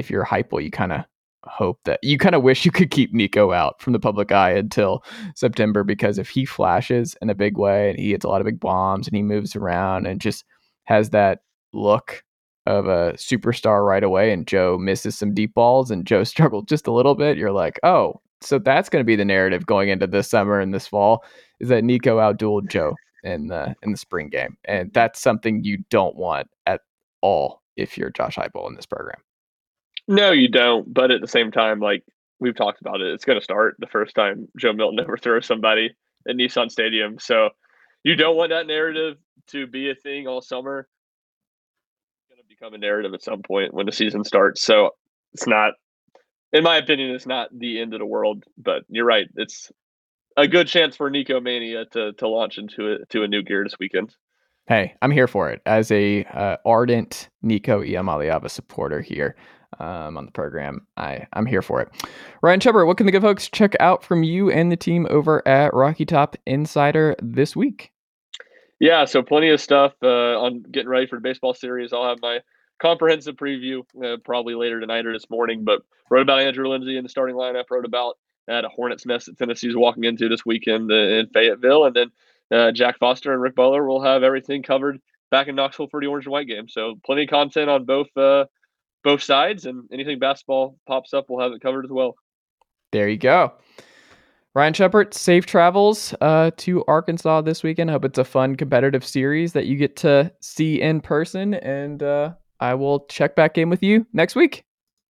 if 0.00 0.10
you're 0.10 0.24
Heupel, 0.24 0.62
you 0.62 0.70
kind 0.70 0.92
of 0.92 1.04
hope 1.44 1.78
that 1.84 2.00
you 2.02 2.18
kind 2.18 2.34
of 2.34 2.42
wish 2.42 2.64
you 2.64 2.70
could 2.70 2.90
keep 2.90 3.14
Nico 3.14 3.52
out 3.52 3.80
from 3.80 3.92
the 3.92 4.00
public 4.00 4.32
eye 4.32 4.50
until 4.52 5.04
September 5.34 5.84
because 5.84 6.18
if 6.18 6.28
he 6.28 6.44
flashes 6.44 7.16
in 7.22 7.30
a 7.30 7.34
big 7.34 7.56
way 7.56 7.90
and 7.90 7.98
he 7.98 8.10
hits 8.10 8.24
a 8.24 8.28
lot 8.28 8.40
of 8.40 8.44
big 8.44 8.60
bombs 8.60 9.06
and 9.06 9.16
he 9.16 9.22
moves 9.22 9.56
around 9.56 10.06
and 10.06 10.20
just 10.20 10.44
has 10.84 11.10
that 11.10 11.40
look 11.72 12.24
of 12.66 12.86
a 12.86 13.12
superstar 13.14 13.86
right 13.86 14.04
away 14.04 14.32
and 14.32 14.46
Joe 14.46 14.76
misses 14.78 15.16
some 15.16 15.32
deep 15.32 15.54
balls 15.54 15.90
and 15.90 16.06
Joe 16.06 16.24
struggled 16.24 16.68
just 16.68 16.86
a 16.86 16.92
little 16.92 17.14
bit, 17.14 17.38
you're 17.38 17.52
like, 17.52 17.80
oh, 17.82 18.20
so 18.42 18.58
that's 18.58 18.88
going 18.88 19.00
to 19.00 19.06
be 19.06 19.16
the 19.16 19.24
narrative 19.24 19.66
going 19.66 19.88
into 19.88 20.06
this 20.06 20.28
summer 20.28 20.60
and 20.60 20.74
this 20.74 20.86
fall 20.86 21.24
is 21.58 21.68
that 21.68 21.84
Nico 21.84 22.18
outdueled 22.18 22.70
Joe 22.70 22.94
in 23.22 23.48
the 23.48 23.74
in 23.82 23.92
the 23.92 23.98
spring 23.98 24.30
game, 24.30 24.56
and 24.64 24.90
that's 24.94 25.20
something 25.20 25.62
you 25.62 25.78
don't 25.90 26.16
want 26.16 26.48
at 26.66 26.80
all 27.20 27.62
if 27.76 27.98
you're 27.98 28.10
Josh 28.10 28.36
Heupel 28.36 28.66
in 28.68 28.76
this 28.76 28.86
program. 28.86 29.20
No, 30.10 30.32
you 30.32 30.48
don't. 30.48 30.92
But 30.92 31.12
at 31.12 31.20
the 31.20 31.28
same 31.28 31.52
time, 31.52 31.78
like 31.78 32.02
we've 32.40 32.56
talked 32.56 32.80
about 32.80 33.00
it, 33.00 33.14
it's 33.14 33.24
going 33.24 33.38
to 33.38 33.44
start 33.44 33.76
the 33.78 33.86
first 33.86 34.16
time 34.16 34.48
Joe 34.58 34.72
Milton 34.72 34.98
ever 34.98 35.16
throws 35.16 35.46
somebody 35.46 35.94
at 36.28 36.34
Nissan 36.34 36.68
Stadium. 36.68 37.16
So 37.20 37.50
you 38.02 38.16
don't 38.16 38.36
want 38.36 38.50
that 38.50 38.66
narrative 38.66 39.18
to 39.52 39.68
be 39.68 39.88
a 39.88 39.94
thing 39.94 40.26
all 40.26 40.42
summer. 40.42 40.88
It's 42.18 42.28
going 42.28 42.42
to 42.42 42.48
become 42.48 42.74
a 42.74 42.78
narrative 42.78 43.14
at 43.14 43.22
some 43.22 43.40
point 43.42 43.72
when 43.72 43.86
the 43.86 43.92
season 43.92 44.24
starts. 44.24 44.62
So 44.62 44.90
it's 45.32 45.46
not, 45.46 45.74
in 46.52 46.64
my 46.64 46.78
opinion, 46.78 47.12
it's 47.12 47.26
not 47.26 47.56
the 47.56 47.80
end 47.80 47.94
of 47.94 48.00
the 48.00 48.06
world. 48.06 48.42
But 48.58 48.82
you're 48.88 49.04
right. 49.04 49.28
It's 49.36 49.70
a 50.36 50.48
good 50.48 50.66
chance 50.66 50.96
for 50.96 51.08
Nico 51.08 51.40
Mania 51.40 51.84
to 51.92 52.14
to 52.14 52.26
launch 52.26 52.58
into 52.58 52.88
it 52.88 53.08
to 53.10 53.22
a 53.22 53.28
new 53.28 53.44
gear 53.44 53.62
this 53.62 53.78
weekend. 53.78 54.16
Hey, 54.66 54.94
I'm 55.02 55.12
here 55.12 55.28
for 55.28 55.50
it 55.50 55.62
as 55.66 55.92
a 55.92 56.24
uh, 56.24 56.56
ardent 56.64 57.28
Nico 57.42 57.80
Iamaleava 57.80 58.50
supporter 58.50 59.00
here 59.00 59.36
um, 59.78 60.16
on 60.16 60.26
the 60.26 60.32
program. 60.32 60.86
I, 60.96 61.26
I'm 61.32 61.46
here 61.46 61.62
for 61.62 61.80
it. 61.80 61.88
Ryan 62.42 62.60
Schumpert, 62.60 62.86
what 62.86 62.96
can 62.96 63.06
the 63.06 63.12
good 63.12 63.22
folks 63.22 63.48
check 63.48 63.76
out 63.80 64.02
from 64.02 64.22
you 64.22 64.50
and 64.50 64.70
the 64.70 64.76
team 64.76 65.06
over 65.10 65.46
at 65.46 65.74
Rocky 65.74 66.04
Top 66.04 66.36
Insider 66.46 67.14
this 67.22 67.54
week? 67.54 67.92
Yeah, 68.80 69.04
so 69.04 69.22
plenty 69.22 69.50
of 69.50 69.60
stuff 69.60 69.92
uh, 70.02 70.40
on 70.40 70.62
getting 70.62 70.88
ready 70.88 71.06
for 71.06 71.16
the 71.16 71.22
baseball 71.22 71.54
series. 71.54 71.92
I'll 71.92 72.08
have 72.08 72.20
my 72.22 72.40
comprehensive 72.80 73.36
preview 73.36 73.82
uh, 74.02 74.16
probably 74.24 74.54
later 74.54 74.80
tonight 74.80 75.06
or 75.06 75.12
this 75.12 75.28
morning, 75.28 75.64
but 75.64 75.82
wrote 76.10 76.22
about 76.22 76.40
Andrew 76.40 76.66
Lindsey 76.66 76.96
in 76.96 77.02
the 77.02 77.10
starting 77.10 77.36
lineup, 77.36 77.64
wrote 77.70 77.84
about 77.84 78.16
at 78.48 78.64
a 78.64 78.68
Hornets 78.68 79.06
nest 79.06 79.26
that 79.26 79.38
Tennessee's 79.38 79.76
walking 79.76 80.04
into 80.04 80.28
this 80.28 80.44
weekend 80.46 80.90
in 80.90 81.28
Fayetteville, 81.28 81.84
and 81.84 81.94
then 81.94 82.10
uh, 82.50 82.72
Jack 82.72 82.98
Foster 82.98 83.32
and 83.32 83.42
Rick 83.42 83.54
Butler 83.54 83.86
will 83.86 84.02
have 84.02 84.22
everything 84.22 84.62
covered 84.62 84.98
back 85.30 85.46
in 85.46 85.54
Knoxville 85.54 85.88
for 85.88 86.00
the 86.00 86.06
Orange 86.06 86.26
and 86.26 86.32
White 86.32 86.48
game. 86.48 86.68
So 86.68 86.96
plenty 87.04 87.24
of 87.24 87.30
content 87.30 87.70
on 87.70 87.84
both 87.84 88.08
uh, 88.16 88.46
both 89.02 89.22
sides, 89.22 89.66
and 89.66 89.88
anything 89.92 90.18
basketball 90.18 90.78
pops 90.86 91.14
up, 91.14 91.26
we'll 91.28 91.40
have 91.40 91.52
it 91.52 91.60
covered 91.60 91.84
as 91.84 91.90
well. 91.90 92.16
There 92.92 93.08
you 93.08 93.16
go. 93.16 93.52
Ryan 94.52 94.72
Schumpert, 94.72 95.14
safe 95.14 95.46
travels 95.46 96.12
uh, 96.20 96.50
to 96.56 96.84
Arkansas 96.88 97.42
this 97.42 97.62
weekend. 97.62 97.88
I 97.88 97.92
hope 97.92 98.04
it's 98.04 98.18
a 98.18 98.24
fun 98.24 98.56
competitive 98.56 99.04
series 99.04 99.52
that 99.52 99.66
you 99.66 99.76
get 99.76 99.94
to 99.98 100.32
see 100.40 100.80
in 100.80 101.00
person, 101.00 101.54
and 101.54 102.02
uh, 102.02 102.32
I 102.58 102.74
will 102.74 103.06
check 103.06 103.36
back 103.36 103.58
in 103.58 103.70
with 103.70 103.82
you 103.82 104.06
next 104.12 104.34
week. 104.34 104.64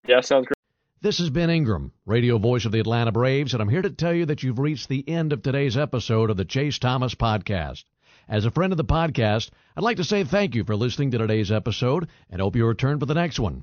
Yeah, 0.09 0.21
sounds 0.23 0.47
great. 0.47 0.55
This 1.01 1.21
is 1.21 1.31
Ben 1.31 1.51
Ingram, 1.51 1.93
radio 2.05 2.39
voice 2.39 2.65
of 2.65 2.73
the 2.73 2.81
Atlanta 2.81 3.13
Braves, 3.13 3.53
and 3.53 3.63
I'm 3.63 3.69
here 3.69 3.83
to 3.83 3.91
tell 3.91 4.13
you 4.13 4.27
that 4.27 4.43
you've 4.43 4.59
reached 4.59 4.89
the 4.89 5.09
end 5.09 5.33
of 5.33 5.43
today's 5.43 5.77
episode 5.77 6.31
of 6.31 6.37
the 6.37 6.45
Chase 6.45 6.81
Thomas 6.81 7.15
Podcast. 7.15 7.85
As 8.29 8.45
a 8.45 8.51
friend 8.51 8.73
of 8.73 8.77
the 8.77 8.85
podcast, 8.85 9.51
I'd 9.77 9.85
like 9.85 9.99
to 9.99 10.05
say 10.05 10.25
thank 10.25 10.57
you 10.57 10.65
for 10.65 10.75
listening 10.75 11.13
to 11.13 11.19
today's 11.19 11.53
episode 11.53 12.09
and 12.29 12.41
hope 12.41 12.57
you 12.57 12.67
return 12.67 12.99
for 12.99 13.07
the 13.07 13.15
next 13.15 13.39
one. 13.39 13.63